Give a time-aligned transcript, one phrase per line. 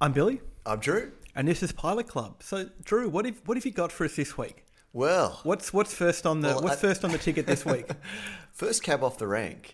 [0.00, 1.12] I'm Billy, I'm Drew.
[1.34, 2.42] and this is Pilot Club.
[2.42, 4.64] So, Drew, what have what have you got for us this week?
[4.92, 7.86] Well, What's what's first on the Well, what's I- first on the ticket this week?
[8.52, 9.72] first cab off the rank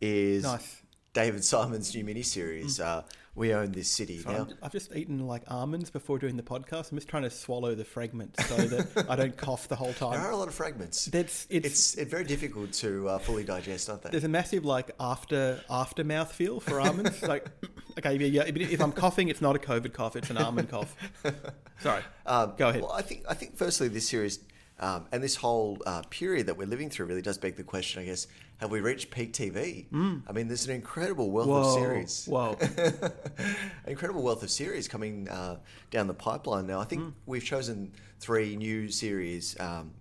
[0.00, 0.52] is Mm.
[0.52, 0.62] Nice.
[0.62, 0.82] Mm.
[1.14, 2.80] David Simon's new miniseries.
[2.80, 3.02] Uh,
[3.38, 4.36] we own this city So now.
[4.38, 6.90] I'm- I've just eaten like almonds before doing the podcast.
[6.92, 10.12] I'm just trying to swallow the fragments so that I don't cough the whole time.
[10.12, 11.06] There are a lot of fragments.
[11.06, 14.10] That's it's, It's it's very difficult to uh, fully digest, aren't they?
[14.10, 17.22] there's a massive like after aftermouth feel for almonds.
[17.22, 17.46] like
[17.98, 20.94] okay, yeah, yeah, if I'm coughing, it's not a COVID cough; it's an almond cough.
[21.80, 22.82] Sorry, Um, go ahead.
[22.82, 24.40] Well, I think I think firstly this series
[24.80, 28.02] um, and this whole uh, period that we're living through really does beg the question.
[28.02, 28.26] I guess
[28.58, 29.86] have we reached peak TV?
[30.28, 31.74] I mean, there's an incredible wealth of Mm.
[31.74, 32.26] Series.
[32.26, 32.56] whoa.
[32.60, 33.12] an
[33.86, 35.58] incredible wealth of series coming uh,
[35.90, 36.80] down the pipeline now.
[36.80, 37.12] I think Mm.
[37.26, 39.92] we've chosen three new series um,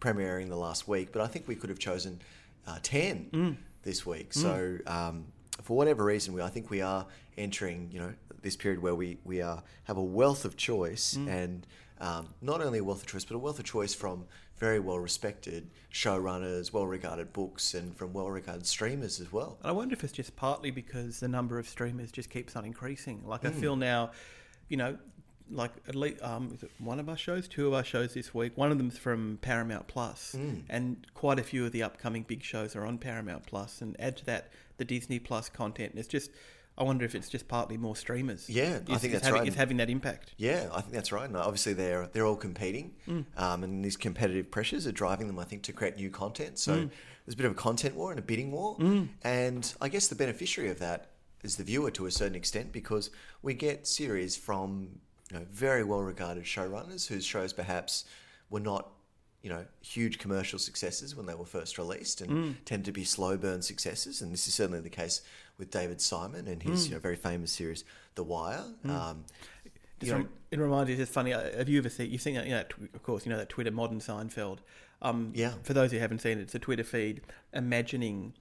[0.00, 2.20] premiering the last week, but I think we could have chosen
[2.66, 3.56] uh, ten Mm.
[3.82, 4.32] this week.
[4.32, 5.26] So um,
[5.62, 7.06] for whatever reason, we I think we are
[7.36, 11.28] entering you know this period where we we are have a wealth of choice Mm.
[11.28, 11.66] and.
[12.00, 14.26] Um, not only a wealth of choice, but a wealth of choice from
[14.58, 19.58] very well respected showrunners, well regarded books, and from well regarded streamers as well.
[19.62, 22.64] And I wonder if it's just partly because the number of streamers just keeps on
[22.64, 23.22] increasing.
[23.26, 23.48] Like Hmm.
[23.48, 24.12] I feel now,
[24.68, 24.98] you know,
[25.50, 28.34] like at least um, is it one of our shows, two of our shows this
[28.34, 28.52] week.
[28.56, 30.56] One of them's from Paramount Plus, Hmm.
[30.68, 33.80] and quite a few of the upcoming big shows are on Paramount Plus.
[33.80, 35.90] And add to that the Disney Plus content.
[35.92, 36.30] And it's just,
[36.78, 38.48] I wonder if it's just partly more streamers.
[38.48, 39.48] Yeah, I think is that's having, right.
[39.48, 40.32] Is having that impact.
[40.36, 41.26] Yeah, I think that's right.
[41.26, 43.24] And obviously, they're they're all competing, Mm.
[43.36, 46.58] um, and these competitive pressures are driving them, I think, to create new content.
[46.58, 46.90] So Mm.
[47.26, 48.76] there's a bit of a content war and a bidding war,
[49.24, 51.10] and I guess the beneficiary of that
[51.42, 53.10] is the viewer to a certain extent because
[53.42, 58.04] we get series from you know very well regarded showrunners whose shows perhaps
[58.50, 58.90] were not
[59.42, 62.54] you know huge commercial successes when they were first released and Mm.
[62.64, 65.20] tend to be slow burn successes and this is certainly the case
[65.58, 66.88] with David Simon and his Mm.
[66.88, 69.24] you know very famous series The Wire um,
[70.00, 71.32] Just you know, it reminds me, it's funny.
[71.32, 72.10] uh, Have you ever seen?
[72.10, 74.58] You've seen that, you know, tw- of course, you know that Twitter modern Seinfeld.
[75.02, 75.54] Um, Yeah.
[75.64, 77.20] For those who haven't seen it, it's a Twitter feed
[77.52, 78.32] imagining,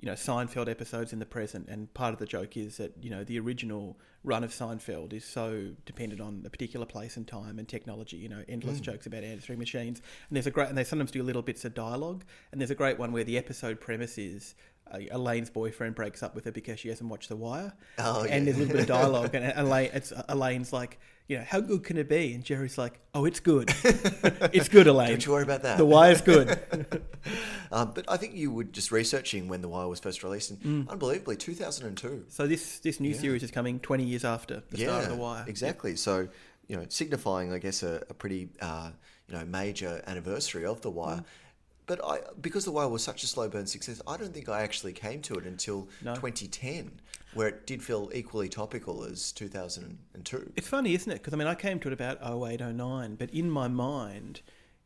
[0.00, 3.10] you know, Seinfeld episodes in the present, and part of the joke is that you
[3.10, 7.58] know the original run of Seinfeld is so dependent on the particular place and time
[7.58, 8.16] and technology.
[8.18, 11.22] You know, endless jokes about answering machines, and there's a great, and they sometimes do
[11.22, 14.54] little bits of dialogue, and there's a great one where the episode premise is.
[14.92, 18.30] Uh, Elaine's boyfriend breaks up with her because she hasn't watched The Wire, Oh, and
[18.30, 18.52] yeah.
[18.52, 21.84] there's a little bit of dialogue, and Elaine, it's, Elaine's like, you know, how good
[21.84, 22.34] can it be?
[22.34, 23.72] And Jerry's like, oh, it's good.
[23.84, 25.10] it's good, Elaine.
[25.10, 25.78] Don't you worry about that.
[25.78, 26.60] The Wire's good.
[27.70, 30.60] Um, but I think you were just researching when The Wire was first released, and
[30.60, 30.88] Mm.
[30.90, 32.26] unbelievably, 2002.
[32.28, 33.18] so this this new Yeah.
[33.18, 35.44] series is coming 20 years after the start of The Wire.
[35.46, 35.96] exactly.
[35.96, 36.28] So
[36.68, 38.90] you know, signifying, I guess, a, a pretty uh,
[39.28, 41.16] you know major anniversary of The Wire.
[41.16, 41.24] Mm.
[41.86, 44.62] But I, because The Wire was such a slow burn success, I don't think I
[44.62, 46.14] actually came to it until No.
[46.14, 47.00] 2010,
[47.34, 50.52] where it did feel equally topical as 2002.
[50.56, 51.16] It's funny, isn't it?
[51.16, 54.40] Because I mean, I came to it about 08, 09, but in my mind,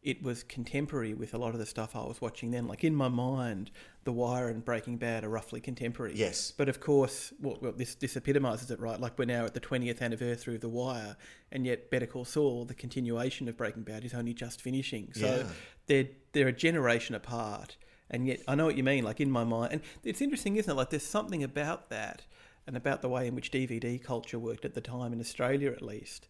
[0.07, 2.69] it was contemporary with a lot of the stuff I was watching then.
[2.69, 3.73] Like in my mind,
[4.05, 6.15] The Wire and Breaking Bad are roughly contemporary.
[6.15, 6.53] Yes.
[6.57, 9.01] But of course, well, well, this this epitomises it, right?
[9.01, 11.17] Like we're now at the 20th anniversary of The Wire,
[11.51, 15.13] and yet Better Call Saul, the continuation of Breaking Bad, is only just finishing.
[15.13, 15.49] So Yeah.
[15.87, 17.77] they're they're a generation apart,
[18.09, 19.03] and yet I know what you mean.
[19.03, 20.77] Like in my mind, and it's interesting, isn't it?
[20.77, 22.23] Like there's something about that,
[22.65, 25.83] and about the way in which DVD culture worked at the time in Australia, at
[25.83, 26.29] least.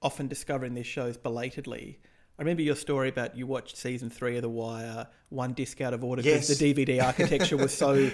[0.00, 1.98] Often discovering these shows belatedly.
[2.38, 5.94] I remember your story about you watched season three of The Wire, one disc out
[5.94, 6.58] of order because Yes.
[6.58, 8.10] the DVD architecture was so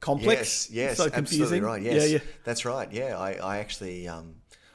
[0.00, 1.62] complex, Yes, yes, so absolutely confusing.
[1.62, 1.82] right.
[1.82, 2.24] Yes, Yeah, yeah.
[2.44, 2.90] that's right.
[2.92, 4.34] Yeah, I, I actually, um,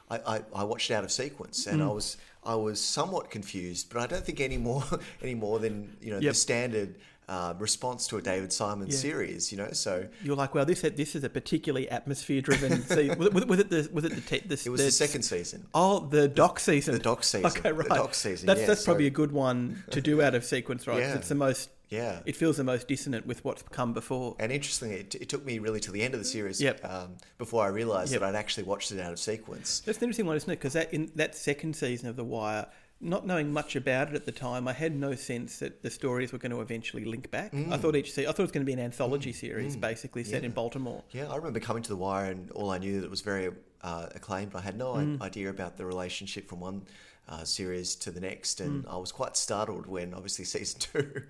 [0.09, 1.89] I, I, I watched it out of sequence, and Mm.
[1.89, 4.83] I was, I was somewhat confused, but I don't think any more,
[5.21, 6.31] any more than you know Yep.
[6.31, 6.95] the standard
[7.29, 8.95] uh, response to a David Simon Yeah.
[8.97, 9.51] series.
[9.51, 12.81] You know, so You're like, well, this this is a particularly atmosphere-driven.
[12.87, 15.21] see, was, it- was it the was it the, te- the it was the, second
[15.21, 15.65] season.
[15.73, 16.93] Oh, the dock season.
[16.95, 17.45] The dock season.
[17.45, 17.89] Okay, The right.
[17.89, 20.99] dock season, That's yeah, that's probably a good one to do out of sequence, right?
[20.99, 21.15] Yeah.
[21.15, 21.69] It's the most.
[21.89, 22.19] Yeah.
[22.25, 24.35] It feels the most dissonant with what's come before.
[24.39, 26.85] And interestingly, it, it took me really to the end of the series Yep.
[26.85, 28.21] um, before I realised Yep.
[28.21, 29.79] that I'd actually watched it out of sequence.
[29.85, 30.57] That's an interesting one, isn't it?
[30.57, 32.67] Because that in that second season of The Wire,
[33.01, 36.31] not knowing much about it at the time, I had no sense that the stories
[36.33, 37.53] were going to eventually link back.
[37.53, 40.23] I thought each se- I thought it was going to be an anthology series, basically
[40.23, 41.03] set in Baltimore.
[41.11, 43.51] Yeah, I remember coming to The Wire and all I knew that it was very
[43.81, 44.51] uh, acclaimed.
[44.55, 45.21] I had no i- Mm.
[45.21, 46.81] idea about the relationship from one
[47.29, 48.91] uh, series to the next, and Mm.
[48.93, 51.21] I was quite startled when obviously season two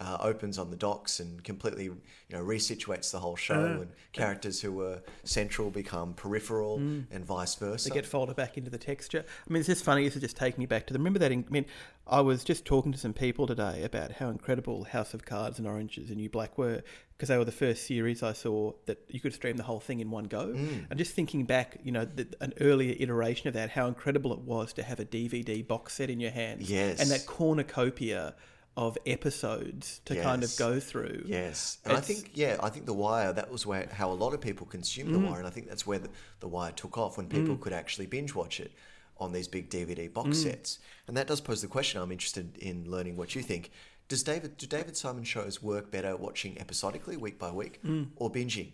[0.00, 2.00] uh, opens on the docks and completely, you
[2.30, 3.80] know, resituates the whole show, Uh.
[3.82, 7.88] and characters who were central become peripheral, and vice versa.
[7.90, 7.92] Mm.
[7.92, 9.24] They get folded back into the texture.
[9.26, 10.04] I mean, it's just funny.
[10.04, 10.98] This is just taking me back to the.
[10.98, 11.32] Remember that?
[11.32, 11.66] In, I mean,
[12.10, 15.68] I was just talking to some people today about how incredible House of Cards and
[15.68, 16.82] Orange Is the New Black were
[17.16, 20.00] because they were the first series I saw that you could stream the whole thing
[20.00, 20.46] in one go.
[20.46, 20.86] Mm.
[20.88, 24.38] And just thinking back, you know, the, an earlier iteration of that, how incredible it
[24.40, 27.00] was to have a DVD box set in your hands, Yes.
[27.00, 28.34] and that cornucopia
[28.76, 31.24] of episodes to kind of go through.
[31.26, 34.34] Yes, and I think yeah, I think the Wire that was where how a lot
[34.34, 35.12] of people consumed Mm.
[35.14, 36.08] the Wire, and I think that's where the,
[36.38, 38.70] the Wire took off when people could actually binge watch it
[39.20, 40.42] on these big DVD box Mm.
[40.42, 40.78] sets.
[41.06, 42.00] And that does pose the question.
[42.00, 43.70] I'm interested in learning what you think.
[44.08, 48.08] Does David do David Simon shows work better watching episodically week by week Mm.
[48.16, 48.72] or binging?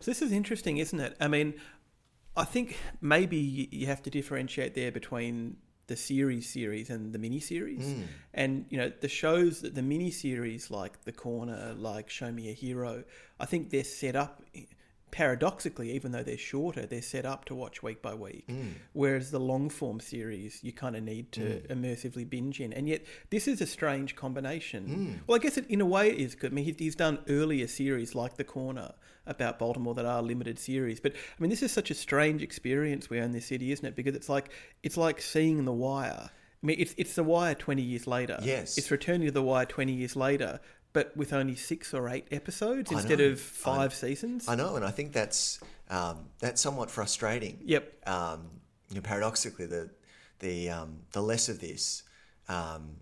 [0.00, 1.16] So this is interesting, isn't it?
[1.20, 1.54] I mean,
[2.36, 5.56] I think maybe you have to differentiate there between
[5.88, 7.82] the series series and the mini series.
[7.84, 8.02] Mm.
[8.34, 12.50] And you know, the shows that the mini series like The Corner, like Show Me
[12.50, 13.04] a Hero,
[13.40, 14.44] I think they're set up
[15.10, 18.46] paradoxically, even though they're shorter, they're set up to watch week by week.
[18.48, 18.72] Mm.
[18.92, 22.72] Whereas the long form series, you kind of need to immersively binge in.
[22.72, 25.20] And yet, this is a strange combination.
[25.26, 26.52] Well, I guess it, in a way it is good.
[26.52, 28.92] I mean, he's, he's done earlier series like The Corner
[29.26, 30.98] about Baltimore that are limited series.
[31.00, 33.94] But I mean, this is such a strange experience we own this city, isn't it?
[33.94, 34.50] Because it's like
[34.82, 36.30] it's like seeing The Wire.
[36.62, 38.38] I mean, it's it's The Wire twenty years later.
[38.42, 38.76] Yes.
[38.78, 40.60] it's returning to The Wire twenty years later,
[40.92, 43.26] but with only six or eight episodes I instead know.
[43.26, 44.48] of five seasons.
[44.48, 47.58] I know, and I think that's um, that's somewhat frustrating.
[47.64, 48.08] Yep.
[48.08, 48.48] Um,
[48.88, 49.90] you know, paradoxically, the
[50.40, 52.02] the um, the less of this,
[52.48, 52.96] um,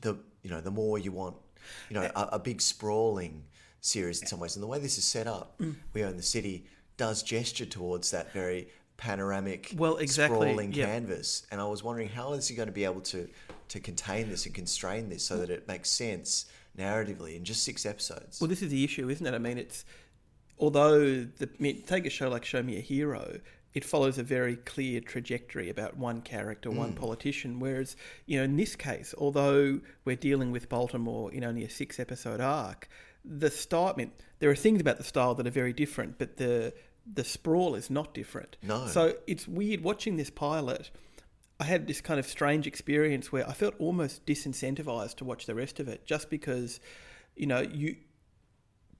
[0.00, 1.36] the you know, the more you want,
[1.90, 3.44] you know, a, a big sprawling
[3.80, 4.56] series in some ways.
[4.56, 5.74] And the way this is set up, Mm.
[5.92, 6.66] we own the city
[6.96, 10.88] does gesture towards that very panoramic, Well, exactly, sprawling yep.
[10.88, 11.46] canvas.
[11.50, 13.28] And I was wondering how is he going to be able to
[13.68, 16.46] to contain this and constrain this so that it makes sense
[16.76, 18.40] narratively in just six episodes.
[18.40, 19.34] Well, this is the issue, isn't it?
[19.34, 19.84] I mean, it's
[20.58, 23.40] although the I mean, take a show like Show Me a Hero,
[23.74, 26.96] it follows a very clear trajectory about one character, one mm.
[26.96, 27.60] politician.
[27.60, 32.00] Whereas, you know, in this case, although we're dealing with Baltimore in only a six
[32.00, 32.88] episode arc,
[33.24, 33.92] the style.
[33.94, 36.72] I mean, there are things about the style that are very different, but the
[37.12, 38.56] the sprawl is not different.
[38.62, 38.86] No.
[38.86, 40.90] So it's weird watching this pilot.
[41.58, 45.54] I had this kind of strange experience where I felt almost disincentivized to watch the
[45.54, 46.80] rest of it just because,
[47.34, 47.96] you know, you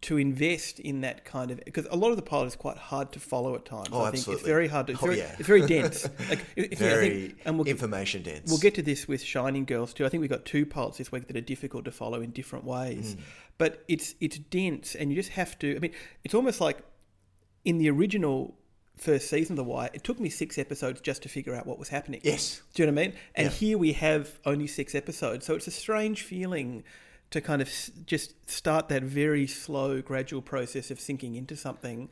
[0.03, 3.13] to invest in that kind of because a lot of the pilot is quite hard
[3.13, 3.89] to follow at times.
[3.91, 4.93] Oh, I think it's very hard to.
[4.93, 5.35] It's, Oh, very, yeah.
[5.39, 6.09] it's very dense.
[6.29, 8.51] Like if, if you- I very think, and we'll, information dense.
[8.51, 10.05] We'll get to this with Shining Girls too.
[10.05, 12.65] I think we've got two pilots this week that are difficult to follow in different
[12.65, 13.17] ways.
[13.17, 13.21] Mm.
[13.59, 15.75] But it's it's dense, and you just have to.
[15.75, 15.93] I mean,
[16.25, 16.79] it's almost like
[17.65, 18.55] in the original
[18.97, 21.79] first season of The Wire, it took me six episodes just to figure out what
[21.79, 22.21] was happening.
[22.25, 22.63] Yes.
[22.75, 23.17] Do you know what I mean?
[23.35, 23.53] And Yeah.
[23.53, 26.83] here we have only six episodes, so it's a strange feeling
[27.31, 27.71] to kind of
[28.07, 32.09] just start that very slow, gradual process of sinking into something.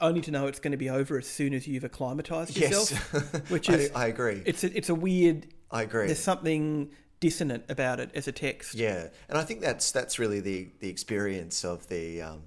[0.00, 2.90] Only to know it's going to be over as soon as you've acclimatized yourself.
[3.12, 3.40] Yes.
[3.50, 4.42] which is I agree.
[4.44, 5.46] It's a, it's a weird.
[5.70, 6.06] I agree.
[6.06, 6.90] There's something
[7.20, 8.74] dissonant about it as a text.
[8.74, 12.42] Yeah, and I think that's that's really the the experience of the um,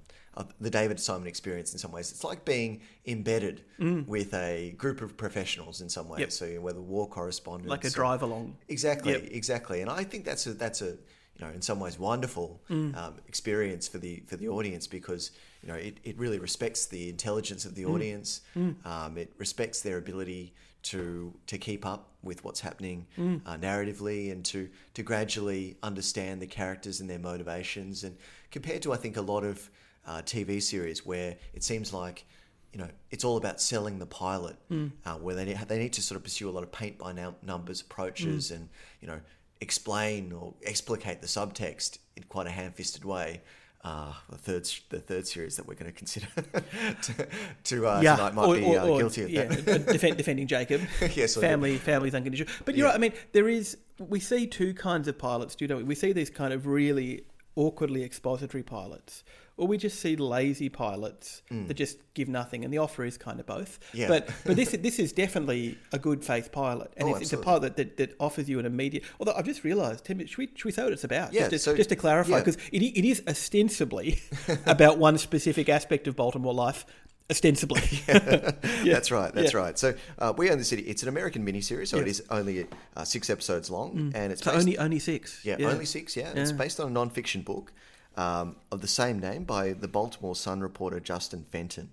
[0.60, 2.10] the David Simon experience in some ways.
[2.10, 3.64] It's like being embedded
[4.06, 6.18] with a group of professionals in some ways.
[6.18, 6.20] Mm.
[6.20, 6.32] Yep.
[6.32, 8.56] So you know, whether war correspondents, like a drive along.
[8.68, 9.28] Exactly, Yep.
[9.30, 9.80] exactly.
[9.80, 10.90] And I think that's a that's a
[11.36, 12.96] you know in some ways wonderful Mm.
[12.96, 15.30] um, experience for the for the audience because
[15.62, 17.94] you know it, it really respects the intelligence of the Mm.
[17.94, 18.40] audience.
[18.84, 23.40] Um, it respects their ability to to keep up with what's happening Mm.
[23.46, 28.04] uh, narratively and to to gradually understand the characters and their motivations.
[28.04, 28.16] And
[28.50, 29.70] compared to I think a lot of
[30.08, 32.24] uh, TV series where it seems like
[32.72, 36.02] you know, it's all about selling the pilot, uh, where they need, they need to
[36.02, 38.68] sort of pursue a lot of paint by num- numbers approaches and
[39.00, 39.18] you know
[39.62, 43.40] explain or explicate the subtext in quite a ham-fisted way.
[43.84, 46.26] Uh, the third the third series that we're going to consider
[47.02, 47.28] to,
[47.64, 49.68] to uh, tonight might be uh, guilty of yeah, that.
[49.88, 50.80] uh, defend, defending Jacob.
[51.14, 52.52] Yes, family, families unconditional.
[52.64, 52.90] But you're Yeah.
[52.90, 52.96] right.
[52.96, 53.76] I mean, there is.
[53.98, 55.84] We see two kinds of pilots, do don't we?
[55.84, 57.24] We see these kind of really
[57.56, 59.22] awkwardly expository pilots,
[59.58, 62.64] or we just see lazy pilots that just give nothing.
[62.64, 63.78] And the offer is kind of both.
[63.92, 63.98] Mm.
[63.98, 64.08] Yeah.
[64.08, 67.38] But but this this is definitely a good faith pilot, and Oh, it's, it's a
[67.38, 69.02] pilot that, that offers you an immediate.
[69.20, 71.32] Although I've just realised, Tim, should we, should we say what it's about?
[71.34, 72.38] Yeah, Just to, so- just to clarify, yeah.
[72.38, 74.20] because it, it is ostensibly
[74.66, 76.86] about one specific aspect of Baltimore life.
[77.30, 77.82] Ostensibly.
[78.06, 79.32] That's right.
[79.34, 79.58] That's Yeah.
[79.58, 79.78] right.
[79.78, 80.82] So uh, we own the city.
[80.84, 82.02] It's an American miniseries, so Yeah.
[82.02, 85.44] it is only uh, six episodes long, and it's So based- only only six.
[85.44, 86.16] Yeah, only six.
[86.16, 87.72] Yeah, it's based on a non-fiction book
[88.18, 91.90] um, of the same name by the Baltimore Sun reporter Justin Fenton.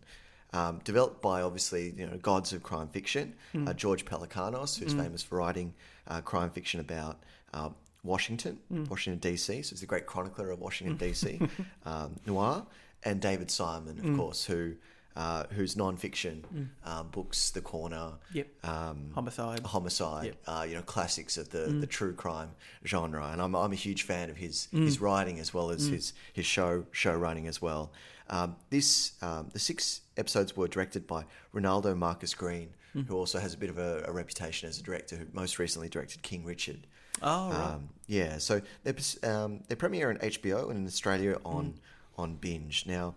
[0.54, 3.34] Um, developed by obviously you know gods of crime fiction,
[3.68, 5.74] uh, George Pelecanos, who's famous for writing
[6.08, 7.20] uh, crime fiction about
[7.54, 7.70] uh,
[8.04, 8.58] Washington,
[8.90, 9.62] Washington D.C.
[9.64, 11.42] So he's the great chronicler of Washington D.C.
[11.86, 12.66] um, noir,
[13.04, 14.76] and David Simon, of course, who
[15.16, 18.48] uh, whose non-fiction um, books, The Corner, Yep.
[18.66, 19.62] um, Homicide.
[19.62, 20.38] Homicide, Yep.
[20.48, 22.52] uh, you know, classics of the, the true crime
[22.86, 26.14] genre, and I'm, I'm a huge fan of his his writing as well as his
[26.34, 27.92] his show show running as well.
[28.30, 32.70] Um, this um, the six episodes were directed by Reinaldo Marcus Green,
[33.08, 35.90] who also has a bit of a, a reputation as a director, who most recently
[35.90, 36.88] directed King Richard.
[37.22, 37.60] Oh, right.
[37.76, 38.94] Um, yeah, so they
[39.24, 41.76] um, they premiere on HBO and in Australia on
[42.18, 42.86] on Binge.
[42.86, 43.16] Now,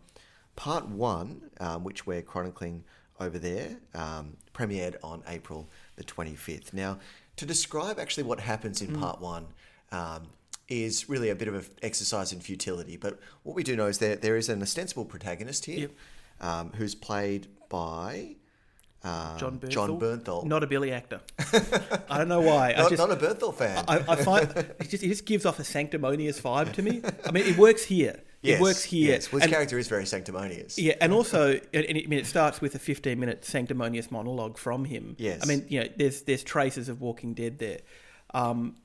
[0.58, 2.82] part one, um, which we're chronicling
[3.20, 6.74] over there, um, premiered on April the twenty fifth.
[6.74, 6.98] Now,
[7.36, 9.46] to describe actually what happens in part one.
[9.92, 10.22] Um,
[10.70, 13.96] is really a bit of an exercise in futility, but what we do know is
[14.00, 15.90] that there is an ostensible protagonist here, Yep.
[16.42, 18.36] um, who's played by
[19.02, 19.70] um, Jon Bernthal.
[19.70, 20.44] Jon Bernthal.
[20.44, 21.22] Not a Billy actor.
[22.10, 22.72] I don't know why.
[22.72, 23.82] I not, just, not a Bernthal fan.
[23.88, 27.00] I, I find it just, it just gives off a sanctimonious vibe to me.
[27.24, 28.20] I mean, it works here.
[28.42, 29.08] Yes, it works here.
[29.10, 30.78] Yes, well, his And- character is very sanctimonious.
[30.78, 34.56] Yeah, and also, and and it, I mean, it starts with a 15-minute sanctimonious monologue
[34.58, 35.16] from him.
[35.18, 35.40] Yes.
[35.42, 37.78] I mean, you know, there's there's traces of Walking Dead there.
[38.34, 38.76] Um,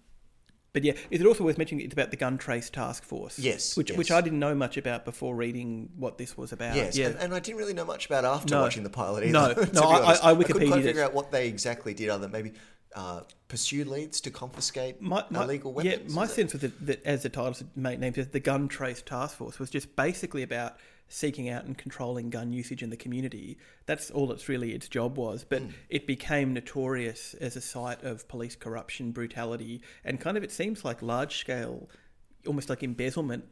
[0.72, 3.38] but yeah, is it also worth mentioning it's about the Gun Trace Task Force?
[3.38, 3.98] Yes, which yes.
[4.00, 6.75] which I didn't know much about before reading what this was about.
[6.75, 7.10] Yes, yeah.
[7.10, 8.62] and, and I didn't really know much about after No.
[8.62, 9.33] watching the pilot either.
[9.33, 10.25] No, no, I- honest.
[10.25, 10.83] I- I couldn't quite it.
[10.86, 12.53] figure out what they exactly did, other than maybe
[12.95, 15.95] uh, pursue leads to confiscate my, my, illegal weapons.
[16.09, 16.33] Yeah, my is it?
[16.33, 19.69] sense was that, that, as the title named it, the Gun Trace Task Force was
[19.69, 23.57] just basically about seeking out and controlling gun usage in the community.
[23.85, 25.43] That's all it's really its job was.
[25.43, 25.69] But Hmm.
[25.89, 30.83] it became notorious as a site of police corruption, brutality, and kind of it seems
[30.83, 31.89] like large scale,
[32.47, 33.45] almost like embezzlement.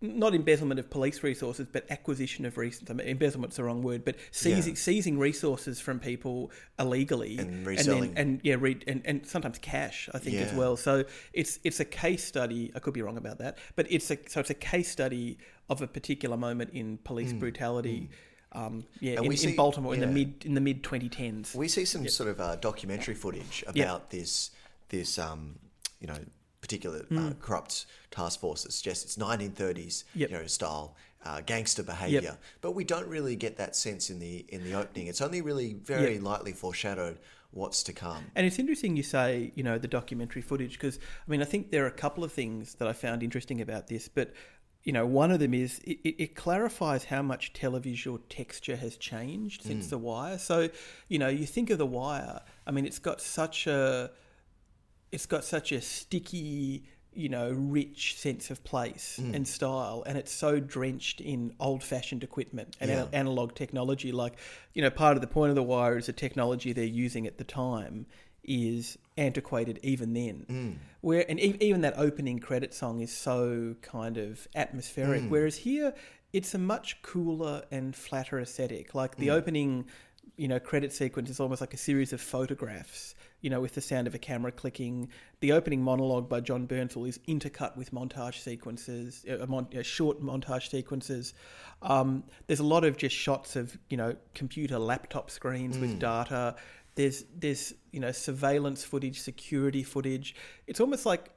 [0.00, 2.88] Not embezzlement of police resources, but acquisition of resources.
[2.88, 4.78] I mean, embezzlement's the wrong word, but seizing, Yeah.
[4.80, 8.12] seizing resources from people illegally And then- reselling.
[8.16, 10.08] and yeah, re- and, and sometimes cash.
[10.14, 10.76] I think as well.
[10.76, 12.70] So it's it's a case study.
[12.76, 15.36] I could be wrong about that, but it's a so it's a case study
[15.68, 18.08] of a particular moment in police brutality.
[18.52, 20.82] Um, yeah, Mm, And in, we in see- Baltimore in the mid in the mid
[20.84, 21.54] 2010s.
[21.56, 24.52] We see some sort of uh, documentary footage about this
[24.90, 25.58] this um,
[26.00, 26.18] you know
[26.60, 30.30] particular uh, corrupt task force that suggests it's 1930s Yep.
[30.30, 34.44] you know style uh, gangster behavior, but we don't really get that sense in the
[34.48, 35.08] in the opening.
[35.08, 36.22] It's only really very Yep.
[36.22, 37.18] lightly foreshadowed
[37.50, 38.24] what's to come.
[38.36, 41.70] And it's interesting you say, you know, the documentary footage because I mean, I think
[41.70, 44.32] there are a couple of things that I found interesting about this, but
[44.84, 48.96] you know, one of them is it, it, it clarifies how much televisual texture has
[48.96, 50.38] changed since The Wire.
[50.38, 50.70] So,
[51.08, 54.10] you know, you think of The Wire, I mean, it's got such a
[55.12, 56.84] it's got such a sticky,
[57.14, 59.34] you know, rich sense of place Mm.
[59.34, 63.00] and style, and it's so drenched in old-fashioned equipment and Yeah.
[63.02, 64.12] ana- analog technology.
[64.12, 64.34] Like,
[64.74, 67.38] you know, part of the point of the wire is the technology they're using at
[67.38, 68.06] the time
[68.44, 70.46] is antiquated even then.
[70.48, 70.76] Mm.
[71.02, 75.22] Where and e- even that opening credit song is so kind of atmospheric.
[75.22, 75.28] Mm.
[75.28, 75.92] Whereas here,
[76.32, 78.94] it's a much cooler and flatter aesthetic.
[78.94, 79.20] Like Mm.
[79.20, 79.86] the opening,
[80.36, 83.14] you know, credit sequence is almost like a series of photographs.
[83.40, 85.10] You know, with the sound of a camera clicking.
[85.40, 90.20] The opening monologue by Jon Bernthal is intercut with montage sequences, uh, mon- uh, short
[90.20, 91.34] montage sequences.
[91.80, 95.80] Um, there's a lot of just shots of you know computer laptop screens Mm.
[95.82, 96.56] with data.
[96.96, 100.34] There's there's you know surveillance footage, security footage.
[100.66, 101.30] It's almost like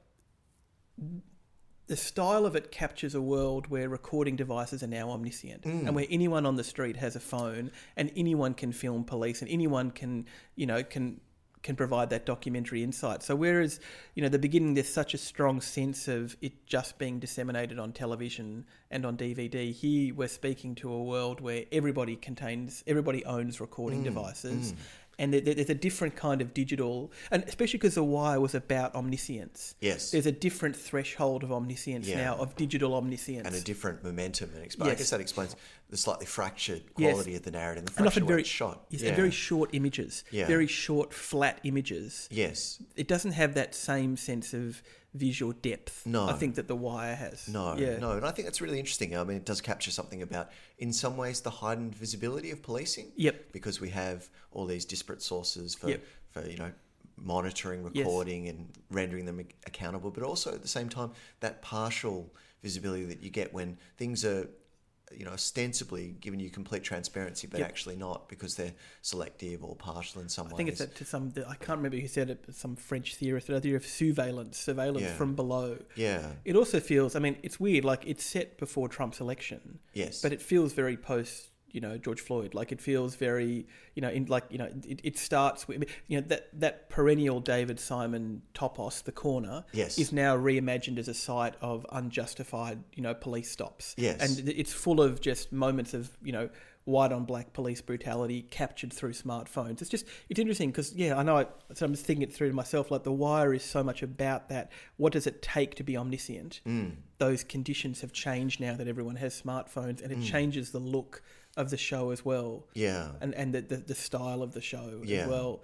[1.87, 6.05] the style of it captures a world where recording devices are now omniscient and where
[6.09, 10.25] anyone on the street has a phone and anyone can film police and anyone can
[10.55, 11.19] you know can
[11.63, 13.23] can provide that documentary insight.
[13.23, 13.79] So whereas
[14.15, 17.91] you know the beginning there's such a strong sense of it just being disseminated on
[17.91, 23.61] television and on DVD here we're speaking to a world where everybody contains everybody owns
[23.61, 24.77] recording mm, devices mm.
[25.19, 29.75] And there's a different kind of digital and especially because the wire was about omniscience
[29.79, 30.11] Yes.
[30.11, 32.17] there's a different threshold of omniscience Yeah.
[32.23, 33.45] now, of digital omniscience.
[33.45, 35.55] and a different momentum and exp- I guess that explains
[35.89, 37.11] the slightly fractured Yes.
[37.11, 38.85] quality of the narrative, the and often very shot.
[38.89, 39.15] yes, yeah.
[39.15, 40.47] very short images, Yeah.
[40.47, 42.27] very short, flat images.
[42.31, 44.81] yes, It doesn't have that same sense of
[45.13, 46.05] visual depth.
[46.05, 46.27] No.
[46.27, 47.47] I think that the Wire has.
[47.47, 47.97] no, yeah.
[47.97, 49.17] no, and I think that's really interesting.
[49.17, 53.11] I mean, it does capture something about, in some ways, the heightened visibility of policing.
[53.17, 53.51] Yep.
[53.51, 56.03] because we have all these disparate sources for Yep.
[56.31, 56.71] for you know
[57.17, 58.05] monitoring, Yes.
[58.05, 63.21] recording, and rendering them accountable, but also at the same time that partial visibility that
[63.21, 64.47] you get when things are
[65.17, 67.69] you know ostensibly giving you complete transparency, but Yep.
[67.69, 70.51] actually not because they're selective or partial in some way.
[70.51, 70.57] I ways.
[70.57, 71.33] think it's that to some.
[71.47, 73.47] I can't remember who said it, but some French theorist.
[73.47, 75.13] The idea of surveillance, surveillance Yeah.
[75.15, 75.77] from below.
[75.95, 77.15] yeah, It also feels.
[77.15, 77.85] I mean, it's weird.
[77.85, 79.79] Like it's set before Trump's election.
[79.93, 84.01] yes, but it feels very post you know George Floyd like it feels very you
[84.01, 87.79] know in like you know it, it starts with you know that that perennial David
[87.79, 89.97] Simon topos the corner Yes.
[89.97, 94.21] is now reimagined as a site of unjustified you know police stops Yes.
[94.39, 96.49] and it's full of just moments of you know
[96.85, 99.81] white on black police brutality captured through smartphones.
[99.81, 101.37] It's just it's interesting because yeah, I know.
[101.37, 102.89] I, so I'm just thinking it through to myself.
[102.89, 104.71] Like The Wire is so much about that.
[104.97, 106.59] What does it take to be omniscient?
[106.67, 106.95] Mm.
[107.19, 110.25] Those conditions have changed now that everyone has smartphones, and it Mm.
[110.25, 111.21] changes the look
[111.57, 113.11] of the show as well, Yeah.
[113.21, 115.21] and and the the, the style of the show Yeah.
[115.23, 115.61] as well.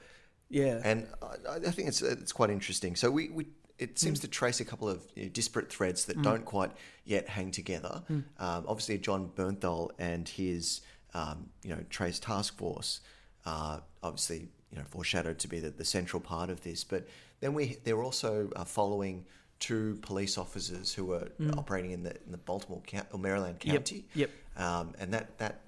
[0.49, 2.95] Yeah, And I, I think it's it's quite interesting.
[2.95, 3.99] So we, we it Mm.
[3.99, 6.71] seems to trace a couple of you know, disparate threads that don't quite
[7.05, 8.01] yet hang together.
[8.09, 8.23] Mm.
[8.39, 10.81] Um, obviously, Jon Bernthal and his
[11.13, 13.01] um, you know Trace Task Force
[13.45, 16.83] are obviously you know foreshadowed to be the, the central part of this.
[16.83, 17.07] But
[17.39, 19.25] then we they're also uh, following
[19.59, 21.27] two police officers who were
[21.57, 23.65] operating in the in the Baltimore or Maryland Mm.
[23.65, 24.05] Yep, County.
[24.15, 24.29] yep.
[24.55, 25.61] Um, and that that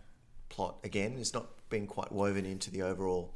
[0.49, 3.33] plot again is not being quite woven into the overall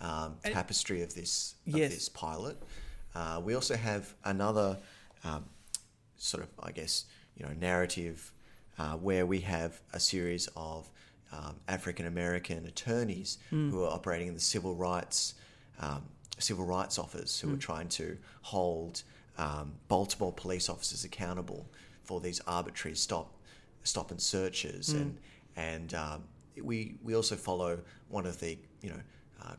[0.00, 1.92] um, tapestry of this of Yes.
[1.92, 2.56] this pilot.
[3.14, 4.78] Uh, we also have another
[5.24, 5.44] um,
[6.16, 7.04] sort of, I guess,
[7.36, 8.32] you know, narrative
[8.78, 10.88] uh, where we have a series of
[11.32, 13.70] um, African American attorneys Hmm.
[13.70, 15.34] who are operating in the civil rights
[15.80, 16.02] um,
[16.38, 17.58] civil rights office who are Hmm.
[17.58, 19.02] trying to hold
[19.36, 21.68] um, Baltimore police officers accountable
[22.04, 23.34] for these arbitrary stop
[23.84, 24.98] stop and searches Hmm.
[25.00, 25.18] and
[25.56, 26.22] and um,
[26.62, 29.00] we we also follow one of the you know
[29.44, 29.54] uh,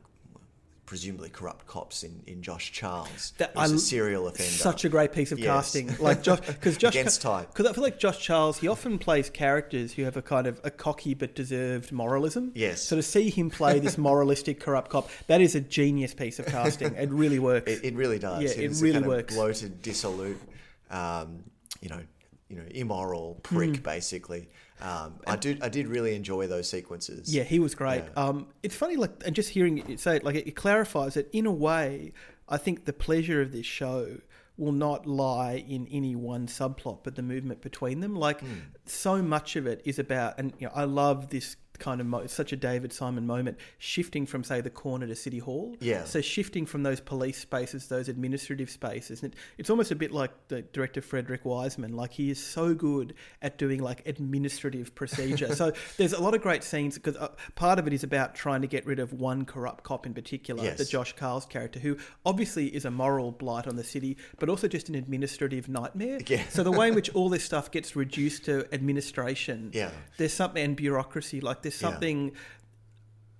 [0.85, 4.89] presumably corrupt cops in, in Josh Charles That- who's I- a serial offender Such a
[4.89, 5.47] great piece of Yes.
[5.47, 7.49] casting, like Josh, because Josh, Against type.
[7.53, 10.59] because I feel like Josh Charles, he often plays characters who have a kind of
[10.63, 12.51] a cocky but deserved moralism.
[12.55, 12.81] Yes.
[12.81, 16.47] So to see him play this moralistic, corrupt cop, that is a genius piece of
[16.47, 16.95] casting.
[16.95, 17.71] It really works.
[17.71, 18.41] It, it really does.
[18.41, 19.35] Yeah, it is really works.
[19.35, 20.41] Bloated, dissolute,
[20.89, 21.43] um,
[21.81, 22.01] you know,
[22.49, 23.83] you know, immoral prick.
[23.83, 24.49] Basically,
[24.81, 25.61] um, I did.
[25.61, 27.33] I did really enjoy those sequences.
[27.33, 28.03] Yeah, he was great.
[28.05, 28.23] Yeah.
[28.23, 31.45] Um, it's funny, like, and just hearing it say it, like, it, clarifies that in
[31.45, 32.13] a way,
[32.47, 34.17] I think the pleasure of this show
[34.57, 38.15] will not lie in any one subplot, but the movement between them.
[38.15, 38.53] Like, Hmm.
[38.85, 42.27] so much of it is about, and you know, I love this kind of mo-
[42.27, 45.75] such a David Simon moment, shifting from say the corner to City Hall.
[45.79, 46.03] Yeah.
[46.03, 50.11] So shifting from those police spaces, those administrative spaces, and it, it's almost a bit
[50.11, 51.95] like the director Frederick Wiseman.
[51.95, 55.55] Like he is so good at doing like administrative procedure.
[55.61, 58.61] so there's a lot of great scenes because uh, part of it is about trying
[58.61, 60.77] to get rid of one corrupt cop in particular, Yes.
[60.77, 64.67] the Josh Charles' character, who obviously is a moral blight on the city, but also
[64.67, 66.19] just an administrative nightmare.
[66.29, 66.43] Yeah.
[66.49, 69.91] So the way in which all this stuff gets reduced to administration, Yeah.
[70.17, 71.41] there's something and bureaucracy.
[71.41, 71.89] Like there's Yeah.
[71.89, 72.31] something.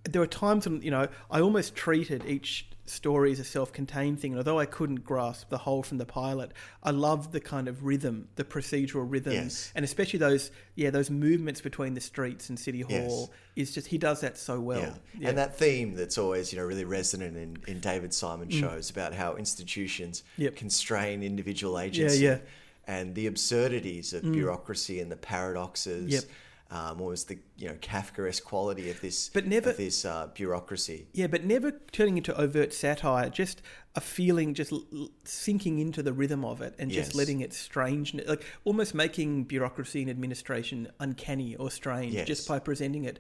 [0.06, 4.32] There were times when you know I almost treated each story as a self-contained thing.
[4.32, 7.84] And although I couldn't grasp the whole from the pilot, I loved the kind of
[7.84, 9.72] rhythm, the procedural rhythm, Yes.
[9.76, 13.08] and especially those yeah those movements between the streets and City Yes.
[13.12, 14.80] Hall is just he does that so well.
[14.80, 14.94] Yeah.
[15.20, 15.30] Yeah.
[15.30, 19.14] And that theme that's always, you know, really resonant in, in David Simon shows about
[19.14, 20.44] how institutions Mm.
[20.46, 20.56] Yep.
[20.56, 22.36] constrain individual agency yeah.
[22.36, 22.42] Mm.
[22.88, 26.12] and the absurdities of bureaucracy and the paradoxes.
[26.12, 26.24] Yep.
[26.72, 31.08] Um, almost the you know Kafkaesque quality of this, But never- of this uh, bureaucracy.
[31.14, 33.64] Yeah, but never turning into overt satire, just
[33.96, 37.16] a feeling, just l- sinking into the rhythm of it and just Yes.
[37.16, 42.28] letting it strange, like almost making bureaucracy and administration uncanny or strange Yes.
[42.28, 43.18] just by presenting it.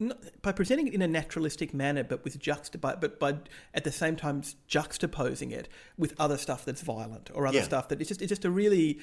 [0.00, 3.36] Not, by presenting it in a naturalistic manner, but with juxta, by, but by
[3.74, 7.64] at the same time juxtaposing it with other stuff that's violent or other Yeah.
[7.64, 8.98] stuff that it's just it's just a really,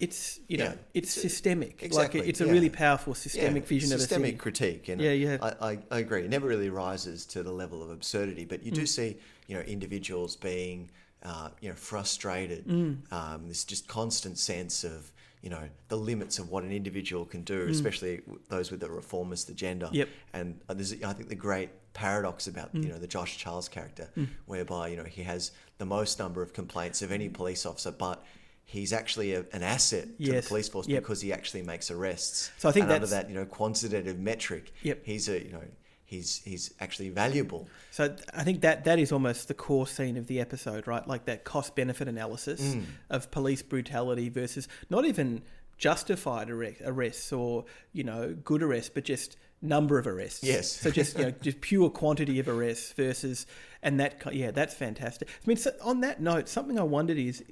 [0.00, 0.74] it's you know Yeah.
[0.94, 1.82] it's, It's systemic.
[1.82, 2.52] exactly, Like it's a yeah.
[2.52, 4.38] really powerful systemic yeah, vision systemic of a city.
[4.38, 4.88] critique.
[4.88, 5.38] And Yeah, yeah.
[5.40, 6.22] I, I, I agree.
[6.24, 8.76] It never really rises to the level of absurdity, but you Mm.
[8.76, 10.90] do see, you know, individuals being,
[11.22, 12.66] uh, you know, frustrated.
[12.66, 13.12] Mm.
[13.12, 17.42] Um, this just constant sense of, you know, the limits of what an individual can
[17.42, 17.70] do, Mm.
[17.70, 19.88] especially those with a reformist agenda.
[19.92, 20.08] Yep.
[20.32, 22.84] And uh, there's, I think, the great paradox about, Mm.
[22.84, 24.08] you know, the Josh Charles character,
[24.46, 28.24] whereby, you know, he has the most number of complaints of any police officer, but
[28.72, 30.44] he's actually a, an asset to Yes.
[30.44, 31.02] the police force Yep.
[31.02, 32.50] because he actually makes arrests.
[32.58, 34.98] So I think and under that's- that, you know, quantitative metric, Yep.
[35.04, 35.62] he's a, you know,
[36.04, 37.68] he's he's actually valuable.
[37.90, 41.06] So I think that that is almost the core scene of the episode, right?
[41.06, 42.84] Like that cost benefit analysis Mm.
[43.10, 45.42] of police brutality versus not even
[45.78, 50.42] justified arrests or you know good arrests, but just number of arrests.
[50.44, 50.70] Yes.
[50.70, 53.46] So just you know just pure quantity of arrests versus
[53.82, 55.28] and that yeah that's fantastic.
[55.28, 57.42] I mean, so on that note, something I wondered is.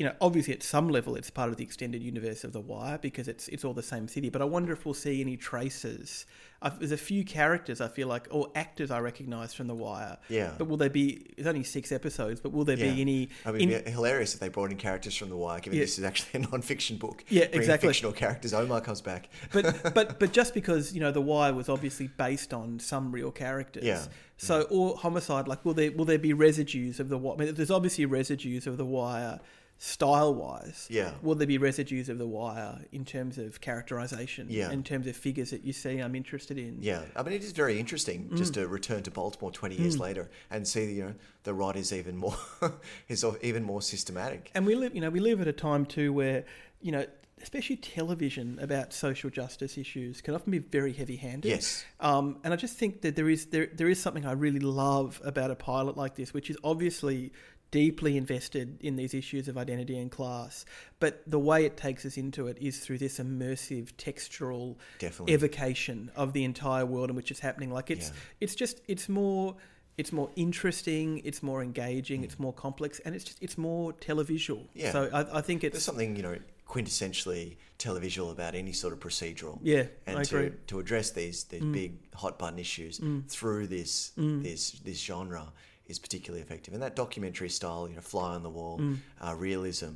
[0.00, 2.96] You know, obviously at some level it's part of the extended universe of The Wire
[2.96, 4.30] because it's it's all the same city.
[4.30, 6.24] But I wonder if we'll see any traces.
[6.62, 10.16] I've, there's a few characters I feel like, or actors I recognise from The Wire.
[10.30, 10.52] Yeah.
[10.56, 11.26] But will there be?
[11.36, 12.94] It's only six episodes, but will there Yeah.
[12.94, 13.28] be any?
[13.44, 15.84] I mean, in- hilarious if they brought in characters from The Wire, given Yeah.
[15.84, 17.22] this is actually a non-fiction book.
[17.28, 17.88] Yeah, Bring in exactly.
[17.90, 18.54] Fictional characters.
[18.54, 19.28] Omar comes back.
[19.52, 23.30] but but but just because you know The Wire was obviously based on some real
[23.30, 23.84] characters.
[23.84, 24.06] Yeah.
[24.38, 27.34] So or Homicide, like will there will there be residues of the Wire?
[27.38, 29.40] I mean, there's obviously residues of The Wire
[29.82, 31.12] style wise, Yeah.
[31.22, 34.70] will there be residues of The Wire in terms of characterization, Yeah.
[34.70, 36.00] in terms of figures that you see?
[36.00, 36.82] I'm interested in.
[36.82, 38.36] Yeah, I mean, it is very interesting Mm.
[38.36, 41.14] just to return to Baltimore 20 years later and see, you know,
[41.44, 42.36] the rot is even more
[43.08, 44.50] is even more systematic.
[44.54, 46.44] And we live, you know, we live at a time too where,
[46.82, 47.06] you know,
[47.40, 51.48] especially television about social justice issues can often be very heavy-handed.
[51.48, 51.86] Yes.
[52.00, 55.22] Um, and I just think that there is there there is something I really love
[55.24, 57.32] about a pilot like this, which is obviously
[57.70, 60.64] deeply invested in these issues of identity and class,
[60.98, 65.34] but the way it takes us into it is through this immersive textural Definitely.
[65.34, 67.70] evocation of the entire world in which it's happening.
[67.70, 68.14] Like it's Yeah.
[68.40, 69.56] it's just it's more
[69.96, 74.62] it's more interesting, it's more engaging, it's more complex, and it's just it's more televisual.
[74.62, 74.68] Mm.
[74.74, 74.92] Yeah.
[74.92, 79.00] So I, I think There's it's something, you know, quintessentially televisual about any sort of
[79.00, 79.58] procedural.
[79.62, 80.50] Yeah, and I to, agree.
[80.50, 80.66] Mm.
[80.68, 85.52] to address these these big hot button issues through this this this genre
[85.90, 86.72] is particularly effective.
[86.74, 88.98] And that documentary style, you know, fly on the wall Mm.
[89.20, 89.92] uh, realism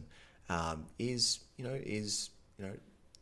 [0.48, 2.72] um, is you know is you know.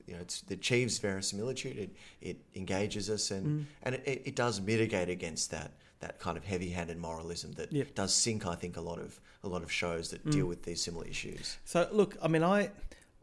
[0.04, 1.78] You know, it's, it achieves verisimilitude.
[1.78, 3.36] It, it engages us, Mm.
[3.44, 7.72] and and it, it, it does mitigate against that that kind of heavy-handed moralism that
[7.72, 7.94] Yep.
[7.94, 10.32] does sink, I think, a lot of a lot of shows that Mm.
[10.32, 11.56] deal with these similar issues.
[11.64, 12.70] So look, I mean, I,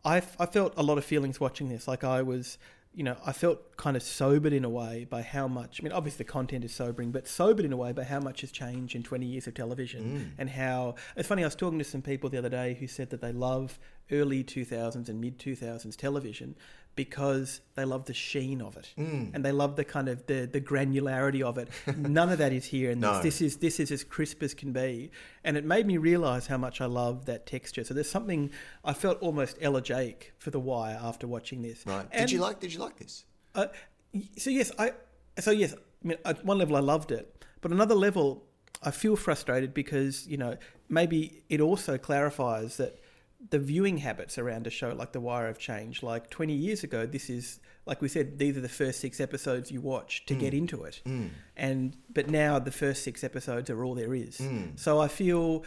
[0.05, 1.85] I, I felt a lot of feelings watching this.
[1.85, 2.57] Like I was,
[2.93, 5.79] you know, I felt kind of sobered in a way by how much.
[5.79, 8.41] I mean, obviously the content is sobering, but sobered in a way by how much
[8.41, 10.39] has changed in twenty years of television mm.
[10.39, 10.95] and how.
[11.15, 11.43] It's funny.
[11.43, 13.79] I was talking to some people the other day who said that they love
[14.11, 16.55] early two thousands and mid two thousands television
[16.99, 20.59] because they love the sheen of it and they love the kind of the, the
[20.59, 21.69] granularity of it.
[21.97, 23.09] None of that is here in this.
[23.09, 23.21] No.
[23.21, 25.09] This is this is as crisp as can be,
[25.45, 27.85] and it made me realise how much I love that texture.
[27.85, 28.51] So there's something
[28.83, 31.85] I felt almost elegiac for The Wire after watching this.
[31.85, 32.05] Right?
[32.11, 32.59] And, did you like?
[32.59, 33.23] Did you like this?
[33.55, 33.67] Uh,
[34.35, 34.91] so yes, I.
[35.39, 38.43] So yes, I mean, at one level I loved it, but another level
[38.83, 40.57] I feel frustrated because you know
[40.89, 42.99] maybe it also clarifies that
[43.49, 46.03] the viewing habits around a show like The Wire have changed.
[46.03, 49.71] Like 20 years ago, this is like we said, these are the first six episodes
[49.71, 50.59] you watch to get mm.
[50.59, 51.29] into it, mm.
[51.57, 54.37] and but now the first six episodes are all there is.
[54.37, 54.79] Mm.
[54.79, 55.65] So I feel.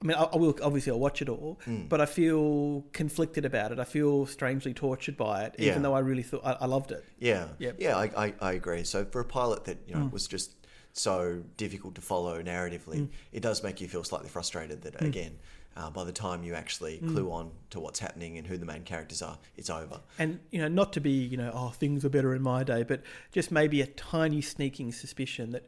[0.00, 3.72] I mean, I, I will obviously I'll watch it all, but I feel conflicted about
[3.72, 3.80] it.
[3.80, 5.70] I feel strangely tortured by it, Yeah.
[5.70, 7.04] even though I really thought I, I loved it.
[7.18, 7.76] Yeah, Yep.
[7.80, 8.84] yeah, I, I, I agree.
[8.84, 10.52] So for a pilot that you know was just
[10.92, 15.36] so difficult to follow narratively, it does make you feel slightly frustrated that again,
[15.78, 17.12] uh, by the time you actually mm.
[17.12, 20.00] clue on to what's happening and who the main characters are, it's over.
[20.18, 22.82] And you know, not to be you know, oh, things were better in my day,
[22.82, 25.64] but just maybe a tiny sneaking suspicion that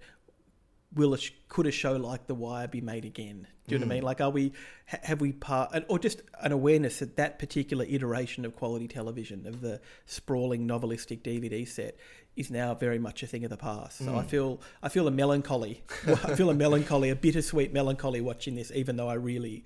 [0.95, 3.47] will a, sh- could a show like The Wire be made again?
[3.69, 4.03] Do you know what I mean?
[4.03, 4.07] Mm.
[4.07, 4.53] Like, are we
[4.89, 9.47] ha- have we part or just an awareness that that particular iteration of quality television
[9.47, 11.97] of the sprawling novelistic DVD set
[12.37, 13.99] is now very much a thing of the past.
[13.99, 14.27] So I mm.
[14.27, 15.83] feel I feel a melancholy.
[16.07, 19.65] I feel a melancholy, a bittersweet melancholy watching this, even though I really.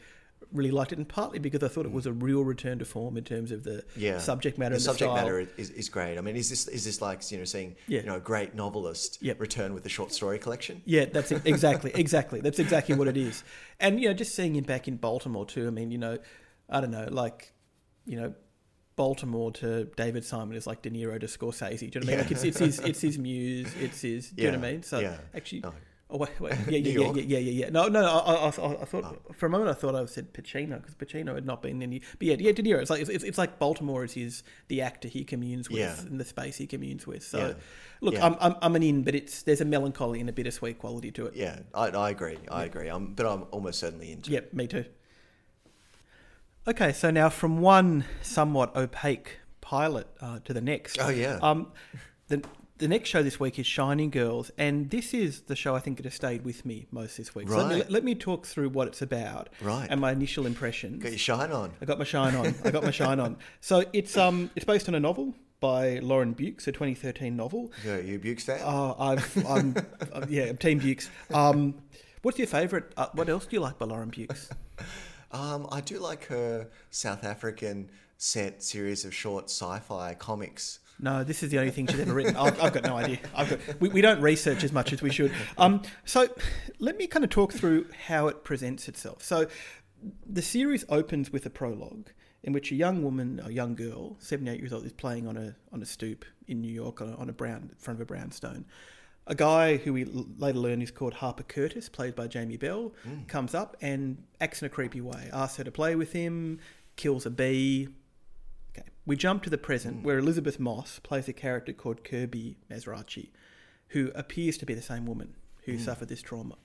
[0.54, 1.94] Really liked it, and partly because I thought it mm.
[1.94, 5.10] was a real return to form in terms of the Yeah, subject matter The subject
[5.10, 5.16] style.
[5.16, 6.16] matter is, is great.
[6.16, 8.00] I mean, is this is this like you know seeing Yeah.
[8.00, 9.40] you know a great novelist Yep.
[9.40, 10.80] return with a short story collection?
[10.84, 11.42] Yeah, that's it.
[11.44, 12.40] exactly, exactly.
[12.40, 13.42] That's exactly what it is.
[13.80, 15.66] And you know, just seeing him back in Baltimore too.
[15.66, 16.18] I mean, you know,
[16.70, 17.52] I don't know, like,
[18.06, 18.32] you know,
[18.96, 21.78] Baltimore to David Simon is like De Niro to Scorsese.
[21.80, 22.10] Do you know what I mean?
[22.10, 22.22] Yeah.
[22.22, 23.74] Like it's it's his it's his muse.
[23.80, 24.30] It's his.
[24.30, 24.82] Do you know what I mean?
[24.82, 25.16] So yeah.
[25.34, 25.60] actually.
[25.60, 25.72] No.
[26.14, 27.70] Oh wait, wait, yeah, yeah, yeah, yeah, yeah, yeah, yeah.
[27.70, 29.32] No, no, I, I, I, thought Oh.
[29.32, 32.02] for a moment I thought I said Pacino because Pacino had not been any.
[32.20, 32.80] But yeah, yeah, De Niro.
[32.80, 35.98] It's like it's, it's like Baltimore is his the actor he communes with Yeah.
[35.98, 37.24] and the space he communes with.
[37.24, 37.52] So, Yeah.
[38.00, 38.26] look, Yeah.
[38.26, 41.26] I'm, I'm I'm an in, but it's there's a melancholy and a bittersweet quality to
[41.26, 41.34] it.
[41.34, 42.38] Yeah, I, I agree.
[42.48, 42.86] I agree.
[42.86, 44.30] I'm, but I'm almost certainly into.
[44.30, 44.84] Yep, me too.
[46.68, 50.96] Okay, so now from one somewhat opaque pilot uh, to the next.
[51.00, 51.38] Oh, yeah.
[51.42, 51.72] Um,
[52.28, 52.42] the
[52.84, 55.96] the next show this week is Shining Girls, and this is the show I think
[55.96, 57.48] that has stayed with me most this week.
[57.48, 57.90] So let me, Right.
[57.90, 59.86] let me talk through what it's about, Right.
[59.90, 61.02] and my initial impressions.
[61.02, 61.72] Got your shine on.
[61.80, 62.54] I got my shine on.
[62.62, 63.38] I got my shine on.
[63.62, 67.72] So it's um it's based on a novel by Lauren Beukes, a 2013 novel.
[67.86, 68.60] Yeah, you Beukes fan?
[68.62, 69.74] Oh, I've, I'm,
[70.12, 71.08] I'm yeah, I'm Team Beukes.
[71.32, 71.76] Um,
[72.20, 72.84] what's your favourite?
[72.98, 74.50] Uh, what else do you like by Lauren Beukes?
[75.32, 80.78] Um, I do like her South African set series of short sci-fi comics.
[81.00, 82.36] No, this is the only thing she's ever written.
[82.36, 83.18] I've, I've got no idea.
[83.34, 85.32] I've got, we, we don't research as much as we should.
[85.58, 86.28] Um, so
[86.78, 89.22] let me kind of talk through how it presents itself.
[89.22, 89.46] So
[90.24, 92.10] the series opens with a prologue
[92.42, 95.56] in which a young woman, a young girl, 78 years old, is playing on a,
[95.72, 98.06] on a stoop in New York on a, on a brown, in front of a
[98.06, 98.66] brownstone.
[99.26, 102.92] A guy who we later learn is called Harper Curtis, played by Jamie Bell,
[103.26, 105.30] comes up and acts in a creepy way.
[105.32, 106.60] Asks her to play with him,
[106.96, 107.88] kills a bee.
[109.06, 113.30] We jump to the present where Elisabeth Moss plays a character called Kirby Mazrachi,
[113.88, 116.56] who appears to be the same woman who suffered this trauma.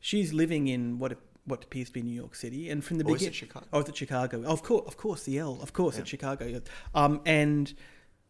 [0.00, 3.12] She's living in what what appears to be New York City, and from the is
[3.14, 3.66] beginning, it Chicago?
[3.72, 4.42] Oh, it's at Chicago.
[4.44, 5.58] Of course, of course, the L.
[5.62, 6.02] Of course, Yeah.
[6.02, 6.60] at Chicago.
[6.94, 7.72] Um, and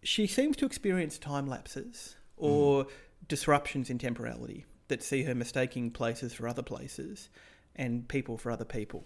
[0.05, 2.91] she seems to experience time lapses or Mm.
[3.27, 7.29] disruptions in temporality that see her mistaking places for other places
[7.75, 9.05] and people for other people.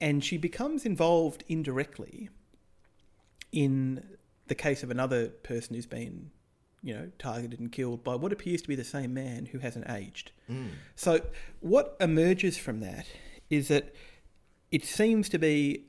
[0.00, 2.28] And she becomes involved indirectly
[3.56, 4.04] in
[4.48, 6.30] the case of another person who's been,
[6.82, 9.88] you know, targeted and killed by what appears to be the same man who hasn't
[9.90, 10.30] aged.
[10.48, 10.72] Mm.
[10.94, 11.22] So,
[11.60, 13.06] what emerges from that
[13.48, 13.94] is that
[14.70, 15.86] it seems to be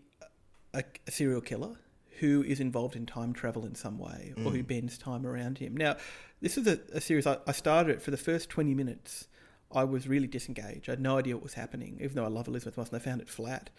[0.74, 1.76] a, a serial killer
[2.20, 5.76] who is involved in time travel in some way or who bends time around him.
[5.76, 5.98] Now,
[6.42, 9.28] this is a, a series I, I started it for the first 20 minutes.
[9.72, 10.88] I was really disengaged.
[10.88, 13.00] I had no idea what was happening, even though I love Elisabeth Moss and I
[13.00, 13.70] found it flat.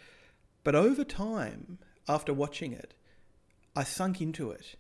[0.62, 2.94] But over time, after watching it,
[3.76, 4.76] I sunk into it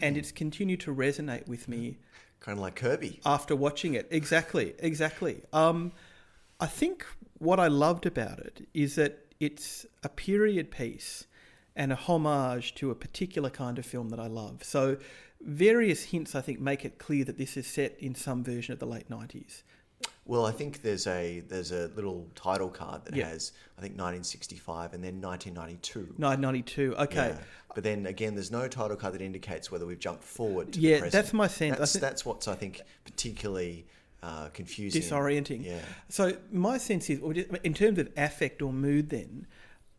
[0.00, 1.98] and it's continued to resonate with me
[2.40, 3.20] Kind of like Kirby.
[3.24, 4.08] after watching it.
[4.10, 5.42] Exactly, exactly.
[5.52, 5.92] Um,
[6.60, 7.06] I think
[7.38, 11.26] what I loved about it is that it's a period piece
[11.74, 14.64] and a homage to a particular kind of film that I love.
[14.64, 14.96] So,
[15.40, 18.78] various hints I think make it clear that this is set in some version of
[18.78, 19.62] the late nineties.
[20.26, 23.28] Well, I think there's a there's a little title card that Yeah.
[23.28, 26.14] has I think 1965 and then 1992.
[26.18, 26.96] 1992.
[26.96, 27.28] Okay.
[27.28, 27.38] Yeah.
[27.74, 30.72] But then again, there's no title card that indicates whether we've jumped forward.
[30.72, 31.12] To Yeah, the present.
[31.12, 31.78] that's my sense.
[31.78, 33.86] That's, thi- that's what's I think particularly
[34.22, 35.64] uh, confusing, disorienting.
[35.64, 35.80] Yeah.
[36.08, 37.20] So my sense is,
[37.62, 39.46] in terms of affect or mood, then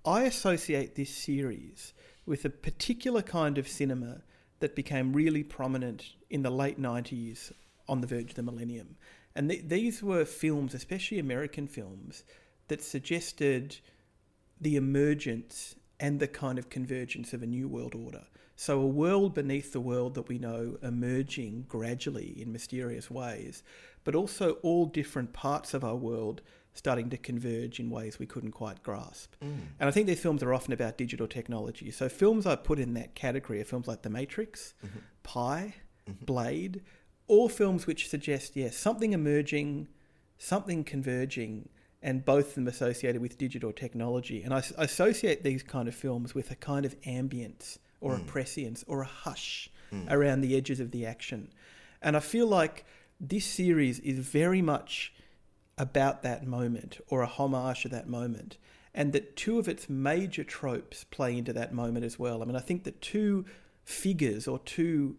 [0.05, 1.93] I associate this series
[2.25, 4.21] with a particular kind of cinema
[4.59, 7.51] that became really prominent in the late '90s,
[7.87, 8.97] on the verge of the millennium,
[9.38, 12.23] and th- these were films, especially American films,
[12.67, 13.78] that suggested
[14.60, 18.26] the emergence and the kind of convergence of a new world order.
[18.56, 23.62] So, a world beneath the world that we know emerging gradually in mysterious ways,
[24.04, 26.41] but also all different parts of our world
[26.73, 29.34] starting to converge in ways we couldn't quite grasp.
[29.43, 29.60] Mm.
[29.80, 31.91] And I think these films are often about digital technology.
[31.91, 35.00] So, films I put in that category are films like The Matrix, mm-hmm.
[35.21, 35.76] Pi,
[36.10, 36.26] mm-hmm.
[36.26, 36.82] Blade,
[37.27, 39.87] all films which suggest, yes, something emerging,
[40.37, 41.69] something converging,
[42.01, 44.43] and both of them associated with digital technology.
[44.43, 48.25] And I associate these kind of films with a kind of ambience or a hmm.
[48.25, 50.07] prescience or a hush hmm.
[50.09, 51.51] around the edges of the action.
[52.01, 52.85] And I feel like
[53.19, 55.13] this series is very much
[55.77, 58.57] about that moment or a homage to that moment.
[58.93, 62.41] And that two of its major tropes play into that moment as well.
[62.41, 63.45] I mean, I think the two
[63.83, 65.17] figures or two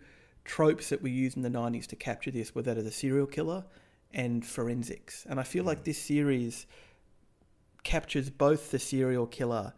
[0.49, 3.27] tropes that we used in the 90s to capture this were that of the serial
[3.27, 3.65] killer
[4.13, 5.27] and forensics.
[5.29, 6.67] And I feel like this series
[7.85, 9.75] captures both the serial killer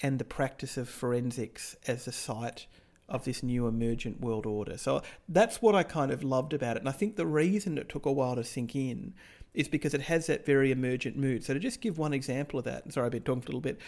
[0.00, 2.66] and the practice of forensics as a site
[3.06, 4.78] of this new emergent world order.
[4.78, 6.80] So that's what I kind of loved about it.
[6.80, 9.12] And I think the reason it took a while to sink in
[9.52, 11.44] is because it has that very emergent mood.
[11.44, 13.60] So to just give one example of that, sorry I've been talking for a little
[13.60, 13.78] bit,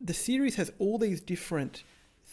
[0.00, 1.84] the series has all these different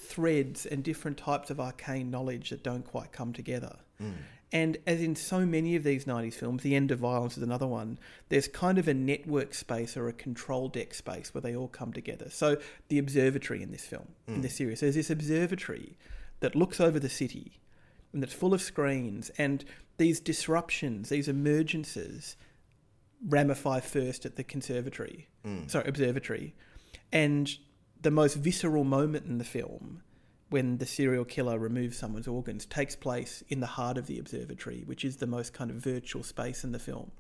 [0.02, 3.78] threads and different types of arcane knowledge that don't quite come together.
[4.00, 4.12] Hmm.
[4.54, 7.68] And as in so many of these 90s films, The End of Violence is another
[7.68, 11.70] one, there's kind of a network space or a control deck space where they all
[11.70, 12.30] come together.
[12.30, 12.58] So,
[12.90, 14.42] the observatory in this film, in hmm.
[14.42, 15.98] this series, there's this observatory
[16.42, 17.62] that looks over the city
[18.12, 19.64] and that's full of screens, and
[19.98, 22.36] these disruptions, these emergences,
[23.26, 25.68] ramify first at the conservatory, hmm.
[25.68, 26.54] sorry, observatory.
[27.12, 27.50] And
[28.02, 30.02] the most visceral moment in the film,
[30.50, 34.84] when the serial killer removes someone's organs, takes place in the heart of the observatory,
[34.86, 37.12] which is the most kind of virtual space in the film,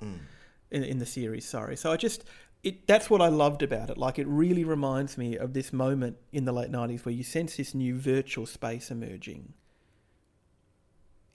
[0.71, 1.47] in, in the series.
[1.47, 2.23] Sorry, so I just
[2.63, 3.97] it that's what I loved about it.
[3.97, 7.55] Like it really reminds me of this moment in the late nineties where you sense
[7.57, 9.53] this new virtual space emerging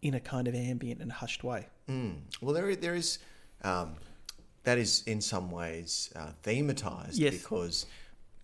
[0.02, 1.66] in a kind of ambient and hushed way.
[1.88, 2.18] Mm.
[2.40, 3.18] Well, there there is
[3.62, 3.96] um,
[4.64, 7.32] that is in some ways uh, thematized Yes.
[7.38, 7.86] because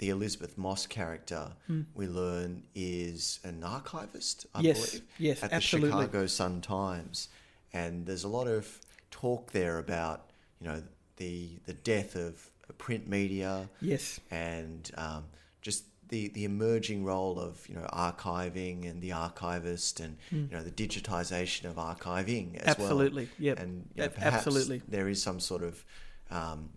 [0.03, 1.53] the Elisabeth Moss character
[1.95, 5.91] we learn is an archivist, I Yes, believe, yes, at absolutely.
[5.91, 7.29] the Chicago Sun Times,
[7.73, 8.81] and there's a lot of
[9.13, 10.83] talk there about you know
[11.19, 15.23] the the death of print media Yes, and um,
[15.61, 20.65] just the, the emerging role of you know archiving and the archivist and you know
[20.65, 22.89] the digitization of archiving as well.
[22.89, 23.61] Absolutely, yep.
[23.61, 24.83] And you know, Ab- perhaps absolutely.
[24.89, 25.85] there is some sort of
[26.29, 26.71] um,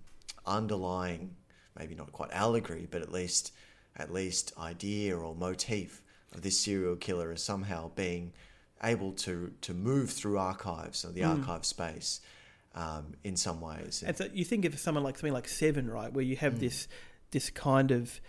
[0.45, 1.35] underlying,
[1.77, 3.51] maybe not quite allegory, but at least
[3.97, 6.01] at least idea or motif
[6.33, 8.33] of this serial killer as somehow being
[8.83, 11.39] able to to move through archives or the Hmm.
[11.41, 12.19] archive space
[12.73, 14.03] um, in some ways.
[14.05, 16.87] And so you think of someone like something like Seven, right, where you have this
[17.31, 18.19] this kind of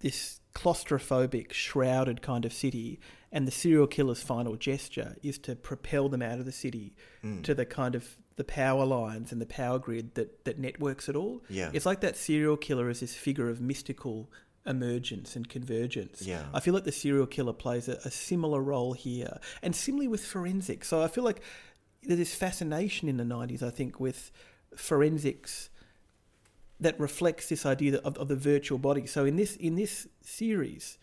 [0.00, 2.98] this claustrophobic, shrouded kind of city,
[3.30, 6.94] and the serial killer's final gesture is to propel them out of the city
[7.42, 11.16] to the kind of the power lines and the power grid that, that networks it
[11.16, 11.42] all.
[11.48, 11.70] Yeah.
[11.72, 14.30] It's like that serial killer is this figure of mystical
[14.66, 16.22] emergence and convergence.
[16.22, 16.44] Yeah.
[16.52, 19.38] I feel like the serial killer plays a, a similar role here.
[19.62, 20.88] And similarly with forensics.
[20.88, 21.40] So I feel like
[22.02, 24.30] there's this fascination in the 90s, I think, with
[24.74, 25.70] forensics
[26.78, 29.06] that reflects this idea of, of the virtual body.
[29.06, 30.98] So in this in this series,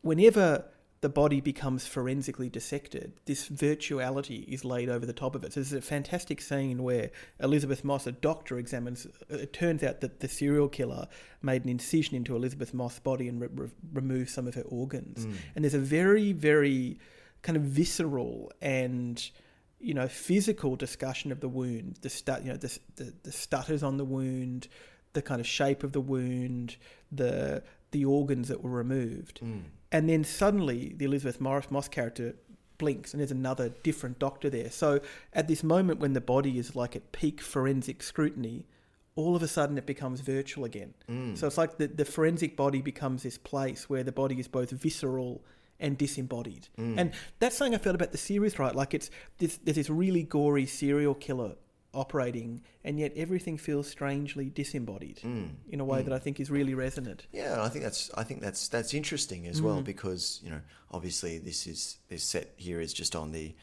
[0.00, 0.64] whenever
[1.02, 5.52] the body becomes forensically dissected, this virtuality is laid over the top of it.
[5.52, 9.06] So there's a fantastic scene where Elisabeth Moss, a doctor, examines.
[9.30, 11.06] Uh, it turns out that the serial killer
[11.42, 15.26] made an incision into Elisabeth Moss' body and re- re- removed some of her organs.
[15.26, 15.34] Mm.
[15.54, 16.98] And there's a very, very
[17.42, 19.30] kind of visceral and
[19.78, 23.82] you know physical discussion of the wound, the stut, you know, the, the the stutters
[23.82, 24.68] on the wound,
[25.12, 26.76] the kind of shape of the wound,
[27.12, 29.62] the the organs that were removed, mm.
[29.92, 32.34] And then suddenly the Elisabeth Morris Moss character
[32.78, 34.70] blinks, and there's another different doctor there.
[34.70, 35.00] So
[35.32, 38.66] at this moment when the body is like at peak forensic scrutiny,
[39.14, 40.94] all of a sudden it becomes virtual again.
[41.08, 41.36] Mm.
[41.38, 44.70] So it's like the the forensic body becomes this place where the body is both
[44.70, 45.42] visceral
[45.80, 46.68] and disembodied.
[46.78, 46.94] Mm.
[46.98, 48.74] And that's something I felt about the series, right?
[48.74, 51.54] Like it's this, there's this really gory serial killer
[51.96, 56.74] operating, and yet everything feels strangely disembodied in a way that I think is really
[56.74, 57.26] resonant.
[57.32, 59.64] Yeah, I think that's I think that's that's interesting as Mm.
[59.64, 60.60] well because you know
[60.92, 63.54] obviously this is this set here is just on the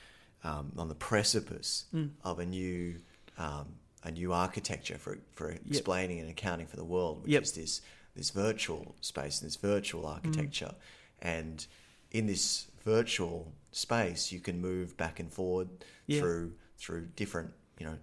[0.44, 2.10] um, on the precipice Mm.
[2.24, 3.00] of a new
[3.38, 3.68] um,
[4.04, 7.42] a new architecture for for explaining and accounting for the world, which Yep.
[7.44, 7.46] Mm.
[7.46, 7.82] is this
[8.16, 10.76] this virtual space and this virtual architecture,
[11.22, 11.66] and
[12.12, 15.70] in this virtual space you can move back and forward
[16.08, 16.20] Yeah.
[16.20, 17.98] through through different you know.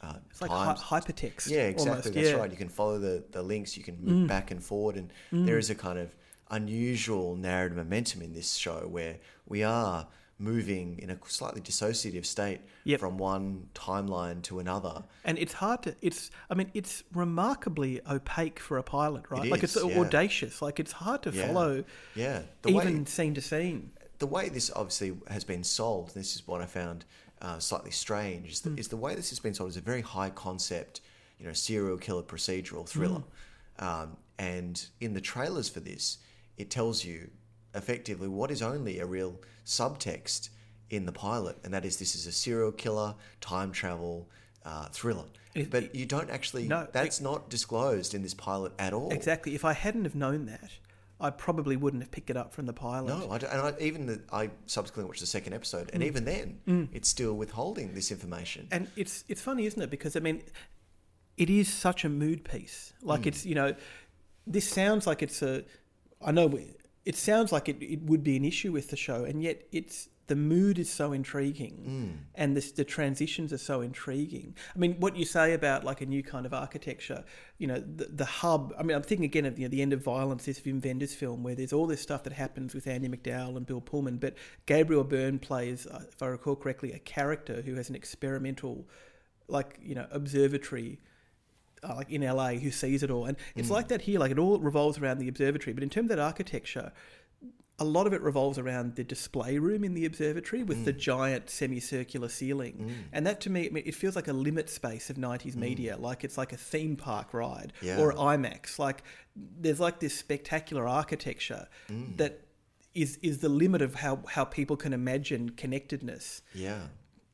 [0.00, 1.48] Uh, It's like hy- hypertext.
[1.48, 1.90] Yeah, exactly.
[1.90, 2.12] almost.
[2.14, 2.34] That's yeah.
[2.34, 2.40] Mm.
[2.40, 2.50] right.
[2.50, 5.70] You can follow the, the links, you can move back and forward, and there is
[5.70, 6.14] a kind of
[6.50, 9.16] unusual narrative momentum in this show where
[9.46, 10.06] we are
[10.38, 13.00] moving in a slightly dissociative state Yep.
[13.00, 15.04] from one timeline to another.
[15.24, 15.94] And it's hard to.
[16.02, 16.30] It's.
[16.50, 19.46] I mean, it's remarkably opaque for a pilot, right?
[19.46, 19.98] It like it's yeah.
[20.00, 20.60] audacious.
[20.60, 21.46] Like it's hard to Yeah.
[21.46, 23.92] follow, Yeah, the even way scene to scene.
[24.18, 27.04] the way this obviously has been sold, this is what I found
[27.44, 28.78] uh, slightly strange, is the, Hmm.
[28.78, 31.00] is the way this has been sold is a very high concept,
[31.38, 33.22] you know, serial killer procedural thriller.
[33.78, 33.84] Hmm.
[33.86, 36.18] Um, and in the trailers for this,
[36.56, 37.30] it tells you
[37.74, 39.32] effectively what is only a real
[39.66, 40.48] subtext
[40.90, 44.28] in the pilot, and that is this is a serial killer time travel
[44.64, 45.24] uh, thriller.
[45.54, 46.66] It- but you don't actually.
[46.66, 49.10] No, that's not disclosed in this pilot at all.
[49.12, 49.54] Exactly.
[49.54, 50.70] If I hadn't have known that,
[51.20, 53.08] I probably wouldn't have picked it up from the pilot.
[53.08, 55.94] No, I don't, and I, even the, I subsequently watched the second episode, Mm.
[55.94, 58.66] and even then, it's still withholding this information.
[58.72, 59.90] And it's it's funny, isn't it?
[59.90, 60.42] Because I mean,
[61.36, 62.92] it is such a mood piece.
[63.02, 63.74] Like it's you know,
[64.46, 65.64] this sounds like it's a.
[66.24, 66.74] I know we-
[67.04, 70.08] it sounds like it, it would be an issue with the show, and yet it's
[70.26, 74.54] the mood is so intriguing, and this, the transitions are so intriguing.
[74.74, 77.24] I mean, what you say about like a new kind of architecture,
[77.58, 78.72] you know, the, the hub.
[78.78, 81.14] I mean, I'm thinking again of you know, the end of violence, this Wim Wenders
[81.14, 84.34] film, where there's all this stuff that happens with Andie MacDowell and Bill Pullman, but
[84.66, 88.88] Gabriel Byrne plays, uh, if I recall correctly, a character who has an experimental,
[89.48, 91.00] like you know, observatory
[91.84, 93.26] uh, like in LA who sees it all.
[93.26, 95.74] And it's like that here, like it all revolves around the observatory.
[95.74, 96.92] But in terms of that architecture,
[97.78, 100.98] a lot of it revolves around the display room in the observatory with the mm.
[100.98, 102.86] giant semicircular ceiling.
[102.88, 103.08] Mm.
[103.12, 105.56] And that to me, it feels like a limit space of 90s mm.
[105.56, 107.98] media, like it's like a theme park ride Yeah.
[107.98, 108.78] or IMAX.
[108.78, 109.02] Like
[109.34, 111.66] there's like this spectacular architecture
[112.16, 112.42] that
[112.94, 116.82] is, is the limit of how, how people can imagine connectedness yeah,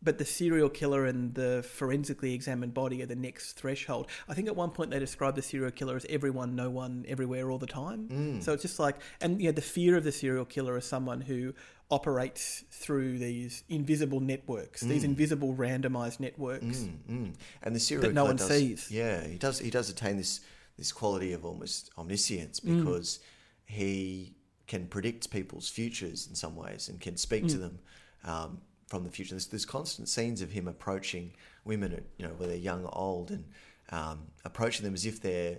[0.02, 4.06] but the serial killer and the forensically examined body are the next threshold.
[4.28, 7.50] I think at one point they describe the serial killer as everyone, no one, everywhere,
[7.50, 8.40] all the time.
[8.40, 11.20] So it's just like, and you know, the fear of the serial killer is someone
[11.20, 11.52] who
[11.90, 16.64] operates through these invisible networks, these invisible randomized networks.
[16.78, 17.34] mm, mm.
[17.62, 18.90] and the serial That no killer one does, sees.
[18.90, 19.58] Yeah, he does.
[19.58, 20.40] He does attain this
[20.78, 22.78] this quality of almost omniscience Mm.
[22.84, 23.18] because
[23.66, 24.34] he
[24.66, 27.50] can predict people's futures in some ways and can speak Mm.
[27.50, 27.78] to them
[28.24, 28.60] um,
[28.90, 29.30] from the future.
[29.30, 31.32] There's, there's constant scenes of him approaching
[31.64, 33.44] women, at, you know, whether young or old, and
[33.90, 35.58] um, approaching them as if they're,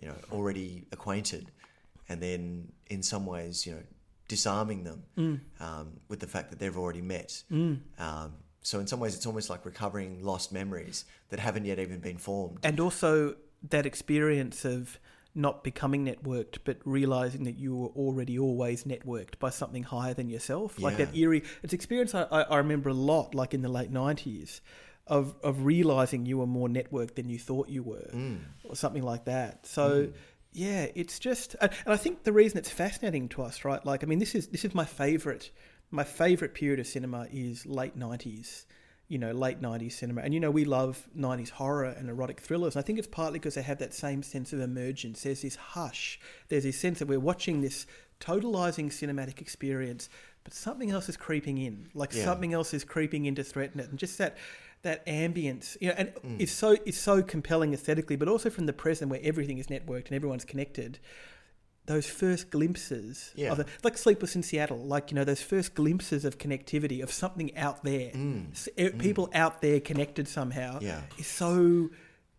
[0.00, 1.50] you know, already acquainted,
[2.08, 3.82] and then in some ways, you know,
[4.28, 5.40] disarming them Mm.
[5.60, 7.42] um, with the fact that they've already met.
[7.50, 11.98] Um, so in some ways, it's almost like recovering lost memories that haven't yet even
[11.98, 12.58] been formed.
[12.62, 13.34] And also
[13.70, 14.98] that experience of
[15.34, 20.28] not becoming networked, but realizing that you were already always networked by something higher than
[20.28, 20.78] yourself.
[20.80, 21.22] Like that Yeah.
[21.24, 24.60] eerie, it's experience I, I remember a lot, like in the late 90s,
[25.06, 28.40] of, of realizing you were more networked than you thought you were, Mm.
[28.64, 29.66] or something like that.
[29.66, 30.08] So.
[30.52, 33.84] Yeah, it's just, and I think the reason it's fascinating to us, right?
[33.84, 35.50] Like, I mean, this is this is my favorite,
[35.90, 38.66] my favorite period of cinema is late nineties.
[39.08, 40.20] You know, late 90s cinema.
[40.22, 42.76] And, you know, we love 90s horror and erotic thrillers.
[42.76, 45.22] And I think it's partly because they have that same sense of emergence.
[45.22, 47.86] There's this hush, there's this sense that we're watching this
[48.20, 50.08] totalizing cinematic experience,
[50.44, 51.88] but something else is creeping in.
[51.94, 52.24] Like Yeah.
[52.24, 53.88] something else is creeping in to threaten it.
[53.90, 54.36] And just that.
[54.82, 56.36] That ambience, you know, and Mm.
[56.38, 60.06] it's so it's so compelling aesthetically, but also from the present where everything is networked
[60.06, 61.00] and everyone's connected.
[61.88, 63.50] Those first glimpses Yeah.
[63.52, 67.10] of the, like Sleepless in Seattle, like you know those first glimpses of connectivity of
[67.10, 68.10] something out there,
[68.52, 70.82] S- e- people out there connected somehow, Mm.
[70.82, 71.00] Yeah.
[71.18, 71.90] is so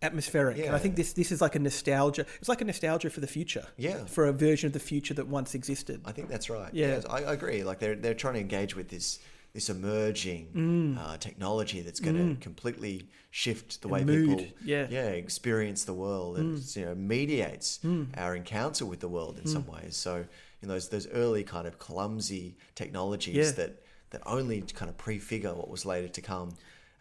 [0.02, 0.58] atmospheric.
[0.60, 2.26] And I think this this is like a nostalgia.
[2.40, 4.06] It's like a nostalgia for the future, Yeah.
[4.06, 6.02] for a version of the future that once existed.
[6.06, 6.74] I think that's right.
[6.74, 6.88] Yeah.
[6.88, 7.64] Yes, I, I agree.
[7.64, 9.20] Like they're they're trying to engage with this
[9.54, 10.98] this emerging Mm.
[10.98, 14.86] uh, technology that's going to completely shift the way mood, people yeah.
[14.86, 14.92] Mm.
[14.92, 17.80] yeah experience the world and you know mediates
[18.16, 19.96] our encounter with the world in some ways.
[19.96, 20.14] So
[20.62, 23.52] you know those those early kind of clumsy technologies Yeah.
[23.52, 23.72] that
[24.12, 26.50] that only kind of prefigure what was later to come.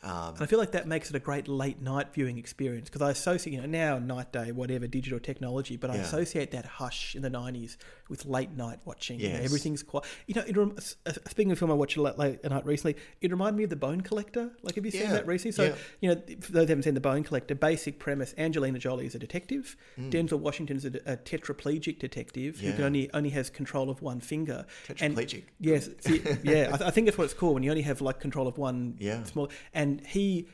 [0.00, 3.02] Um, And I feel like that makes it a great late night viewing experience because
[3.02, 6.02] I associate, you know, now night day, whatever, digital technology, but I Yeah.
[6.02, 7.76] associate that hush in the 90s
[8.08, 9.20] with late night watching.
[9.20, 10.06] You know, everything's quiet.
[10.26, 12.96] You know, it rem- uh, speaking of a film I watched late, late night recently,
[13.20, 14.50] it reminded me of The Bone Collector.
[14.62, 15.12] Like, have you seen Yeah.
[15.12, 15.52] that recently?
[15.52, 15.74] So, Yeah.
[16.00, 19.14] you know, for those who haven't seen The Bone Collector, basic premise Angelina Jolie is
[19.14, 22.76] a detective, Denzel Washington's a, a tetraplegic detective who Mm.
[22.76, 24.66] Can only, only has control of one finger.
[25.00, 25.44] And- Tetraplegic.
[25.60, 28.00] Yes, see, yeah, I, th- I think that's what it's called when you only have
[28.00, 29.22] like control of one Yeah.
[29.24, 29.50] small.
[29.74, 30.48] And he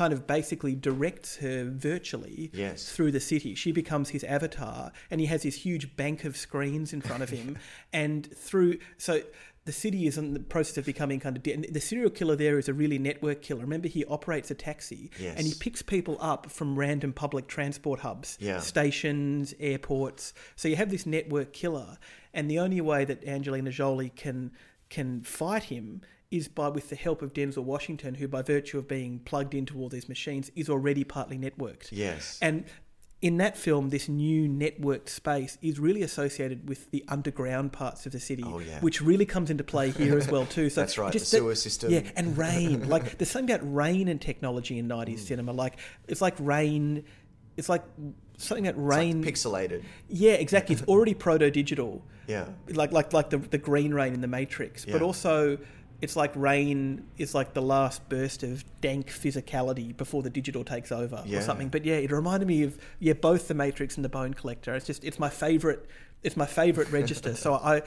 [0.00, 2.92] kind of basically directs her virtually Yes.
[2.94, 3.54] through the city.
[3.54, 7.30] She becomes his avatar, and he has this huge bank of screens in front of
[7.30, 7.56] him,
[7.92, 9.22] and through so.
[9.64, 11.42] The city is in the process of becoming kind of.
[11.42, 13.62] De- the serial killer there is a really network killer.
[13.62, 18.38] Remember, he operates a taxi and he picks people up from random public transport hubs,
[18.40, 18.60] Yeah.
[18.60, 20.32] stations, airports.
[20.54, 21.98] So you have this network killer,
[22.32, 24.52] and the only way that Angelina Jolie can
[24.88, 28.88] can fight him is by with the help of Denzel Washington, who by virtue of
[28.88, 31.88] being plugged into all these machines is already partly networked.
[31.92, 32.38] yes.
[32.42, 32.64] And
[33.22, 38.12] in that film, this new networked space is really associated with the underground parts of
[38.12, 38.78] the city, Oh, yeah.
[38.80, 40.68] which really comes into play here as well too.
[40.68, 41.92] So That's right, just the that- sewer system.
[41.92, 42.88] yeah, and rain.
[42.88, 45.18] like there's something about rain and technology in '90s Mm.
[45.20, 45.52] cinema.
[45.52, 47.04] Like it's like rain.
[47.56, 47.84] It's like
[48.36, 49.24] something that It's like rain.
[49.24, 49.82] pixelated.
[50.08, 50.74] yeah, exactly.
[50.74, 52.48] It's already proto digital Yeah.
[52.68, 55.56] like like like the the green rain in the Matrix, but also
[56.02, 60.92] it's like rain is like the last burst of dank physicality before the digital takes
[60.92, 61.38] over Yeah.
[61.38, 61.68] or something.
[61.68, 64.74] But yeah, it reminded me of yeah both the Matrix and the Bone Collector.
[64.74, 65.86] It's just it's my favorite.
[66.22, 67.34] It's my favorite register.
[67.36, 67.82] so I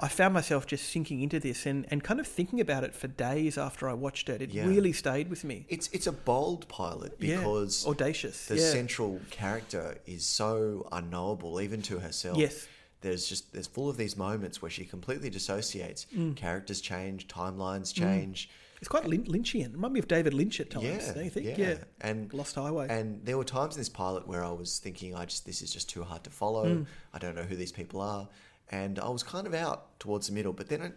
[0.00, 3.06] I found myself just sinking into this and, and kind of thinking about it for
[3.08, 4.40] days after I watched it.
[4.40, 4.66] It Yeah.
[4.66, 5.66] really stayed with me.
[5.68, 7.38] It's it's a bold pilot Yeah.
[7.38, 8.46] because audacious.
[8.46, 8.70] the yeah.
[8.70, 12.38] central character is so unknowable even to herself.
[12.38, 12.66] Yes.
[13.02, 16.06] There's just there's full of these moments where she completely dissociates.
[16.16, 16.36] Mm.
[16.36, 18.48] Characters change, timelines change.
[18.78, 19.74] It's quite Lyn- Lynchian.
[19.74, 20.84] Remind me of David Lynch at times.
[20.84, 21.56] Yeah, don't you think?
[21.56, 21.74] yeah.
[22.00, 22.88] And Lost Highway.
[22.90, 25.72] And there were times in this pilot where I was thinking, I just this is
[25.72, 26.64] just too hard to follow.
[26.66, 26.86] Mm.
[27.14, 28.28] I don't know who these people are,
[28.70, 30.52] and I was kind of out towards the middle.
[30.52, 30.94] But then, it,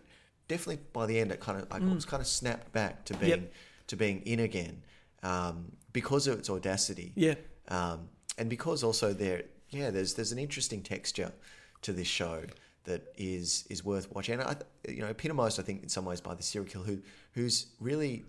[0.47, 3.31] definitely by the end, it kind of I was kind of snapped back to being
[3.31, 3.41] Mm.
[3.43, 3.53] Yep.
[3.87, 4.81] to being in again
[5.21, 7.11] um, because of its audacity.
[7.15, 7.35] yeah.
[7.67, 11.31] um, and because also there, yeah, there's there's an interesting texture
[11.85, 12.43] to this show
[12.85, 14.39] that is is worth watching.
[14.39, 14.55] And I,
[14.89, 16.97] you know, epitomised, I think, in some ways by the serial killer who
[17.33, 18.23] who's really,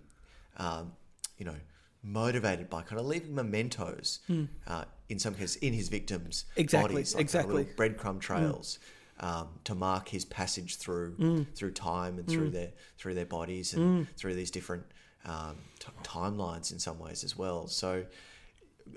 [0.57, 0.93] um,
[1.37, 1.55] you know,
[2.03, 4.19] motivated by kind of leaving mementos
[4.67, 6.61] uh, in some cases in his victims' Hmm.
[6.61, 7.51] Exactly, bodies, like, exactly.
[7.51, 7.57] Hmm.
[7.57, 8.79] little breadcrumb trails.
[9.19, 11.41] Um, to mark his passage through Hmm.
[11.55, 14.83] through time and through their through their bodies and through these different
[15.25, 17.65] um, t- timelines in some ways as well.
[17.67, 18.05] So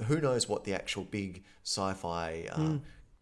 [0.08, 2.76] who knows what the actual big sci-fi uh, Hmm.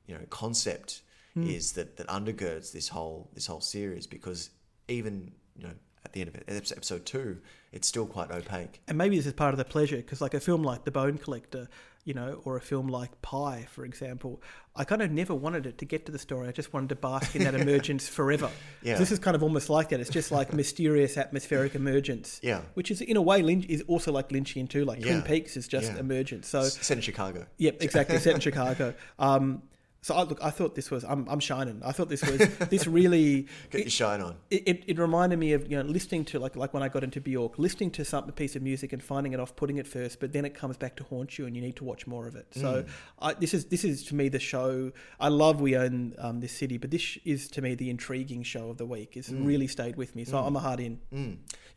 [0.08, 1.02] you know concept
[1.44, 4.50] is that that undergirds this whole this whole series because
[4.88, 5.72] even you know
[6.04, 7.38] at the end of it episode two
[7.72, 10.40] it's still quite opaque and maybe this is part of the pleasure because like a
[10.40, 11.68] film like the bone collector
[12.04, 14.40] you know or a film like Pi for example
[14.74, 16.94] i kind of never wanted it to get to the story i just wanted to
[16.94, 18.48] bask in that emergence forever
[18.82, 18.96] Yeah.
[18.96, 22.62] this is kind of almost like that it's just like mysterious atmospheric emergence Yeah.
[22.74, 25.68] which is in a way lynch is also like lynchian too like twin peaks is
[25.68, 25.98] just Yeah.
[25.98, 28.18] emergence so set in chicago Yep, exactly.
[28.18, 28.94] Set in Chicago.
[29.18, 29.62] Um,
[30.00, 31.04] so I, look, I thought this was.
[31.04, 31.82] I'm, I'm shining.
[31.84, 32.38] I thought this was.
[32.68, 33.48] This really.
[33.70, 36.54] get your shine on It, it, it reminded me of you know listening to like
[36.54, 39.40] like when I got into Bjork, listening to some piece of music and finding it
[39.40, 41.76] off, putting it first, but then it comes back to haunt you, and you need
[41.76, 42.46] to watch more of it.
[42.52, 42.90] So hmm.
[43.18, 44.92] I, this is this is to me the show.
[45.18, 48.70] I love We Own um, This City, but this is to me the intriguing show
[48.70, 49.16] of the week.
[49.16, 49.44] It's hmm.
[49.44, 50.46] really stayed with me, so hmm.
[50.46, 51.00] I'm a hard in.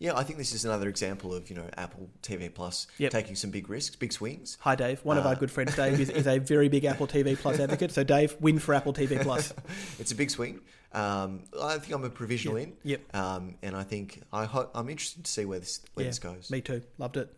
[0.01, 3.11] Yeah i think this is another example of you know apple tv plus Yep.
[3.11, 6.09] taking some big risks big swings Hi Dave, one of our good friends, Dave, is,
[6.09, 7.91] is a very big Apple TV Plus advocate.
[7.91, 8.35] So Dave.
[8.39, 9.53] Win for Apple TV Plus.
[9.99, 10.59] it's a big swing.
[10.93, 12.73] Um, I think I'm a provisional Yep, in.
[12.83, 13.15] yep.
[13.15, 16.49] Um, and I think I ho- I'm interested to see where this where this goes.
[16.51, 16.81] Me too.
[16.97, 17.33] Loved it.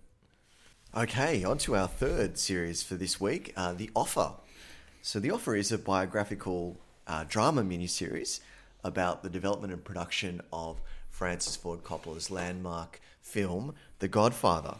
[0.95, 4.33] Okay, on to our third series for this week, uh, The Offer.
[5.01, 8.39] So, The Offer is a biographical uh, drama miniseries
[8.83, 10.81] about the development and production of
[11.13, 14.77] Francis Ford Coppola's landmark film, The Godfather.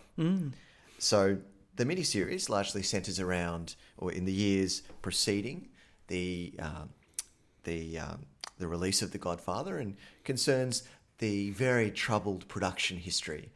[0.98, 1.38] So,
[1.76, 5.70] the miniseries largely centers around, or in the years preceding
[6.08, 6.90] the um,
[7.64, 8.26] the um,
[8.58, 10.84] the release of The Godfather, and concerns
[11.20, 13.52] the very troubled production history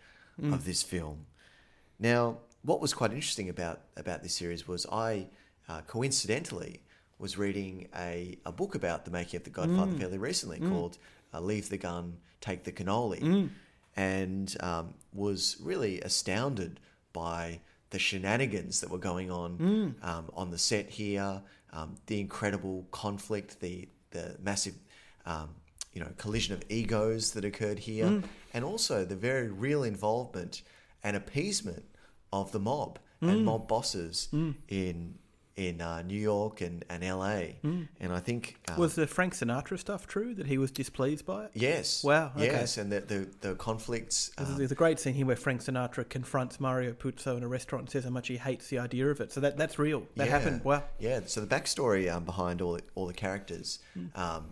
[0.54, 1.26] of this film.
[2.00, 5.28] Now, what was quite interesting about about this series was I
[5.68, 6.82] uh, coincidentally
[7.20, 11.00] was reading a, a book about the making of The Godfather fairly recently called
[11.34, 13.50] uh, "Leave the Gun, Take the Cannoli,"
[13.96, 16.80] and um, was really astounded
[17.14, 17.60] by
[17.90, 19.58] the shenanigans that were going on
[20.02, 21.42] um, on the set here,
[21.74, 24.76] um, the incredible conflict, the the massive
[25.26, 25.50] um,
[25.94, 28.22] you know collision of egos that occurred here,
[28.54, 30.62] and also the very real involvement
[31.04, 31.86] and appeasement
[32.32, 34.28] of the mob and mob bosses
[34.68, 35.16] in
[35.58, 37.58] in uh, New York and, and LA.
[38.00, 41.46] And I think uh, Was the Frank Sinatra stuff true that he was displeased by
[41.46, 41.52] it?
[41.56, 42.46] yes, Wow, okay.
[42.46, 44.30] yes, and the the, the conflicts.
[44.38, 47.48] There's, um, there's a great scene here where Frank Sinatra confronts Mario Puzo in a
[47.48, 49.32] restaurant and says how much he hates the idea of it.
[49.32, 50.04] So that that's real.
[50.16, 50.32] That Yeah.
[50.40, 50.64] happened.
[50.64, 50.84] Wow.
[51.00, 51.22] Yeah.
[51.26, 54.06] So the backstory um, behind all the, all the characters, Hmm.
[54.16, 54.46] um,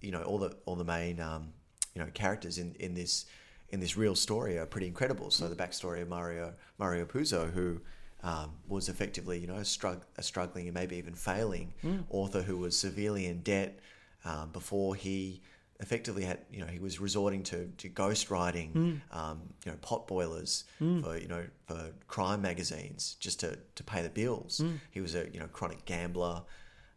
[0.00, 1.52] you know, all the all the main um,
[1.94, 3.26] you know characters in, in this
[3.70, 5.32] in this real story are pretty incredible.
[5.32, 5.50] So Hmm.
[5.54, 7.80] the backstory of Mario Mario Puzo, who
[8.22, 12.00] um, was effectively you know a, strugg- a struggling and maybe even failing Hmm.
[12.10, 13.78] author who was severely in debt
[14.24, 15.40] um, before he
[15.80, 18.94] effectively had you know he was resorting to to ghostwriting Hmm.
[19.10, 20.64] um, you know pot boilers
[21.02, 24.62] for you know for crime magazines just to, to pay the bills
[24.92, 26.42] he was a you know chronic gambler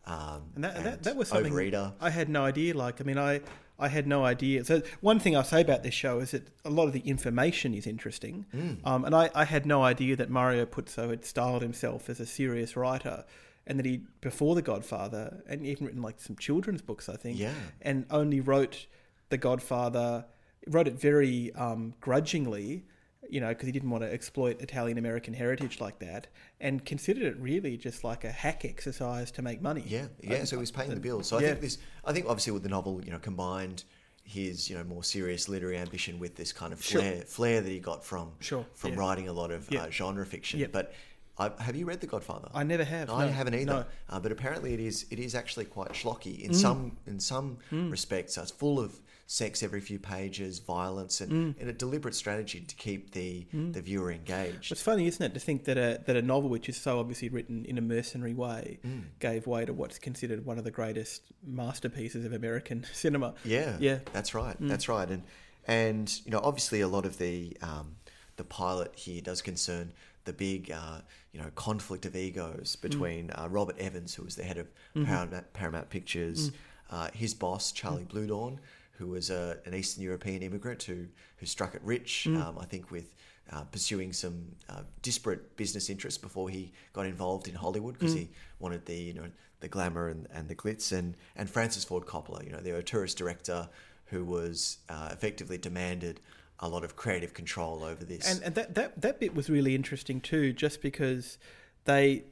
[0.07, 2.75] um, And that, that, that was something overeater I had no idea.
[2.75, 3.41] Like, I mean, I,
[3.77, 4.63] I had no idea.
[4.63, 7.73] So, one thing I'll say about this show is that a lot of the information
[7.73, 8.45] is interesting.
[8.85, 12.25] Um, and I, I had no idea that Mario Puzo had styled himself as a
[12.25, 13.25] serious writer
[13.67, 17.37] and that he, before The Godfather, and even written like some children's books, I think,
[17.39, 17.53] Yeah.
[17.81, 18.85] and only wrote
[19.29, 20.25] The Godfather,
[20.67, 22.85] wrote it very um, grudgingly.
[23.29, 26.27] You know, because he didn't want to exploit Italian American heritage like that,
[26.59, 29.83] and considered it really just like a hack exercise to make money.
[29.85, 30.43] Yeah, yeah.
[30.43, 31.27] So he was paying the bills.
[31.27, 31.47] So I yeah.
[31.49, 31.77] think this.
[32.03, 33.83] I think obviously with the novel, you know, combined
[34.27, 36.99] his you know more serious literary ambition with this kind of Sure.
[37.01, 38.99] flair flair that he got from Sure, from yeah.
[38.99, 39.83] writing a lot of Yeah.
[39.83, 40.59] uh, genre fiction.
[40.59, 40.67] Yeah.
[40.71, 40.93] But
[41.37, 42.49] I, have you read The Godfather?
[42.53, 43.09] I never have.
[43.09, 43.65] I no, haven't either.
[43.65, 43.85] no.
[44.09, 46.45] Uh, but apparently, it is it is actually quite schlocky Mm.
[46.45, 48.35] in some in some respects.
[48.35, 51.59] So it's full of sex every few pages, violence, and, Mm.
[51.59, 54.71] and a deliberate strategy to keep the the viewer engaged.
[54.71, 57.29] It's funny, isn't it, to think that a that a novel which is so obviously
[57.29, 59.03] written in a mercenary way Mm.
[59.19, 63.33] gave way to what's considered one of the greatest masterpieces of American cinema.
[63.43, 63.99] Yeah, Yeah.
[64.13, 64.61] that's right.
[64.61, 64.69] Mm.
[64.69, 65.09] That's right.
[65.09, 65.23] And
[65.67, 67.95] and you know, obviously, a lot of the um,
[68.35, 69.91] the pilot here does concern
[70.25, 71.01] the big uh,
[71.31, 72.19] you know conflict of Mm.
[72.27, 75.05] egos between uh, Robert Evans, who was the head of Mm-hmm.
[75.05, 76.53] Paramount, Paramount Pictures, Mm.
[76.91, 78.59] uh, his boss Charlie Bluhdorn,
[78.97, 82.27] who was a, an Eastern European immigrant who who struck it rich.
[82.29, 82.41] Mm.
[82.41, 83.13] Um, I think with
[83.51, 88.19] uh, pursuing some uh, disparate business interests before he got involved in Hollywood because Mm.
[88.19, 88.29] he
[88.59, 89.29] wanted the you know
[89.59, 93.15] the glamour and, and the glitz and and Francis Ford Coppola, you know, the auteurist
[93.15, 93.69] director
[94.05, 96.19] who was uh, effectively demanded
[96.59, 98.31] a lot of creative control over this.
[98.31, 101.37] And, and that, that, that bit was really interesting too, just because
[101.85, 102.23] they,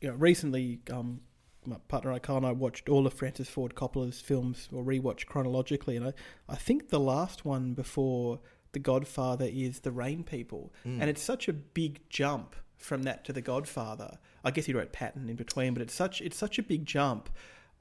[0.00, 1.20] you know, recently, um,
[1.68, 5.96] my partner Kyle and I watched all of Francis Ford Coppola's films or rewatched chronologically,
[5.96, 6.12] and I,
[6.48, 8.40] I think the last one before
[8.72, 11.00] The Godfather is The Rain People, Mm.
[11.00, 14.18] and it's such a big jump from that to The Godfather.
[14.44, 17.28] I guess he wrote Patton in between, but it's such it's such a big jump.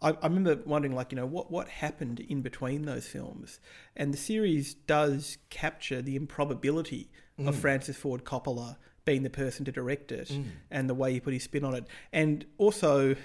[0.01, 3.59] I, I remember wondering, like, you know, what, what happened in between those films?
[3.95, 7.09] And the series does capture the improbability
[7.39, 10.31] of Francis Ford Coppola being the person to direct it
[10.69, 11.85] and the way he put his spin on it.
[12.11, 13.15] And also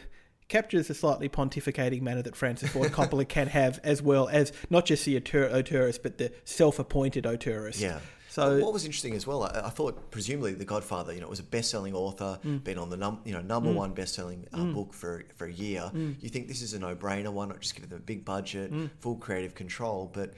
[0.53, 4.84] captures the slightly pontificating manner that Francis Ford Coppola can have, as well as not
[4.84, 7.80] just the auteur, auteurist, but the self appointed auteurist.
[7.80, 8.00] Yeah.
[8.28, 11.38] So- what was interesting as well, I, I thought presumably The Godfather, you know, was
[11.40, 12.62] a best-selling author, Mm.
[12.64, 15.90] been on the num, you know number one best-selling uh, book for for a year.
[15.94, 16.16] Mm.
[16.22, 17.30] You think this is a no-brainer?
[17.32, 20.11] Why not just give them a big budget, full creative control?
[20.12, 20.32] But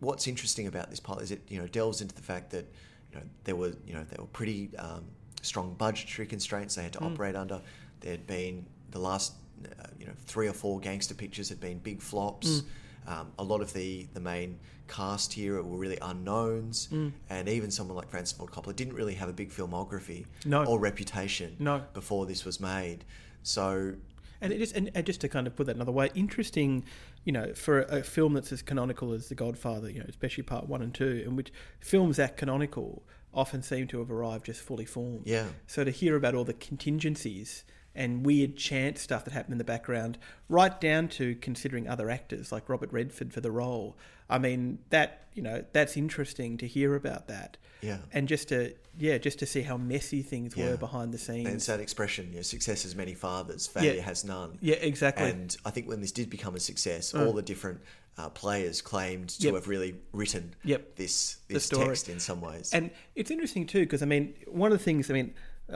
[0.00, 2.66] what's interesting about this pilot is it you know delves into the fact that
[3.12, 5.04] you know there were you know there were pretty um,
[5.42, 7.12] strong budgetary constraints they had to Mm.
[7.12, 7.60] operate under.
[8.02, 9.32] There had been the last
[9.64, 12.48] uh, you know three or four gangster pictures had been big flops.
[12.48, 12.64] Mm.
[13.08, 14.58] Um, a lot of the, the main
[14.88, 17.12] cast here were really unknowns, Mm.
[17.30, 20.64] and even someone like Francis Ford Coppola didn't really have a big filmography No.
[20.64, 21.82] or reputation No.
[21.94, 23.04] before this was made.
[23.44, 23.94] So
[24.40, 26.84] And it is, and, and just to kind of put that another way, interesting,
[27.24, 30.42] you know, for a, a film that's as canonical as The Godfather, you know, especially
[30.42, 34.60] part one and two, in which films that canonical often seem to have arrived just
[34.62, 35.22] fully formed.
[35.26, 35.46] Yeah.
[35.68, 37.64] So to hear about all the contingencies
[37.96, 40.18] and weird chance stuff that happened in the background,
[40.48, 43.96] right down to considering other actors like Robert Redford for the role.
[44.28, 47.56] I mean, that you know, that's interesting to hear about that.
[47.82, 47.98] Yeah.
[48.12, 50.70] And just to yeah, just to see how messy things Yeah.
[50.70, 51.46] were behind the scenes.
[51.46, 54.02] And it's that expression, you know, success has many fathers, failure Yeah.
[54.02, 54.58] has none.
[54.62, 55.28] yeah, exactly.
[55.30, 57.26] And I think when this did become a success, Mm.
[57.26, 57.80] all the different
[58.18, 59.54] uh, players claimed to Yep.
[59.54, 60.96] have really written Yep.
[60.96, 62.70] this this text in some ways.
[62.72, 65.34] And it's interesting too because I mean, one of the things I mean,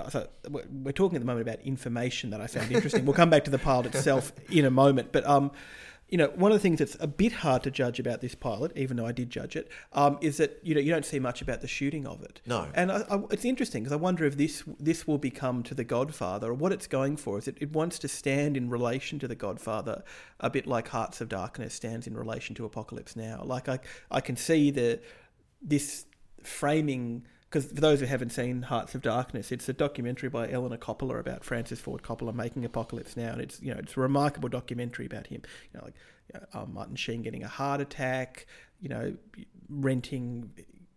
[0.08, 3.04] so we're we're talking at the moment about information that I found interesting.
[3.04, 5.50] we'll come back to the pilot itself in a moment, but um,
[6.10, 8.72] you know, one of the things that's a bit hard to judge about this pilot,
[8.76, 11.40] even though I did judge it, um, is that you know you don't see much
[11.40, 12.40] about the shooting of it.
[12.46, 12.66] No.
[12.74, 15.84] and I, I, it's interesting because I wonder if this this will become to the
[15.84, 17.38] Godfather or what it's going for.
[17.38, 20.02] Is it, it wants to stand in relation to the Godfather,
[20.40, 23.42] a bit like Hearts of Darkness stands in relation to Apocalypse Now.
[23.44, 23.78] Like I
[24.10, 25.00] I can see the
[25.62, 26.06] this
[26.42, 30.76] framing because for those who haven't seen Hearts of Darkness, it's a documentary by Eleanor
[30.76, 34.48] Coppola about Francis Ford Coppola making Apocalypse Now, and it's you know it's a remarkable
[34.48, 35.42] documentary about him.
[35.72, 35.94] You know, like
[36.32, 38.46] you know, um, Martin Sheen getting a heart attack,
[38.80, 39.16] you know,
[39.68, 40.50] renting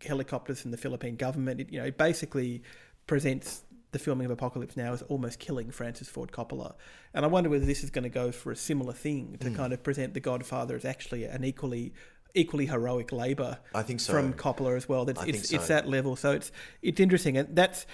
[0.06, 1.60] helicopters from the Philippine government.
[1.60, 2.62] It, you know, it basically
[3.08, 6.74] presents the filming of Apocalypse Now as almost killing Francis Ford Coppola.
[7.14, 9.72] And I wonder whether this is going to go for a similar thing to kind
[9.72, 11.94] of present The Godfather as actually an equally
[12.36, 14.14] equally heroic labour I think so.
[14.14, 15.06] from Coppola as well.
[15.06, 15.56] That's, I it's, think so.
[15.58, 16.16] it's that level.
[16.16, 17.86] So it's it's interesting, and that's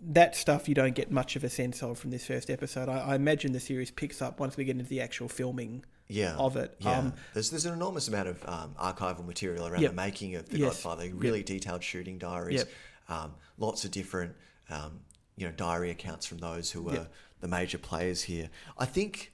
[0.00, 2.88] that stuff you don't get much of a sense of from this first episode.
[2.88, 6.36] I, I imagine the series picks up once we get into the actual filming yeah.
[6.36, 6.76] of it.
[6.78, 6.98] Yeah.
[6.98, 9.90] Um, there's, there's an enormous amount of um, archival material around Yep.
[9.90, 10.68] the making of The Yes.
[10.74, 12.68] Godfather, really detailed shooting diaries, Yep.
[13.08, 14.36] um, lots of different
[14.70, 15.00] um,
[15.36, 17.12] you know diary accounts from those who were Yep.
[17.40, 18.50] the major players here.
[18.78, 19.32] I think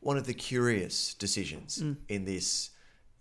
[0.00, 1.96] one of the curious decisions Mm.
[2.08, 2.70] in this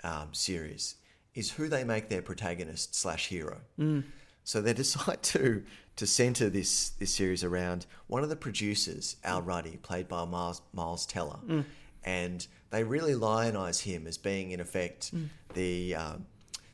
[0.03, 0.95] um, series
[1.35, 3.61] is who they make their protagonist slash hero.
[3.79, 4.03] Mm.
[4.43, 5.63] So they decide to
[5.95, 10.61] to center this this series around one of the producers, Al Ruddy, played by Miles,
[10.73, 11.65] Miles Teller, Mm.
[12.03, 15.29] and they really lionize him as being in effect Mm.
[15.53, 16.25] the um,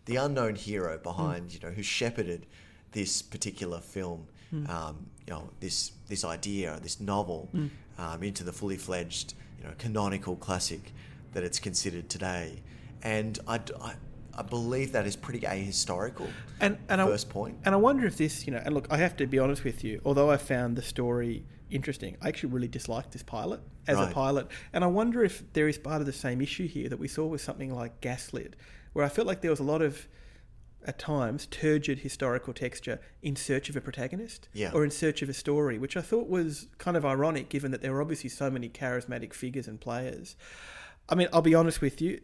[0.05, 2.45] the unknown hero behind you know who shepherded
[2.91, 4.69] this particular film, Mm.
[4.69, 4.95] um,
[5.27, 7.49] you know this this idea, this novel,
[7.97, 10.93] um, into the fully fledged you know canonical classic
[11.33, 12.61] that it's considered today,
[13.05, 13.59] and I.
[13.81, 13.95] I
[14.37, 16.27] I believe that is pretty ahistorical.
[16.59, 17.57] and and I, First point.
[17.63, 19.81] And I wonder if this, you know, and look, I have to be honest with
[19.81, 20.01] you.
[20.03, 24.47] Although I found the story interesting, I actually really disliked this pilot as a pilot.
[24.73, 27.25] And I wonder if there is part of the same issue here that we saw
[27.25, 28.57] with something like Gaslit,
[28.91, 30.05] where I felt like there was a lot of,
[30.85, 34.71] at times, turgid historical texture in search of a protagonist Yeah.
[34.73, 37.81] or in search of a story, which I thought was kind of ironic, given that
[37.81, 40.35] there were obviously so many charismatic figures and players.
[41.07, 42.19] I mean, I'll be honest with you.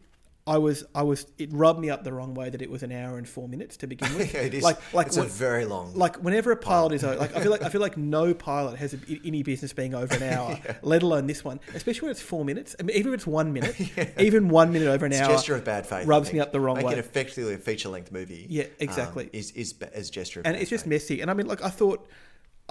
[0.47, 1.27] I was, I was.
[1.37, 3.77] It rubbed me up the wrong way that it was an hour and four minutes
[3.77, 4.33] to begin with.
[4.33, 4.63] yeah, it is.
[4.63, 5.93] Like, like it's a very long.
[5.95, 8.77] like whenever a pilot is over, like I feel like I feel like no pilot
[8.79, 11.59] has any business being over an hour, let alone this one.
[11.75, 12.75] Especially when it's four minutes.
[12.79, 13.75] I mean, even if it's one minute,
[14.19, 16.07] even one minute over an it's hour, gesture of bad faith.
[16.07, 16.93] Rubs me up the wrong Make way.
[16.93, 18.47] it effectively a feature length movie.
[18.49, 19.29] Yeah, um, exactly.
[19.33, 20.89] is is as gesture of and it's just faith.
[20.91, 21.21] messy.
[21.21, 22.07] And I mean, like I thought,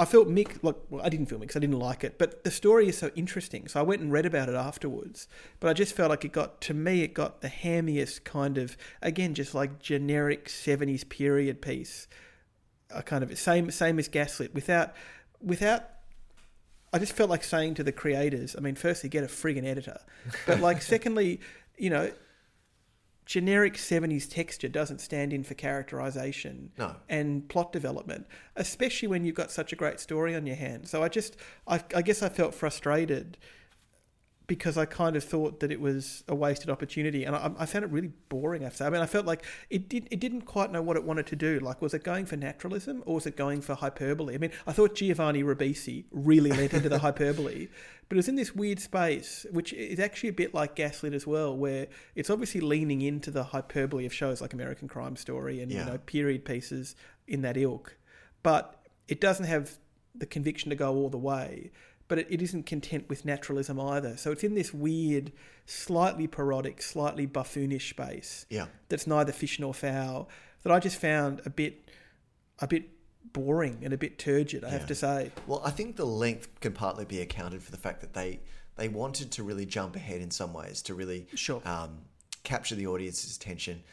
[0.00, 0.62] I felt Mick.
[0.62, 2.96] Like, well, I didn't feel Mick because I didn't like it, but the story is
[2.96, 3.68] so interesting.
[3.68, 5.28] So I went and read about it afterwards.
[5.60, 7.02] But I just felt like it got to me.
[7.02, 12.08] It got the hammiest kind of again, just like generic seventies period piece.
[12.88, 14.94] A kind of same same as Gaslit without
[15.38, 15.84] without.
[16.94, 20.00] I just felt like saying to the creators, I mean, firstly, get a friggin' editor,
[20.46, 21.38] but like, secondly,
[21.76, 22.10] you know,
[23.30, 26.96] generic 70s texture doesn't stand in for characterization No.
[27.08, 28.26] and plot development,
[28.56, 30.90] especially when you've got such a great story on your hands.
[30.90, 31.36] So I just,
[31.68, 33.38] I, I guess I felt frustrated
[34.50, 37.84] because I kind of thought that it was a wasted opportunity, and I, I found
[37.84, 38.62] it really boring.
[38.62, 38.84] I have to say.
[38.84, 41.36] I mean, I felt like it did, it didn't quite know what it wanted to
[41.36, 41.60] do.
[41.60, 44.34] Like, was it going for naturalism or was it going for hyperbole?
[44.34, 47.68] I mean, I thought Giovanni Ribisi really led into the hyperbole,
[48.08, 51.28] but it was in this weird space, which is actually a bit like Gaslit as
[51.28, 51.86] well, where
[52.16, 55.84] it's obviously leaning into the hyperbole of shows like American Crime Story and Yeah.
[55.84, 56.96] you know period pieces
[57.28, 57.96] in that ilk,
[58.42, 59.78] but it doesn't have
[60.12, 61.70] the conviction to go all the way.
[62.10, 64.16] But it, it isn't content with naturalism either.
[64.16, 65.30] So it's in this weird,
[65.64, 68.66] slightly parodic, slightly buffoonish space Yeah.
[68.88, 70.28] that's neither fish nor fowl
[70.64, 71.88] that I just found a bit,
[72.58, 72.88] a bit
[73.32, 74.64] boring and a bit turgid.
[74.64, 75.30] I have to say.
[75.46, 78.40] Well, I think the length can partly be accounted for the fact that they
[78.74, 81.62] they wanted to really jump ahead in some ways to really Sure.
[81.64, 81.98] um,
[82.42, 83.84] capture the audience's attention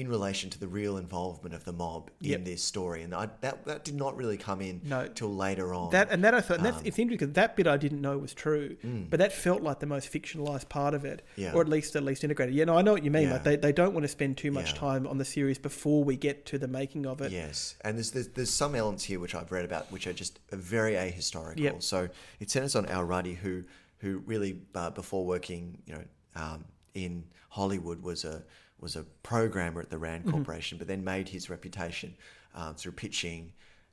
[0.00, 2.38] in relation to the real involvement of the mob Yep.
[2.38, 5.06] in this story, and I, that that did not really come in No.
[5.08, 5.90] till later on.
[5.90, 8.00] That and that I thought and that's Um, it's interesting because that bit I didn't
[8.00, 8.76] know was true,
[9.10, 11.22] but that felt like the most fictionalized part of it.
[11.36, 11.52] Yeah.
[11.52, 12.54] or at least at least integrated.
[12.54, 13.24] Yeah, no, I know what you mean.
[13.28, 13.34] Yeah.
[13.34, 14.78] Like they, they don't want to spend too much Yeah.
[14.78, 17.30] time on the series before we get to the making of it.
[17.30, 20.40] Yes, and there's, there's there's some elements here which I've read about which are just
[20.50, 21.58] very ahistorical.
[21.60, 21.82] Yep.
[21.82, 22.08] So
[22.40, 23.64] it centers on Al Ruddy, who
[23.98, 26.04] who really uh, before working, you know,
[26.36, 28.42] um, in Hollywood was a
[28.80, 30.32] was a programmer at the Rand Mm-hmm.
[30.32, 32.14] Corporation, but then made his reputation
[32.54, 33.52] um, through pitching.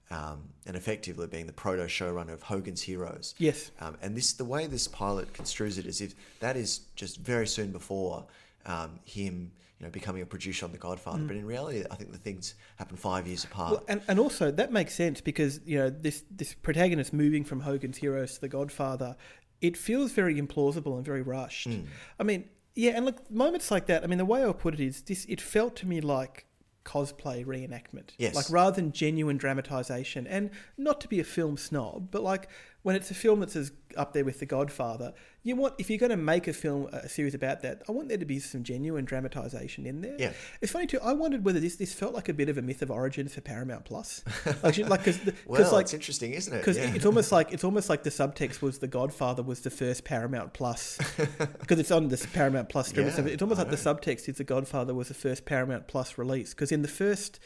[0.10, 3.36] Um, and effectively being the proto showrunner of Hogan's Heroes.
[3.40, 3.72] Yes.
[3.82, 7.46] Um, and this, the way this pilot construes it is if that is just very
[7.46, 8.26] soon before
[8.66, 11.24] um, him, you know, becoming a producer on The Godfather.
[11.24, 13.70] But in reality, I think the things happen five years apart.
[13.70, 13.72] Mm.
[13.74, 17.60] Well, and, and also that makes sense because you know this this protagonist moving from
[17.60, 19.18] Hogan's Heroes to The Godfather,
[19.60, 21.68] it feels very implausible and very rushed.
[21.68, 21.82] Hmm.
[22.18, 22.46] I mean,
[22.78, 24.04] yeah, and look, moments like that.
[24.04, 26.46] I mean, the way I would put it is this: it felt to me like
[26.86, 28.12] cosplay reenactment.
[28.20, 28.36] Yes.
[28.36, 32.48] Like rather than genuine dramatization, and not to be a film snob, but like
[32.84, 35.14] when it's a film that's as up there with The Godfather,
[35.48, 38.10] you want if you're going to make a film a series about that, I want
[38.10, 40.16] there to be some genuine dramatization in there.
[40.20, 40.34] Yeah.
[40.62, 41.00] It's funny too.
[41.02, 43.42] I wondered whether this this felt like a bit of a myth of origin for
[43.42, 44.24] Paramount Plus,
[44.64, 46.58] like like because well, like it's interesting, isn't it?
[46.60, 46.94] because Yeah.
[46.94, 50.54] it's almost like it's almost like the subtext was The Godfather was the first Paramount
[50.54, 50.98] Plus
[51.60, 53.04] because it's on this Paramount Plus Yeah.
[53.04, 56.54] It's almost I like the subtext is The Godfather was the first Paramount Plus release
[56.54, 57.40] because in the first.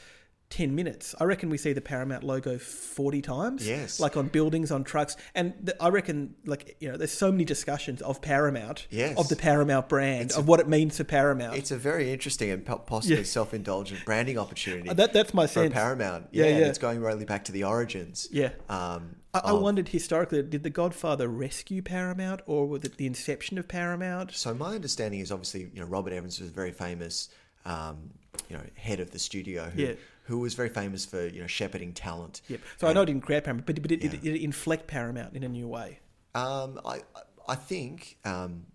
[0.52, 1.16] 10 minutes.
[1.20, 3.68] I reckon we see the Paramount logo 40 times.
[3.68, 4.00] Yes.
[4.00, 5.16] Like on buildings, on trucks.
[5.34, 9.18] And the, I reckon, like, you know, there's so many discussions of Paramount, Yes.
[9.18, 11.56] of the Paramount brand, It's of what it means for Paramount.
[11.58, 13.24] It's a very interesting and possibly Yeah.
[13.24, 15.70] self-indulgent branding opportunity Uh, that, that's my sense.
[15.70, 15.74] for.
[15.74, 16.28] Paramount.
[16.32, 16.68] Yeah, Yeah, and yeah.
[16.68, 18.28] it's going really back to the origins.
[18.32, 18.50] Yeah.
[18.70, 23.06] Um, I, I of- wondered historically, did The Godfather rescue Paramount or was it the
[23.08, 24.34] inception of Paramount?
[24.34, 27.30] So my understanding is obviously, you know, Robert Evans was a very famous,
[27.66, 28.12] um,
[28.50, 29.94] you know, head of the studio who, Yeah.
[30.32, 32.42] Who was very famous for, you know, shepherding talent.
[32.48, 32.62] Yep.
[32.80, 34.12] So I know it didn't create Paramount, but, but it, Yeah.
[34.14, 36.00] it, it inflect Paramount in a new way.
[36.34, 37.02] Um, I,
[37.50, 38.66] I think um,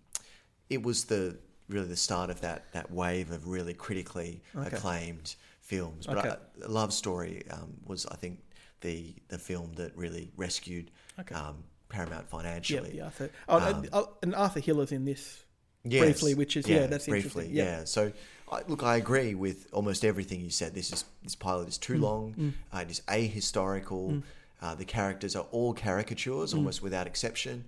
[0.69, 1.37] it was the
[1.67, 4.67] really the start of that, that wave of really critically Okay.
[4.75, 6.05] acclaimed films.
[6.05, 6.29] But Okay.
[6.29, 8.39] I, Love Story um, was, I think,
[8.81, 11.33] the the film that really rescued Okay.
[11.33, 12.91] um, Paramount financially.
[12.91, 13.31] the Arthur.
[13.49, 15.43] Oh, Um, and, oh, and Arthur Hiller's in this.
[15.83, 16.03] Yes.
[16.03, 17.55] briefly, which is- yeah, that's briefly, interesting.
[17.55, 17.63] Yeah.
[17.79, 17.83] Yeah.
[17.85, 18.11] So,
[18.51, 20.73] I, look, I agree with almost everything you said.
[20.73, 21.81] This is this pilot is Mm.
[21.81, 22.53] too long.
[22.73, 24.23] Uh, it is ahistorical.
[24.61, 26.57] Uh, the characters are all caricatures, Mm.
[26.57, 27.65] almost without exception.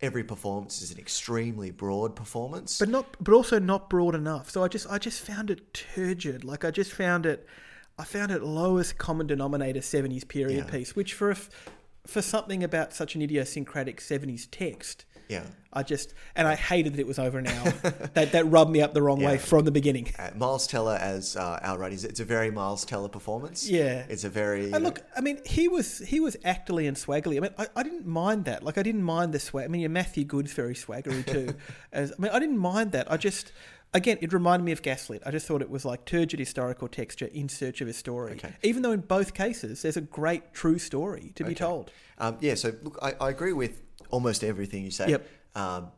[0.00, 2.78] Every performance is an extremely broad performance.
[2.78, 6.44] but not but also not broad enough so i just i just found it turgid
[6.44, 7.44] like i just found it
[7.98, 10.70] i found it lowest common denominator 70s period Yeah.
[10.70, 11.36] piece which for a
[12.06, 15.42] for something about such an idiosyncratic 70s text yeah.
[15.72, 17.70] i just and i hated that it was over an hour
[18.14, 21.36] that that rubbed me up the wrong way from the beginning Uh, Miles Teller as
[21.36, 23.68] uh, Ruddy, it's a very Miles Teller performance.
[23.68, 24.04] Yeah.
[24.08, 24.72] It's a very.
[24.72, 27.36] And look, I mean, he was he was actorly and swaggerly.
[27.36, 28.62] I mean, I, I didn't mind that.
[28.62, 29.64] Like, I didn't mind the swag.
[29.64, 31.54] I mean, yeah, Matthew Goode's very swaggery too.
[31.92, 33.10] As I mean, I didn't mind that.
[33.10, 33.52] I just,
[33.94, 35.22] again, it reminded me of Gaslit.
[35.26, 38.32] I just thought it was like turgid historical texture in search of a story.
[38.32, 38.52] Okay.
[38.62, 41.90] Even though in both cases there's a great true story to be told.
[42.18, 45.10] Um, yeah, so look, I, I agree with almost everything you say.
[45.10, 45.28] Yep.
[45.54, 45.88] Um,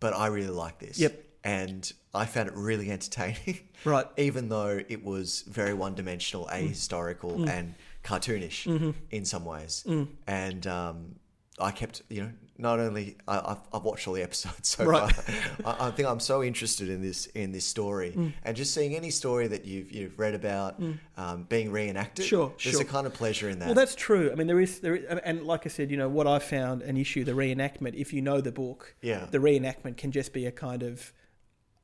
[0.00, 0.98] but I really like this.
[0.98, 1.24] Yep.
[1.44, 3.60] And I found it really entertaining.
[3.84, 4.06] Right.
[4.16, 9.86] Even though it was very one dimensional, ahistorical, and cartoonish in some ways.
[10.26, 11.14] And um,
[11.60, 15.14] I kept, you know, not only I, I've, I've watched all the episodes so Right.
[15.14, 15.74] far.
[15.80, 19.10] I, I think I'm so interested in this in this story, and just seeing any
[19.10, 20.80] story that you've you've read about
[21.16, 22.24] um, being reenacted.
[22.24, 22.82] Sure, there's sure.
[22.82, 23.66] a kind of pleasure in that.
[23.66, 24.30] Well, that's true.
[24.32, 26.38] I mean, there is there, is, and- and like I said, you know, what I
[26.38, 27.94] found an issue the reenactment.
[27.94, 29.26] If you know the book, Yeah.
[29.30, 31.12] the reenactment can just be a kind of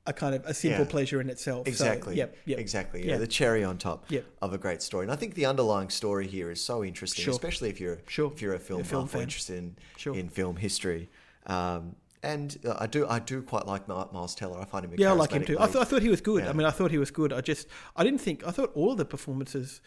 [0.07, 0.91] a kind of a simple Yeah.
[0.91, 1.67] pleasure in itself.
[1.67, 2.17] So, Exactly.
[2.17, 2.37] yep.
[2.45, 2.59] Yep.
[2.59, 3.01] Exactly.
[3.07, 3.13] Yeah.
[3.13, 3.19] Yeah.
[3.19, 4.25] The cherry on top Yep.
[4.43, 5.05] of a great story.
[5.07, 7.33] And I think the underlying story here is so interesting, Sure.
[7.33, 8.31] especially if you're Sure.
[8.33, 9.23] if you're a film, A film fan.
[9.23, 10.15] interested in, Sure.
[10.15, 11.09] in film history.
[11.47, 14.59] Um, and uh, I do I do quite like Miles Teller.
[14.61, 15.59] I find him a Yeah, I like him too.
[15.59, 16.43] I, th- I thought he was good.
[16.45, 16.51] Yeah.
[16.51, 17.33] I mean, I thought he was good.
[17.33, 19.81] I just, I didn't think, I thought all of the performances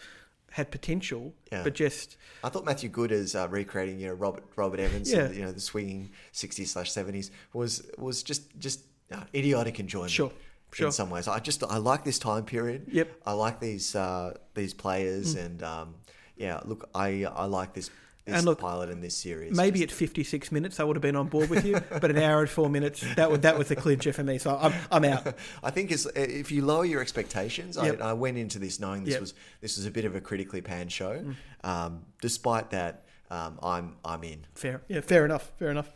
[0.51, 1.63] had potential, Yeah.
[1.63, 5.25] but just, I thought Matthew Goode as uh, recreating you know Robert Robert Evans, Yeah.
[5.25, 8.81] and, you know the swinging '60s slash '70s was was just just
[9.11, 10.11] uh, idiotic enjoyment.
[10.11, 10.31] Sure,
[10.73, 10.87] sure.
[10.87, 12.87] In some ways, I just I like this time period.
[12.91, 13.07] Yep.
[13.07, 13.15] Mm.
[13.25, 15.95] I like these uh, these players, and um,
[16.35, 17.89] yeah, look, I I like this
[18.25, 19.55] this And look, pilot in this series.
[19.55, 22.17] maybe Just- at 56 minutes I would have been on board with you, but an
[22.17, 24.37] hour and four minutes, that, would, that was the clincher for me.
[24.37, 25.33] So I'm, I'm out.
[25.63, 28.01] I think it's, if you lower your expectations, Yep.
[28.01, 29.19] I, I went into this knowing this Yep.
[29.19, 29.21] Mm.
[29.21, 31.23] was this was a bit of a critically panned show.
[31.63, 34.45] Um, despite that, um, I'm I'm in.
[34.55, 34.81] Fair.
[34.89, 35.49] Yeah, fair enough.
[35.57, 35.87] Fair enough.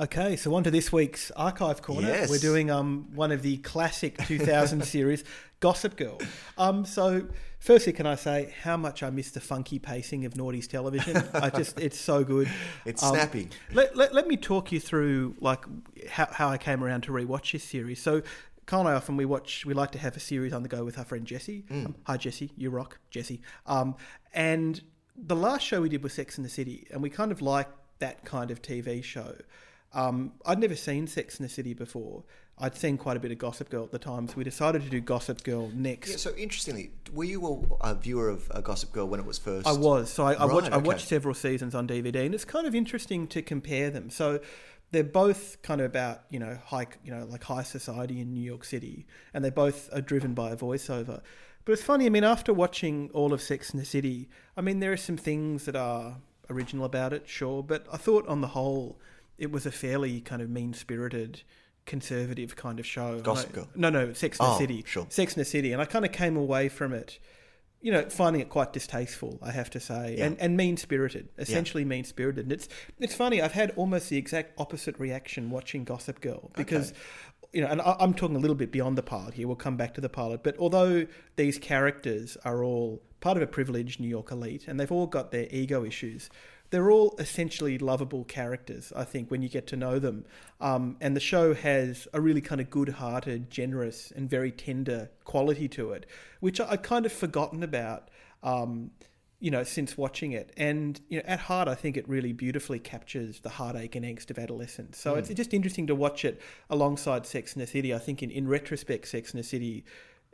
[0.00, 2.06] Okay, so on to this week's archive corner.
[2.06, 2.30] Yes.
[2.30, 5.24] We're doing um one of the classic 2000 series,
[5.58, 6.18] Gossip Girl.
[6.56, 7.26] Um, so
[7.58, 11.24] firstly, can I say how much I miss the funky pacing of Noughties television?
[11.34, 12.48] I just it's so good.
[12.84, 13.48] It's Um, snappy.
[13.72, 15.64] Let, let, let me talk you through like
[16.08, 18.00] how, how I came around to rewatch this series.
[18.00, 18.22] So
[18.66, 20.84] Carl and I often we watch we like to have a series on the go
[20.84, 21.64] with our friend Jesse.
[21.72, 23.42] Um, hi Jesse, you rock, Jesse.
[23.66, 23.96] Um,
[24.32, 24.80] and
[25.16, 27.66] the last show we did was Sex in the City, and we kind of like
[27.98, 29.34] that kind of TV show.
[29.94, 32.24] Um, I'd never seen Sex in the City before.
[32.58, 34.90] I'd seen quite a bit of Gossip Girl at the time, so we decided to
[34.90, 36.10] do Gossip Girl next.
[36.10, 39.38] Yeah, so interestingly, were you a, a viewer of uh, Gossip Girl when it was
[39.38, 39.66] first?
[39.66, 40.10] I was.
[40.12, 40.72] So I, I Right, watched.
[40.72, 44.10] I watched several seasons on DVD, and it's kind of interesting to compare them.
[44.10, 44.40] So
[44.90, 48.42] they're both kind of about you know high, you know, like high society in New
[48.42, 51.22] York City, and they both are driven by a voiceover.
[51.64, 52.06] But it's funny.
[52.06, 55.16] I mean, after watching all of Sex in the City, I mean, there are some
[55.16, 56.16] things that are
[56.50, 58.98] original about it, sure, but I thought on the whole,
[59.38, 61.42] it was a fairly kind of mean-spirited.
[61.86, 63.18] Conservative kind of show.
[63.20, 63.68] Gossip Girl.
[63.74, 64.84] No, no, Sex and the Oh, City.
[64.86, 65.06] sure.
[65.08, 67.18] Sex and the City, and I kind of came away from it
[67.80, 70.24] you know, finding it quite distasteful, I have to say, Yeah.
[70.26, 72.46] and, and mean spirited, essentially mean spirited.
[72.46, 72.68] And it's
[72.98, 73.40] it's funny.
[73.40, 76.92] I've had almost the exact opposite reaction watching Gossip Girl because.
[77.52, 79.46] You know, and I- I'm talking a little bit beyond the pilot here.
[79.46, 83.46] We'll come back to the pilot, but although these characters are all part of a
[83.46, 86.28] privileged New York elite, and they've all got their ego issues,
[86.70, 88.92] they're all essentially lovable characters.
[88.94, 90.24] I think when you get to know them,
[90.60, 95.68] um, and the show has a really kind of good-hearted, generous, and very tender quality
[95.68, 96.06] to it,
[96.40, 98.10] which I, kind of forgotten about.
[98.42, 98.90] Um,
[99.40, 102.80] you know, since watching it, and you know, at heart, I think it really beautifully
[102.80, 104.98] captures the heartache and angst of adolescence.
[104.98, 107.94] So it's just interesting to watch it alongside Sex and the City.
[107.94, 109.84] I think, in, in retrospect, Sex and the City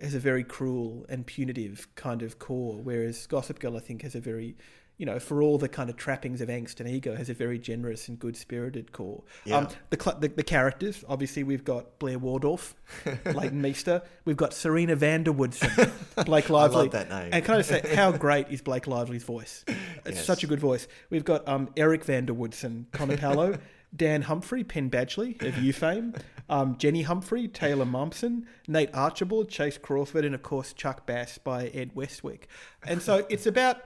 [0.01, 4.15] has a very cruel and punitive kind of core, whereas Gossip Girl, I think, has
[4.15, 4.57] a very
[4.97, 7.59] you know, for all the kind of trappings of angst and ego, has a very
[7.59, 9.23] generous and good spirited core.
[9.45, 9.57] Yeah.
[9.59, 12.75] Um, the, cl- the the characters, obviously, we've got Blair Waldorf,
[13.27, 14.03] Leighton Meester.
[14.25, 15.91] We've got Serena van der Woodsen,
[16.27, 16.89] Blake I love Lively.
[16.91, 17.31] that name.
[17.33, 19.65] And can I just say, how great is Blake Lively's voice?
[20.07, 20.27] It's Yes.
[20.27, 20.87] such a good voice.
[21.09, 23.59] We've got um, Eric van der Woodsen, Connor Paolo,
[23.95, 26.15] Dan Humphrey, Penn Badgley of You fame,
[26.49, 31.69] um, Jenny Humphrey, Taylor Momsen, Nate Archibald, Chace Crawford, and of course Chuck Bass by
[31.69, 32.49] Ed Westwick.
[32.83, 33.79] And so it's about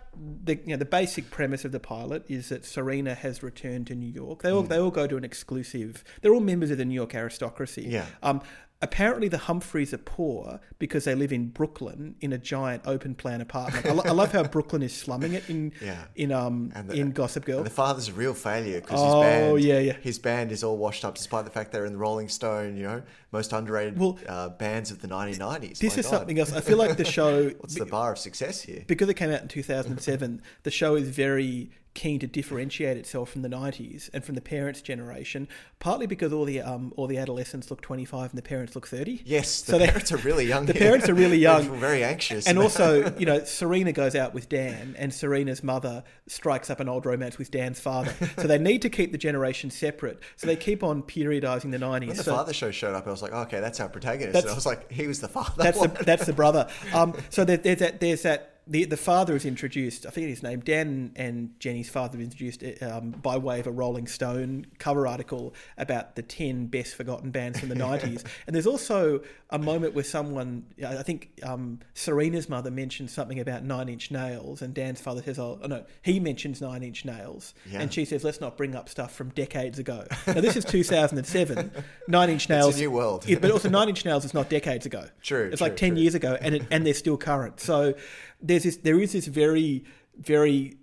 [0.45, 3.95] the you know the basic premise of the pilot is that Serena has returned to
[3.95, 4.43] New York.
[4.43, 6.03] They all they all go to an exclusive.
[6.23, 7.87] They're all members of the New York aristocracy.
[7.89, 8.07] Yeah.
[8.23, 8.41] Um,
[8.81, 13.41] apparently, the Humphreys are poor because they live in Brooklyn in a giant open plan
[13.41, 13.85] apartment.
[13.87, 16.05] I, lo- I love how Brooklyn is slumming it in Yeah.
[16.15, 17.59] in um the- in Gossip Girl.
[17.59, 19.93] And the father's a real failure because Oh, his band, yeah, yeah.
[20.01, 22.85] his band is all washed up, despite the fact they're in the Rolling Stone, you
[22.85, 23.03] know,
[23.33, 25.79] most underrated Well, uh, bands of the 1990s.
[25.79, 26.19] this My is God.
[26.19, 26.53] something else.
[26.53, 28.85] I feel like the show What's the bar of success here?
[28.87, 33.43] because it came out in 2007, the show is very keen to differentiate itself from
[33.43, 35.49] the 90s and from the parents' generation,
[35.81, 39.23] partly because all the um, all the adolescents look 25 and the parents look 30.
[39.25, 40.67] Yes, the So they- parents are really young.
[40.71, 40.83] the here.
[40.83, 41.69] parents are really young.
[41.69, 42.47] They're very anxious.
[42.47, 46.89] And also, you know, Serena goes out with Dan, and Serena's mother strikes up an
[46.89, 48.13] old romance with Dan's father.
[48.37, 50.21] So they need to keep the generations separate.
[50.37, 52.07] So they keep on periodizing the 90s.
[52.07, 54.35] when the so father show showed up, I was like, oh, okay, that's our protagonist.
[54.35, 55.53] That's- and I was like, he was the father.
[55.65, 56.69] that's the that's the brother.
[56.95, 60.07] Um, so there, there's that there's that the the father is introduced.
[60.07, 60.61] I forget his name.
[60.61, 65.55] Dan and Jenny's father is introduced um, by way of a Rolling Stone cover article
[65.77, 68.23] about the ten best forgotten bands from the nineties.
[68.47, 73.65] and there's also a moment where someone, I think um, Serena's mother mentions something about
[73.65, 77.81] Nine Inch Nails, and Dan's father says, "Oh no," he mentions Nine Inch Nails, Yeah.
[77.81, 81.71] and she says, "Let's not bring up stuff from decades ago." Now this is 2007.
[82.09, 82.79] Nine Inch Nails.
[82.79, 83.25] new world.
[83.41, 85.07] But also Nine Inch Nails is not decades ago.
[85.23, 86.01] True, It's like ten true.
[86.01, 87.61] years ago, and it, and they're still current.
[87.61, 87.95] So
[88.41, 89.85] there's this, there is this very,
[90.17, 90.79] very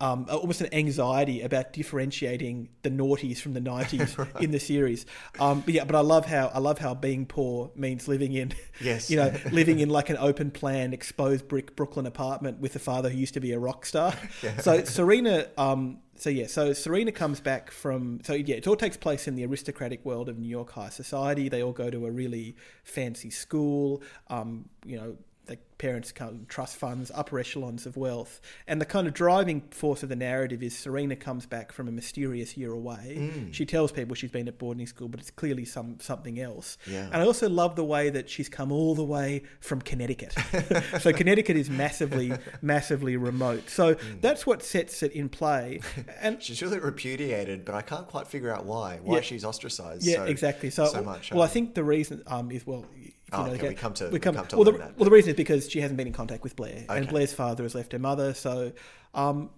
[0.00, 5.06] um, almost an anxiety about differentiating the noughties from the nineties in the series.
[5.40, 8.52] Um, but yeah, but I love how I love how being poor means living in,
[8.80, 9.10] Yes.
[9.10, 13.08] you know, living in like an open plan, exposed brick Brooklyn apartment with a father
[13.08, 14.14] who used to be a rock star.
[14.60, 15.48] So Serena.
[15.56, 19.36] Um, so yeah, so Serena comes back from so yeah, it all takes place in
[19.36, 21.48] the aristocratic world of New York high society.
[21.48, 24.02] They all go to a really fancy school.
[24.28, 25.16] Um, you know,
[25.48, 26.12] the parents
[26.48, 30.62] trust funds, upper echelons of wealth, and the kind of driving force of the narrative
[30.62, 33.16] is Serena comes back from a mysterious year away.
[33.18, 33.54] Mm.
[33.54, 36.78] She tells people she's been at boarding school, but it's clearly some something else.
[36.86, 37.06] Yeah.
[37.06, 40.34] And I also love the way that she's come all the way from Connecticut.
[41.00, 42.32] so Connecticut is massively,
[42.62, 43.68] massively remote.
[43.70, 44.20] So Mm.
[44.20, 45.80] that's what sets it in play.
[46.20, 48.98] And She's really repudiated, but I can't quite figure out why.
[49.02, 49.20] Why Yeah.
[49.22, 50.70] she's ostracized yeah, so, exactly.
[50.70, 51.32] So, so much.
[51.32, 52.84] well, I think the reason um, is well.
[53.32, 54.96] Oh, okay, okay, we come to- we we come, come to well, the, that.
[54.96, 57.62] well, the reason is because she hasn't been in contact with Blair, and Blair's father
[57.62, 58.32] has left her mother.
[58.34, 58.72] So,
[59.14, 59.50] um,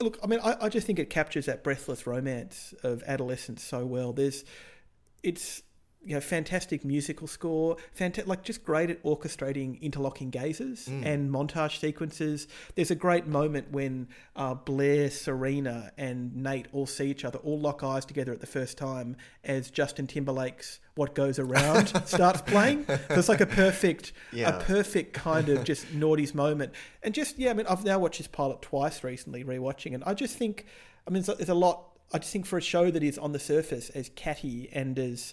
[0.00, 3.84] look, I mean, I, I just think it captures that breathless romance of adolescence so
[3.84, 4.12] well.
[4.12, 4.44] There's,
[5.22, 5.62] it's
[6.04, 11.78] you know, fantastic musical score, fanta- like just great at orchestrating interlocking gazes and montage
[11.78, 12.48] sequences.
[12.74, 17.58] There's a great moment when uh, Blair, Serena, and Nate all see each other, all
[17.60, 22.84] lock eyes together at the first time as Justin Timberlake's "What Goes Around" starts playing.
[22.86, 24.56] So it's like a perfect, Yeah.
[24.58, 26.72] a perfect kind of just noughties moment.
[27.02, 30.14] And just yeah, I mean, I've now watched this pilot twice recently, rewatching, and I
[30.14, 30.66] just think,
[31.06, 31.88] I mean, there's a lot.
[32.14, 35.32] I just think for a show that is on the surface as catty and as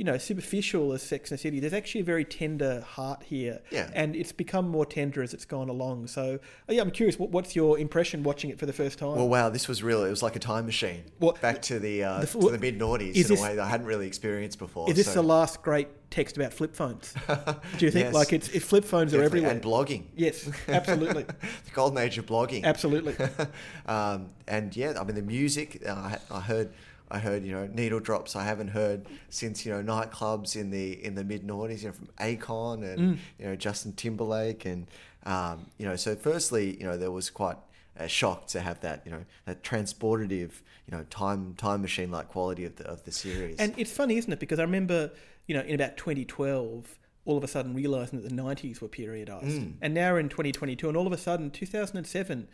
[0.00, 3.60] you know superficial as Sex and the City, there's actually a very tender heart here,
[3.70, 3.90] Yeah.
[3.92, 6.06] and it's become more tender as it's gone along.
[6.06, 6.38] So
[6.70, 9.14] oh, yeah, I'm curious, what, what's your impression watching it for the first time?
[9.16, 10.02] Well, wow, this was real.
[10.02, 11.04] It was like a time machine.
[11.18, 13.62] Well, Back to the, uh, the- to the mid noughties in this- a way that
[13.62, 14.88] I hadn't really experienced before.
[14.88, 17.12] is this so the last great text about flip phones?
[17.76, 18.14] Do you think Yes.
[18.14, 19.50] like it's if flip phones are everywhere?
[19.50, 20.04] and blogging.
[20.16, 21.24] yes, absolutely,
[21.66, 22.64] the golden age of blogging.
[22.64, 23.16] absolutely.
[23.86, 25.82] um, and yeah, I mean the music.
[25.86, 26.72] Uh, I, I heard,
[27.10, 28.36] I heard you know needle drops.
[28.36, 31.82] I haven't heard since you know nightclubs in the in the mid noughties.
[31.82, 33.18] You know from Akon and Mm.
[33.38, 34.86] you know Justin Timberlake and
[35.24, 35.96] um, you know.
[35.96, 37.56] So firstly, you know there was quite
[37.96, 40.52] a shock to have that you know that transportative
[40.86, 43.56] you know time time machine like quality of the of the series.
[43.58, 44.38] And it's funny, isn't it?
[44.40, 45.10] Because I remember,
[45.46, 49.58] you know, in about 2012, all of a sudden realizing that the 90s were periodized.
[49.60, 49.72] Mm.
[49.82, 52.48] And now we're in 2022, and all of a sudden, 2007,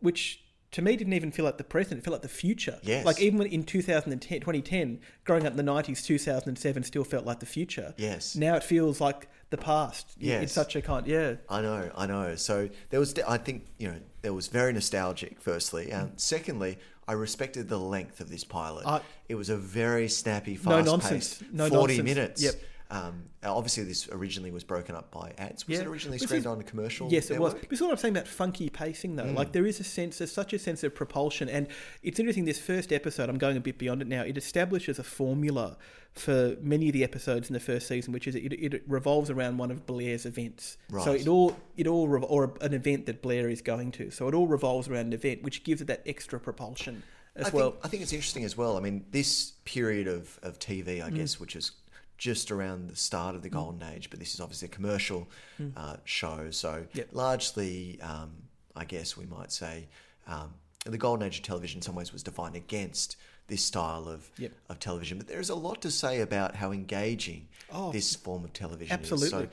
[0.00, 0.42] which
[0.72, 2.78] to me didn't even feel like the present, it felt like the future.
[2.82, 3.04] Yes.
[3.04, 7.46] Like even in 2010, 2010, growing up in the 90s, 2007 still felt like the
[7.46, 7.94] future.
[7.96, 8.36] Yes.
[8.36, 10.14] Now it feels like the past.
[10.18, 10.44] Yes.
[10.44, 11.34] It's such a kind, yeah.
[11.48, 12.34] I know, I know.
[12.34, 15.40] So there was, I think, you know, there was very nostalgic.
[15.40, 16.20] Firstly, and mm.
[16.20, 19.02] secondly, I respected the length of this pilot.
[19.28, 21.38] It was a very snappy, No fast nonsense.
[21.38, 22.16] paced, No forty nonsense.
[22.16, 22.42] minutes.
[22.42, 22.54] Yep.
[22.88, 25.66] Um, obviously, this originally was broken up by ads.
[25.66, 25.82] Was Yeah.
[25.84, 27.10] it originally This screened is- on a commercial?
[27.10, 27.54] Yes, it was.
[27.54, 29.24] But what I'm saying about funky pacing, though.
[29.24, 29.34] Mm.
[29.34, 31.66] Like there is a sense, there's such a sense of propulsion, and
[32.02, 32.44] it's interesting.
[32.44, 34.22] This first episode, I'm going a bit beyond it now.
[34.22, 35.76] It establishes a formula
[36.12, 39.58] for many of the episodes in the first season, which is it, it revolves around
[39.58, 40.78] one of Blair's events.
[41.02, 44.10] So it all it all or an event that Blair is going to.
[44.12, 47.02] So it all revolves around an event, which gives it that extra propulsion
[47.34, 47.70] as I well.
[47.72, 48.76] Think, I think it's interesting as well.
[48.76, 51.04] I mean, this period of, of TV, Mm.
[51.04, 51.72] I guess, which is
[52.18, 55.28] just around the start of the golden age, but this is obviously a commercial
[55.76, 56.50] uh, show.
[56.50, 56.94] So Mm.
[56.94, 57.08] Yep.
[57.12, 58.30] largely, um,
[58.74, 59.88] I guess we might say,
[60.26, 60.54] um,
[60.84, 63.16] the golden age of television in some ways was defined against
[63.48, 64.52] this style of, Yep.
[64.68, 65.18] of television.
[65.18, 69.00] But there is a lot to say about how engaging Oh, this form of television
[69.00, 69.30] is.
[69.30, 69.48] So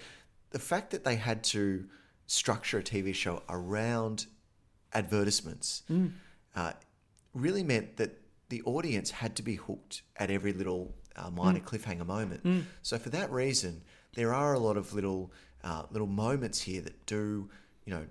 [0.52, 1.88] the fact that they had to
[2.28, 4.28] structure a TV show around
[4.94, 6.14] advertisements Mm.
[6.56, 6.74] uh,
[7.34, 11.66] really meant that the audience had to be hooked at every little uh, minor Mm.
[11.66, 12.66] cliffhanger moment.
[12.82, 13.82] So for that reason,
[14.16, 15.32] there are a lot of little
[15.64, 17.50] uh, little moments here that do
[17.86, 18.06] you know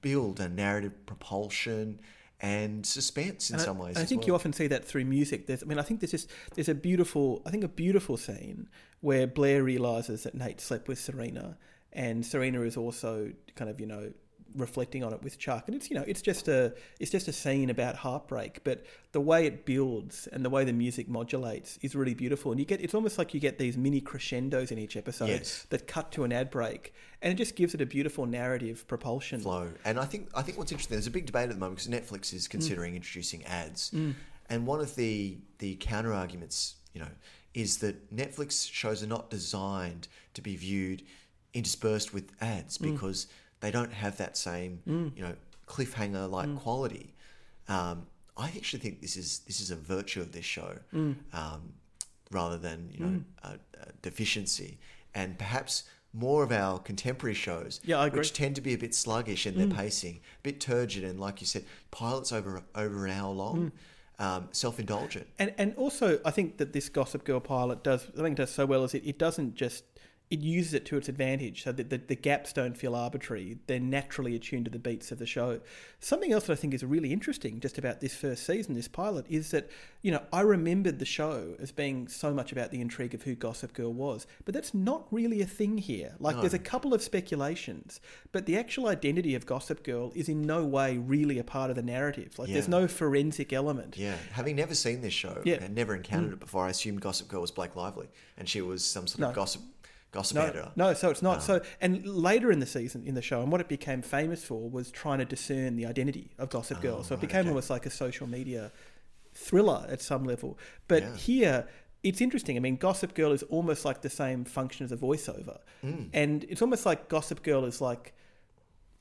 [0.00, 1.98] build a narrative propulsion
[2.40, 3.96] and suspense in And I- some ways.
[3.96, 4.28] I think well.
[4.28, 5.46] you often see that through music.
[5.48, 8.68] There's, I mean, I think there's just there's a beautiful, I think a beautiful scene
[9.00, 11.58] where Blair realizes that Nate slept with Serena,
[11.92, 14.12] and Serena is also kind of you know
[14.56, 17.32] reflecting on it with Chuck, and it's you know it's just a it's just a
[17.32, 21.94] scene about heartbreak, but the way it builds and the way the music modulates is
[21.94, 24.96] really beautiful, and you get it's almost like you get these mini crescendos in each
[24.96, 25.66] episode Yes.
[25.70, 29.40] that cut to an ad break, and it just gives it a beautiful narrative propulsion.
[29.40, 29.70] flow.
[29.84, 31.92] And I think I think what's interesting, there's a big debate at the moment because
[31.92, 32.50] Netflix is mm.
[32.50, 34.14] considering introducing ads, mm.
[34.48, 37.10] and one of the the counter arguments, you know,
[37.54, 41.02] is that Netflix shows are not designed to be viewed
[41.54, 42.92] interspersed with ads mm.
[42.92, 43.26] because
[43.60, 44.80] they don't have that same
[45.16, 45.34] you know
[45.66, 47.14] cliffhanger like quality.
[47.68, 48.06] Um,
[48.36, 50.78] I actually think this is this is a virtue of this show,
[51.32, 51.72] um,
[52.30, 53.48] rather than you know a,
[53.82, 54.78] a deficiency,
[55.14, 55.84] and perhaps
[56.14, 59.66] more of our contemporary shows, Yeah, which tend to be a bit sluggish in their
[59.76, 63.72] pacing, a bit turgid, and like you said, pilots over over an hour long,
[64.18, 65.26] um, self indulgent.
[65.38, 68.06] And and also, I think that this Gossip Girl pilot does.
[68.18, 69.84] I think it does so well is it, it doesn't just
[70.30, 73.58] it uses it to its advantage, so that the, the gaps don't feel arbitrary.
[73.66, 75.60] They're naturally attuned to the beats of the show.
[76.00, 79.24] Something else that I think is really interesting, just about this first season, this pilot,
[79.28, 79.70] is that
[80.02, 83.34] you know I remembered the show as being so much about the intrigue of who
[83.34, 86.14] Gossip Girl was, but that's not really a thing here.
[86.20, 86.42] Like No.
[86.42, 88.00] there's a couple of speculations,
[88.32, 91.76] but the actual identity of Gossip Girl is in no way really a part of
[91.76, 92.38] the narrative.
[92.38, 93.96] Like there's no forensic element.
[93.96, 95.56] Yeah, having never seen this show Yeah.
[95.56, 95.64] Mm.
[95.66, 98.84] and never encountered it before, I assumed Gossip Girl was Blake Lively, and she was
[98.84, 99.28] some sort No.
[99.30, 99.62] of gossip
[100.10, 100.72] gossip No, editor.
[100.76, 101.42] no, so it's not.
[101.42, 104.68] So, and later in the season, in the show, and what it became famous for
[104.70, 106.98] was trying to discern the identity of Gossip Girl.
[107.00, 107.48] Oh, so it right, became okay.
[107.50, 108.72] almost like a social media
[109.34, 110.58] thriller at some level.
[110.88, 111.16] But Yeah.
[111.16, 111.68] here,
[112.02, 112.56] it's interesting.
[112.56, 116.08] I mean, Gossip Girl is almost like the same function as a voiceover, Mm.
[116.12, 118.14] and it's almost like Gossip Girl is like.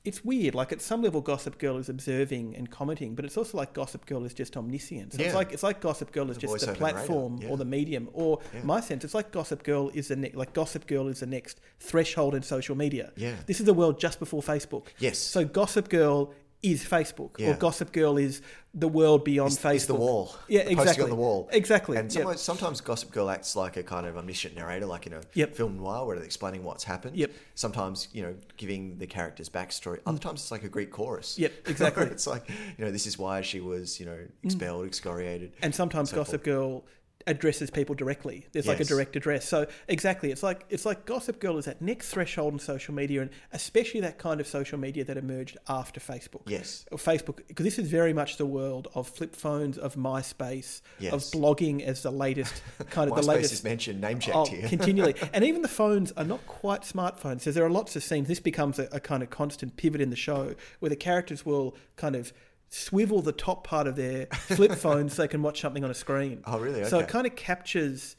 [0.08, 0.56] It's weird.
[0.56, 4.06] Like at some level, Gossip Girl is observing and commenting, but it's also like Gossip
[4.06, 5.14] Girl is just omniscient.
[5.14, 5.26] So Yeah.
[5.28, 7.50] it's like it's like Gossip Girl is The just the platform yeah.
[7.50, 8.10] or the medium.
[8.14, 8.62] Or Yeah.
[8.64, 11.60] my sense, it's like Gossip Girl is the ne- like Gossip Girl is the next
[11.80, 13.12] threshold in social media.
[13.16, 13.36] Yeah.
[13.46, 14.88] This is the world just before Facebook.
[15.00, 15.18] Yes.
[15.20, 16.34] So Gossip Girl
[16.64, 17.52] is Facebook, Yeah.
[17.52, 18.42] or Gossip Girl is
[18.74, 19.76] the world beyond It's, Facebook.
[19.76, 20.36] it's the wall.
[20.48, 21.04] Yeah, The exactly.
[21.04, 21.50] on the wall.
[21.52, 21.98] Exactly.
[21.98, 22.24] And Yep.
[22.24, 25.56] sometimes, sometimes Gossip Girl acts like a kind of omniscient narrator, like in a Yep.
[25.56, 27.16] film noir where they're explaining what's happened.
[27.16, 27.32] Yep.
[27.56, 30.00] Sometimes, you know, giving the character's backstory.
[30.06, 30.22] Other mm.
[30.22, 31.38] times it's like a Greek chorus.
[31.38, 32.06] Yep, exactly.
[32.08, 34.30] it's like, you know, this is why she was, you know, mm.
[34.44, 35.54] expelled, excoriated.
[35.62, 36.84] and sometimes so Gossip Girl
[37.28, 38.48] addresses people directly.
[38.52, 39.48] There's like a direct address.
[39.48, 43.22] So exactly, it's like it's like Gossip Girl is that next threshold in social media,
[43.22, 46.42] and especially that kind of social media that emerged after Facebook.
[46.48, 46.86] Yes.
[46.92, 51.22] Or Facebook, because this is very much the world of flip phones, of MySpace, of
[51.32, 54.68] blogging as the latest kind of the latest is mentioned, name oh, checked Oh, here.
[54.70, 55.16] continually.
[55.34, 57.42] And even the phones are not quite smartphones.
[57.42, 58.28] So there are lots of scenes.
[58.28, 61.76] This becomes a, a kind of constant pivot in the show where the characters will
[61.96, 62.32] kind of
[62.70, 65.94] swivel the top part of their flip phone so they can watch something on a
[65.96, 66.42] screen.
[66.46, 66.84] Oh, really?
[66.86, 68.16] So it kind of captures,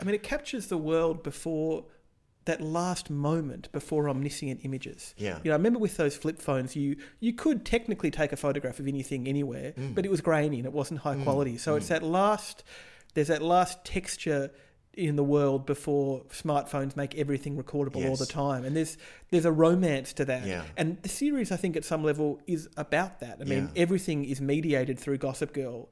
[0.00, 1.84] I mean, it captures the world before
[2.46, 5.14] that last moment before omniscient images.
[5.16, 5.38] Yeah.
[5.42, 8.78] You know, I remember with those flip phones, you you could technically take a photograph
[8.78, 9.94] of anything anywhere, Mm.
[9.94, 11.56] but it was grainy and it wasn't high quality.
[11.56, 12.62] So it's that last,
[13.14, 14.50] there's that last texture
[14.96, 18.96] in the world before smartphones make everything recordable all the time, and there's
[19.30, 20.46] there's a romance to that.
[20.46, 20.64] Yeah.
[20.76, 23.38] And the series, I think, at some level, is about that.
[23.40, 23.82] I mean, Yeah.
[23.82, 25.88] everything is mediated through Gossip Girl.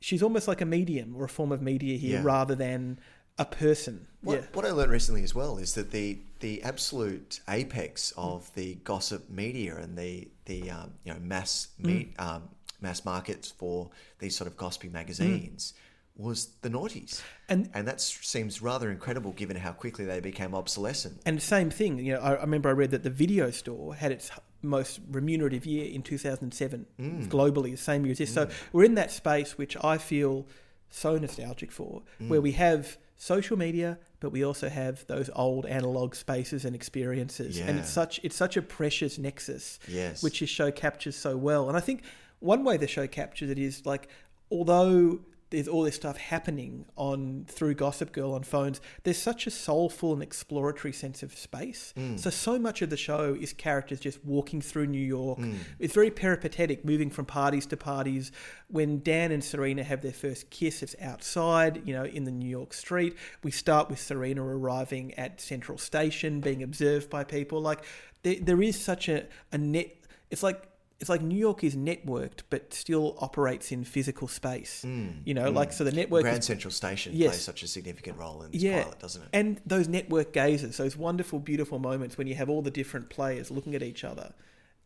[0.00, 2.22] She's almost like a medium or a form of media here, Yeah.
[2.24, 2.98] rather than
[3.38, 4.06] a person.
[4.22, 8.74] What, what I learned recently as well is that the the absolute apex of the
[8.84, 11.84] gossip media and the the um, you know mass Mm.
[11.86, 12.48] me, um,
[12.80, 15.72] mass markets for these sort of gossipy magazines
[16.18, 21.20] was the noughties, And and that seems rather incredible given how quickly they became obsolescent.
[21.26, 24.12] And same thing, you know, I, I remember I read that the video store had
[24.12, 24.30] its
[24.62, 27.28] most remunerative year in 2007 Mm.
[27.28, 28.32] globally, the same year as this.
[28.32, 30.46] So we're in that space which I feel
[30.90, 32.28] so nostalgic for, Mm.
[32.28, 37.58] where we have social media, but we also have those old analog spaces and experiences,
[37.60, 40.22] and it's such it's such a precious nexus, Yes.
[40.22, 41.68] which this show captures so well.
[41.68, 42.02] And I think
[42.40, 44.08] one way the show captures it is like,
[44.50, 48.80] although there's all this stuff happening on through Gossip Girl on phones.
[49.04, 51.94] There's such a soulful and exploratory sense of space.
[51.96, 52.18] Mm.
[52.18, 55.38] So so much of the show is characters just walking through New York.
[55.38, 55.56] Mm.
[55.78, 58.32] It's very peripatetic, moving from parties to parties.
[58.68, 62.48] When Dan and Serena have their first kiss, it's outside, you know, in the New
[62.48, 63.16] York street.
[63.44, 67.60] We start with Serena arriving at Central Station, being observed by people.
[67.60, 67.84] Like
[68.24, 69.94] there, there is such a, a net.
[70.30, 70.68] It's like
[70.98, 74.82] it's like New York is networked, but still operates in physical space.
[74.84, 77.30] You know, like so the network Grand is Central Station Yes.
[77.32, 79.28] plays such a significant role in this yeah, pilot, doesn't it?
[79.32, 83.50] and those network gazes, those wonderful, beautiful moments when you have all the different players
[83.50, 84.32] looking at each other,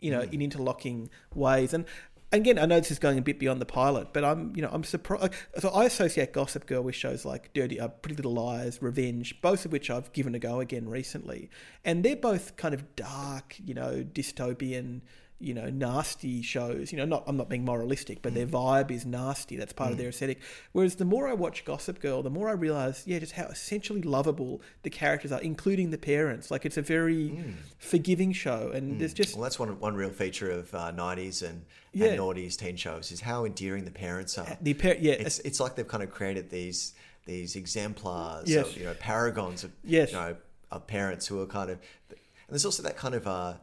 [0.00, 0.32] you know, Mm.
[0.32, 1.72] in interlocking ways.
[1.72, 1.84] And
[2.32, 4.70] again, I know this is going a bit beyond the pilot, but I'm, you know,
[4.72, 5.32] I'm surprised.
[5.60, 9.64] So I associate Gossip Girl with shows like Dirty, uh, Pretty Little Liars, Revenge, both
[9.64, 11.50] of which I've given a go again recently,
[11.84, 15.02] and they're both kind of dark, you know, dystopian.
[15.42, 16.92] You know, nasty shows.
[16.92, 19.56] You know, not I'm not being moralistic, but their vibe is nasty.
[19.56, 20.38] That's part of their aesthetic.
[20.72, 24.02] Whereas the more I watch Gossip Girl, the more I realize, yeah, just how essentially
[24.02, 26.50] lovable the characters are, including the parents.
[26.50, 30.50] Like it's a very forgiving show, and there's just Well, that's one one real feature
[30.50, 32.08] of uh, '90s and, Yeah.
[32.08, 34.58] and noughties teen shows is how endearing the parents are.
[34.60, 36.92] the par- yeah, It's it's like they've kind of created these
[37.26, 38.66] these exemplars, Yes.
[38.68, 40.10] of, you know, paragons of Yes.
[40.10, 40.36] you know
[40.70, 41.78] of parents who are kind of,
[42.10, 42.18] and
[42.50, 43.54] there's also that kind of uh,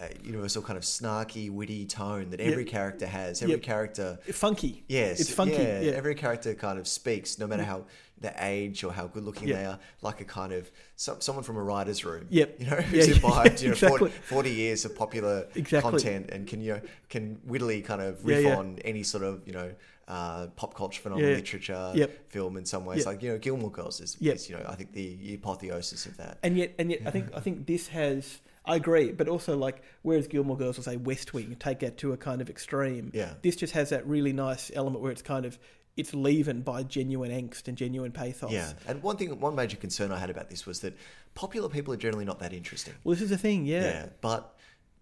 [0.00, 2.70] uh, universal kind of snarky, witty tone that every Yep.
[2.72, 3.42] character has.
[3.42, 3.62] Every Yep.
[3.62, 4.84] character, funky.
[4.88, 5.54] yes, it's funky.
[5.56, 7.84] Yeah, Yeah, every character kind of speaks, no matter how
[8.20, 9.56] their age or how good looking Yep.
[9.58, 12.26] they are, like a kind of some, someone from a writer's room.
[12.30, 12.56] Yep.
[12.60, 13.98] you know, who's yeah, imbibed, you know, exactly.
[13.98, 15.90] 40, 40 years of popular Exactly.
[15.90, 18.56] content and can you know can wittily kind of riff yeah.
[18.56, 19.72] on any sort of you know
[20.08, 23.04] uh, pop culture phenomenon, literature, film in some ways.
[23.04, 26.38] Like you know, Gilmore Girls is, is you know I think the apotheosis of that.
[26.42, 28.38] and yet, and yet, I think I think this has.
[28.68, 32.12] I agree, but also like whereas Gilmore Girls will say West Wing, take that to
[32.12, 33.10] a kind of extreme.
[33.14, 33.34] Yeah.
[33.42, 35.58] This just has that really nice element where it's kind of
[35.96, 38.52] it's leavened by genuine angst and genuine pathos.
[38.52, 40.96] Yeah, and one thing, one major concern I had about this was that
[41.34, 42.94] popular people are generally not that interesting.
[43.02, 43.66] Well, this is the thing.
[43.66, 43.82] Yeah.
[43.82, 44.54] Yeah, but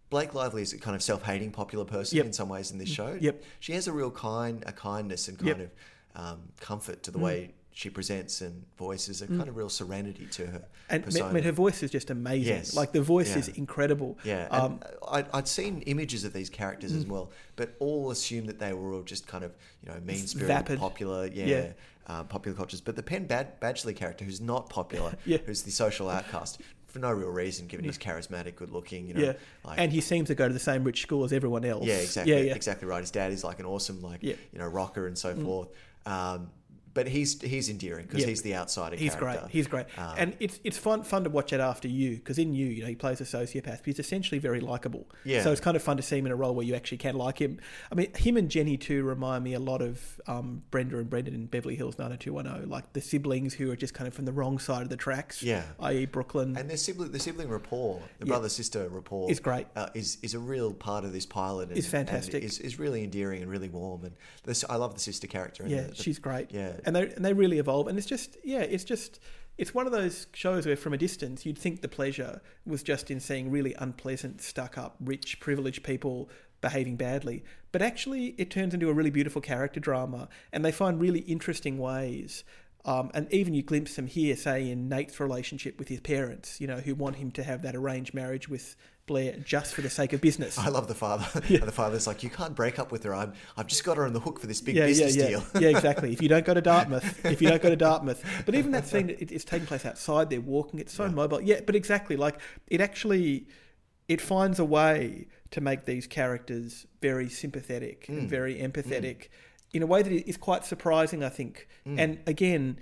[0.09, 2.27] Blake Lively is a kind of self-hating popular person Yep.
[2.27, 3.19] in some ways in this show.
[3.20, 3.43] Yep.
[3.61, 5.57] she has a real kind, a kindness and Yep.
[5.57, 5.70] kind of
[6.15, 7.23] um, comfort to the Mm.
[7.23, 11.27] way she presents and voices a kind of real serenity to her And persona.
[11.27, 12.55] I mean, her voice is just amazing.
[12.55, 12.74] Yes.
[12.74, 13.39] Like the voice Yeah.
[13.40, 14.16] is incredible.
[14.24, 16.98] Yeah, Um, I'd, I'd seen images of these characters Mm.
[17.01, 20.27] as well, but all assumed that they were all just kind of you know mean
[20.27, 21.73] spirited, popular, yeah, Yeah.
[22.07, 22.81] Uh, popular cultures.
[22.81, 25.36] But the Penn Bad- Badgley character, who's not popular, Yeah.
[25.44, 29.07] who's the social outcast, for no real reason, given he's charismatic, good looking.
[29.09, 29.32] You know, yeah,
[29.66, 31.85] like, and he seems to go to the same rich school as everyone else.
[31.85, 32.55] yeah, exactly, Yeah, yeah.
[32.55, 33.03] exactly right.
[33.03, 34.32] His dad is like an awesome, like Yeah.
[34.32, 34.39] Mm.
[34.55, 35.69] you know, rocker and so forth.
[36.07, 36.51] Um,
[36.97, 38.27] but he's he's endearing because Yeah.
[38.28, 38.97] he's the outsider.
[38.97, 39.43] He's character.
[39.43, 39.52] great.
[39.52, 42.52] He's great, Um, and it's it's fun fun to watch it after you because in
[42.55, 45.06] you, you know, he plays a sociopath, but he's essentially very likable.
[45.24, 45.43] Yeah.
[45.44, 47.14] So it's kind of fun to see him in a role where you actually can
[47.14, 47.60] like him.
[47.93, 51.35] I mean, him and Jenny too remind me a lot of um, Brenda and Brandon
[51.35, 54.59] in Beverly Hills 90210, like the siblings who are just kind of from the wrong
[54.59, 55.43] side of the tracks.
[55.43, 55.64] Yeah.
[55.81, 56.06] i.e.
[56.06, 56.56] Brooklyn.
[56.56, 58.31] And their sibling, the sibling rapport, the Yeah.
[58.31, 59.66] brother sister rapport, Is great.
[59.77, 61.68] Uh, is is a real part of this pilot.
[61.68, 62.35] And, Is fantastic.
[62.43, 64.05] And is, is really endearing and really warm.
[64.05, 64.14] And
[64.44, 65.64] this, I love the sister character.
[65.66, 66.47] yeah, the- the- she's great.
[66.52, 66.73] yeah.
[66.87, 69.21] And they and they really evolve, and it's just yeah, it's just
[69.59, 73.11] it's one of those shows where from a distance you'd think the pleasure was just
[73.11, 76.29] in seeing really unpleasant, stuck up, rich, privileged people
[76.61, 81.01] behaving badly, but actually it turns into a really beautiful character drama, and they find
[81.01, 82.45] really interesting ways.
[82.85, 86.69] Um, and even you glimpse them here, say in Nate's relationship with his parents, you
[86.69, 88.77] know, who want him to have that arranged marriage with
[89.07, 90.59] Blair just for the sake of business.
[90.59, 91.27] I love the father.
[91.49, 91.59] Yeah.
[91.65, 93.15] the father's like, you can't break up with her.
[93.15, 95.28] I'm, I've just got her on the hook for this big yeah, business yeah, yeah.
[95.28, 95.45] deal.
[95.62, 96.12] yeah, exactly.
[96.12, 98.87] If you don't go to Dartmouth, if you don't go to Dartmouth, but even that
[98.89, 100.28] scene, it, it's taking place outside.
[100.31, 100.81] They're walking.
[100.81, 101.41] It's so mobile.
[101.41, 102.16] Yeah, but exactly.
[102.16, 103.47] Like it actually,
[104.09, 108.19] it finds a way to make these characters very sympathetic Mm.
[108.19, 109.28] and very empathetic
[109.73, 111.23] in a way that is quite surprising.
[111.23, 111.69] I think.
[111.87, 112.01] Mm.
[112.01, 112.78] And again,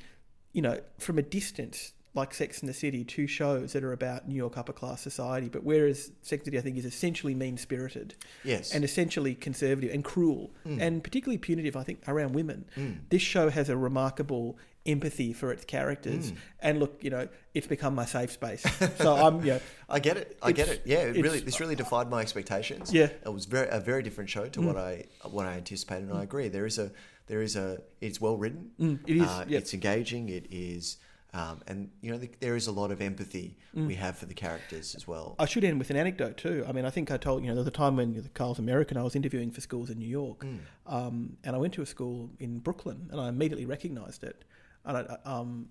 [0.53, 1.93] you know, from a distance.
[2.15, 5.49] Like Sex and the City, two shows that are about New York upper class society,
[5.49, 8.15] but whereas Sex and the City, I think, is essentially mean spirited
[8.45, 8.73] yes.
[8.73, 10.81] and essentially conservative and cruel Mm.
[10.81, 12.67] and particularly punitive, I think, around women.
[12.77, 12.99] Mm.
[13.11, 16.31] This show has a remarkable empathy for its characters.
[16.31, 16.37] Mm.
[16.61, 18.63] And look, you know, it's become my safe space.
[18.99, 20.39] So I'm, you know, I get it.
[20.43, 20.83] I get it.
[20.85, 22.93] Yeah, it really this really defied my expectations.
[22.93, 23.09] Yeah.
[23.25, 24.67] it was very a very different show to Mm.
[24.67, 26.49] what I what I anticipated, and I agree.
[26.49, 26.93] There is a
[27.27, 28.71] there is a it's well written.
[28.79, 29.23] mm, it is.
[29.29, 29.63] Uh, yep.
[29.63, 30.29] It's engaging.
[30.29, 30.99] It is,
[31.35, 33.89] um, and you know the, there is a lot of empathy Mm.
[33.89, 35.35] we have for the characters as well.
[35.39, 36.65] I should end with an anecdote too.
[36.69, 38.61] I mean, I think I told you know there was a time when the Carl's
[38.61, 40.59] American, I was interviewing for schools in New York, Mm.
[40.87, 44.45] um, and I went to a school in Brooklyn, and I immediately recognised it,
[44.85, 45.69] and I, um,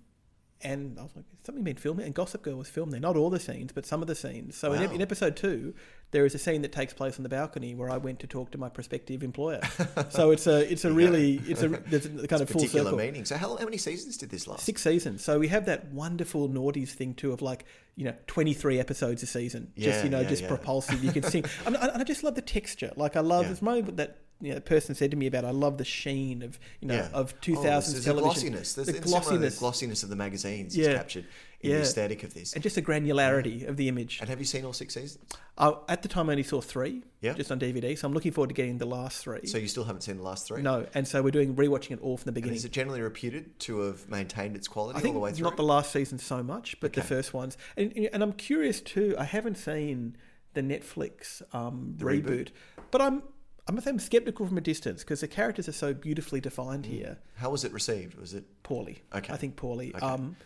[0.60, 3.16] and I was like, "Has something been filmed?" And Gossip Girl was filmed there, not
[3.16, 4.56] all the scenes, but some of the scenes.
[4.56, 5.74] So in, in episode two,
[6.14, 8.52] there is a scene that takes place on the balcony where I went to talk
[8.52, 9.60] to my prospective employer.
[10.10, 12.98] so it's a it's a really it's a there's a kind of full particular circle.
[12.98, 13.24] meaning.
[13.24, 14.64] So how, how many seasons did this last?
[14.64, 15.24] Six seasons.
[15.24, 17.64] So we have that wonderful noughties thing too of like,
[17.96, 19.72] you know, 23 episodes a season.
[19.74, 20.48] Yeah, just, you know, yeah, just yeah.
[20.48, 21.02] propulsive.
[21.02, 21.44] You can sing.
[21.66, 22.92] I, mean, I, I just love the texture.
[22.94, 23.50] Like I love, Yeah.
[23.50, 26.60] it's my, that, you know, person said to me about, I love the sheen of,
[26.80, 27.08] you know, Yeah.
[27.12, 28.14] of Oh, 2000s there's television.
[28.14, 28.74] The glossiness.
[28.74, 29.10] There's The the glossiness.
[29.26, 29.54] glossiness.
[29.54, 30.90] the glossiness of the magazines Yeah.
[30.90, 31.24] is captured
[31.64, 31.76] in Yeah.
[31.78, 32.52] the aesthetic of this.
[32.52, 34.18] And just the granularity of the image.
[34.20, 35.24] And have you seen all six seasons?
[35.56, 37.32] Uh, at the time, I only saw three, Yeah.
[37.34, 37.96] just on DVD.
[37.96, 39.46] So I'm looking forward to getting the last three.
[39.46, 40.62] So you still haven't seen the last three?
[40.62, 42.56] no, and so we're doing rewatching it all from the And beginning.
[42.56, 45.44] is it generally reputed to have maintained its quality I think all the way through?
[45.44, 47.56] not the last season so much, but the first ones.
[47.76, 49.14] And, and I'm curious too.
[49.18, 50.16] I haven't seen
[50.54, 52.48] the Netflix um, The reboot, reboot?
[52.90, 53.22] but I'm
[53.66, 57.16] I'm, I'm skeptical from a distance because the characters are so beautifully defined here.
[57.36, 58.14] How was it received?
[58.16, 58.44] Was it?
[58.62, 59.32] Poorly, Okay.
[59.32, 59.94] I think poorly.
[59.94, 60.04] Okay.
[60.04, 60.36] Um,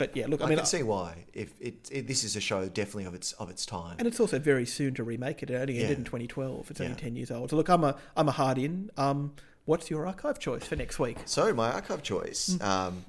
[0.00, 1.26] but yeah, look, I, mean, I mean, can see why.
[1.34, 3.96] If it, it, this is a show definitely of its of its time.
[3.98, 5.50] and it's also very soon to remake it.
[5.50, 5.96] It only ended Yeah.
[5.98, 6.70] in 2012.
[6.70, 6.98] It's only Yeah.
[6.98, 7.50] 10 years old.
[7.50, 8.90] So look, I'm a I'm a hard in.
[8.96, 9.34] Um,
[9.66, 11.18] what's your archive choice for next week?
[11.26, 12.64] So my archive choice Mm.
[12.66, 13.04] um,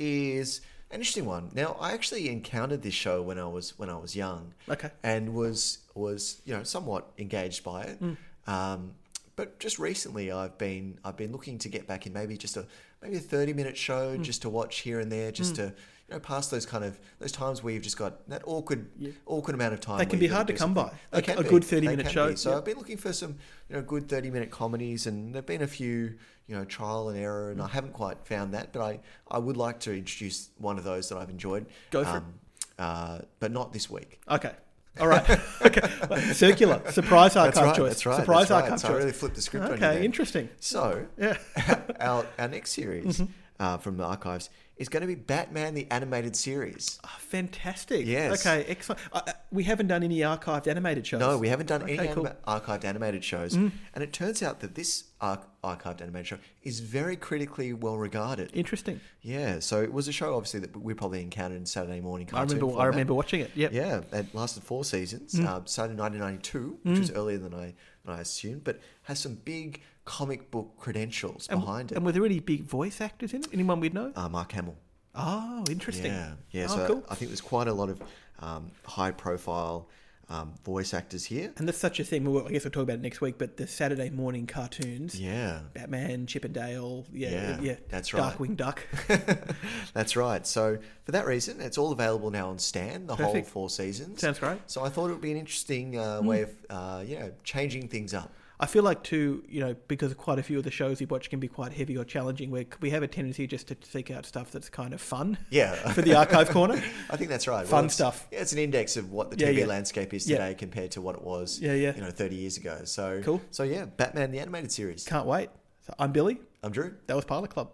[0.00, 1.50] is an interesting one.
[1.54, 4.90] Now I actually encountered this show when I was when I was young Okay.
[5.04, 8.02] and was was you know somewhat engaged by it.
[8.02, 8.16] Mm.
[8.46, 8.94] Um,
[9.36, 12.66] but just recently, I've been I've been looking to get back in maybe just a
[13.02, 14.22] maybe a thirty minute show Mm.
[14.22, 15.74] just to watch here and there, just to
[16.08, 19.10] you know pass those kind of those times where you've just got that awkward Yeah.
[19.26, 19.98] awkward amount of time.
[19.98, 20.90] They can be hard to come by.
[21.12, 21.48] A- can a be.
[21.48, 22.36] good They 30-minute can show, be.
[22.36, 22.56] So yeah.
[22.58, 23.36] I've been looking for some
[23.68, 26.16] you know good thirty minute comedies, and there've been a few
[26.46, 27.52] you know trial and error, Mm.
[27.52, 29.00] and I haven't quite found that, but I
[29.30, 31.66] I would like to introduce one of those that I've enjoyed.
[31.90, 32.16] Go for it.
[32.16, 32.34] um,
[32.78, 34.20] Uh, but not this week.
[34.28, 34.52] Okay.
[35.00, 35.28] All right.
[35.62, 35.88] okay.
[36.32, 36.80] Circular.
[36.92, 37.76] Surprise archive That's right.
[37.76, 37.88] choice.
[37.90, 38.16] That's right.
[38.16, 38.62] Surprise that's right.
[38.64, 38.94] archive So choice.
[38.94, 40.04] I really flipped the script on you okay.
[40.04, 40.48] Interesting.
[40.60, 41.36] So Yeah.
[42.00, 43.32] our our next series Mm-hmm.
[43.60, 46.98] uh, from the archives is going to be Batman the animated series.
[47.04, 48.06] Oh, fantastic.
[48.06, 48.44] Yes.
[48.44, 48.64] Okay.
[48.68, 49.00] Excellent.
[49.12, 51.20] Uh, uh, we haven't done any archived animated shows.
[51.20, 52.24] No, we haven't done Okay, any cool.
[52.24, 52.34] Mm.
[52.46, 56.80] anima- archived animated shows, and it turns out that this arch- archived animated show is
[56.80, 58.50] very critically well regarded.
[58.52, 59.00] Interesting.
[59.22, 62.28] Yeah, so it was a show obviously that we probably encountered in Saturday morning.
[62.32, 62.78] I remember.
[62.78, 63.52] I remember watching it.
[63.54, 63.72] Yep.
[63.72, 65.34] Yeah, it lasted four seasons.
[65.34, 65.46] Mm.
[65.46, 67.74] Um, started in 1992, which was earlier than I
[68.04, 71.96] than I assumed, but has some big comic book credentials And, behind it.
[71.96, 73.48] and were there any big voice actors in it?
[73.52, 74.12] Anyone we'd know?
[74.14, 74.76] uh, Mark Hamill.
[75.14, 76.12] Oh, interesting.
[76.12, 76.66] Yeah, yeah.
[76.68, 77.04] Oh, so cool.
[77.08, 78.02] I think there's quite a lot of
[78.40, 79.88] um, high profile
[80.28, 81.52] um, voice actors here.
[81.56, 82.24] And that's such a thing.
[82.30, 83.36] Well, I guess we'll talk about it next week.
[83.38, 88.34] But the Saturday morning cartoons, Yeah, Batman, Chip 'n Dale, yeah, Yeah, yeah, that's right.
[88.36, 88.82] Darkwing Duck.
[89.94, 90.46] that's right.
[90.46, 94.20] So for that reason, it's all available now on Stan, the whole four seasons.
[94.20, 94.58] Sounds great.
[94.66, 97.88] So I thought it would be an interesting uh, way of, uh, you know, changing
[97.88, 98.32] things up.
[98.60, 101.28] I feel like too, you know, because quite a few of the shows you watch
[101.28, 102.50] can be quite heavy or challenging.
[102.50, 105.74] Where we have a tendency just to seek out stuff that's kind of fun Yeah.
[105.92, 106.74] for the archive corner.
[107.10, 107.66] I think that's right.
[107.66, 108.28] Fun it's- stuff.
[108.30, 109.66] Yeah, it's an index of what the TV yeah.
[109.66, 110.38] landscape is Yeah.
[110.38, 111.94] today compared to what it was, Yeah, yeah.
[111.96, 112.82] you know, 30 years ago.
[112.84, 113.42] So Cool.
[113.50, 115.04] So yeah, Batman the animated series.
[115.04, 115.50] Can't wait.
[115.86, 116.38] So I'm Billy.
[116.62, 116.94] I'm Drew.
[117.08, 117.70] That was Pilot Club.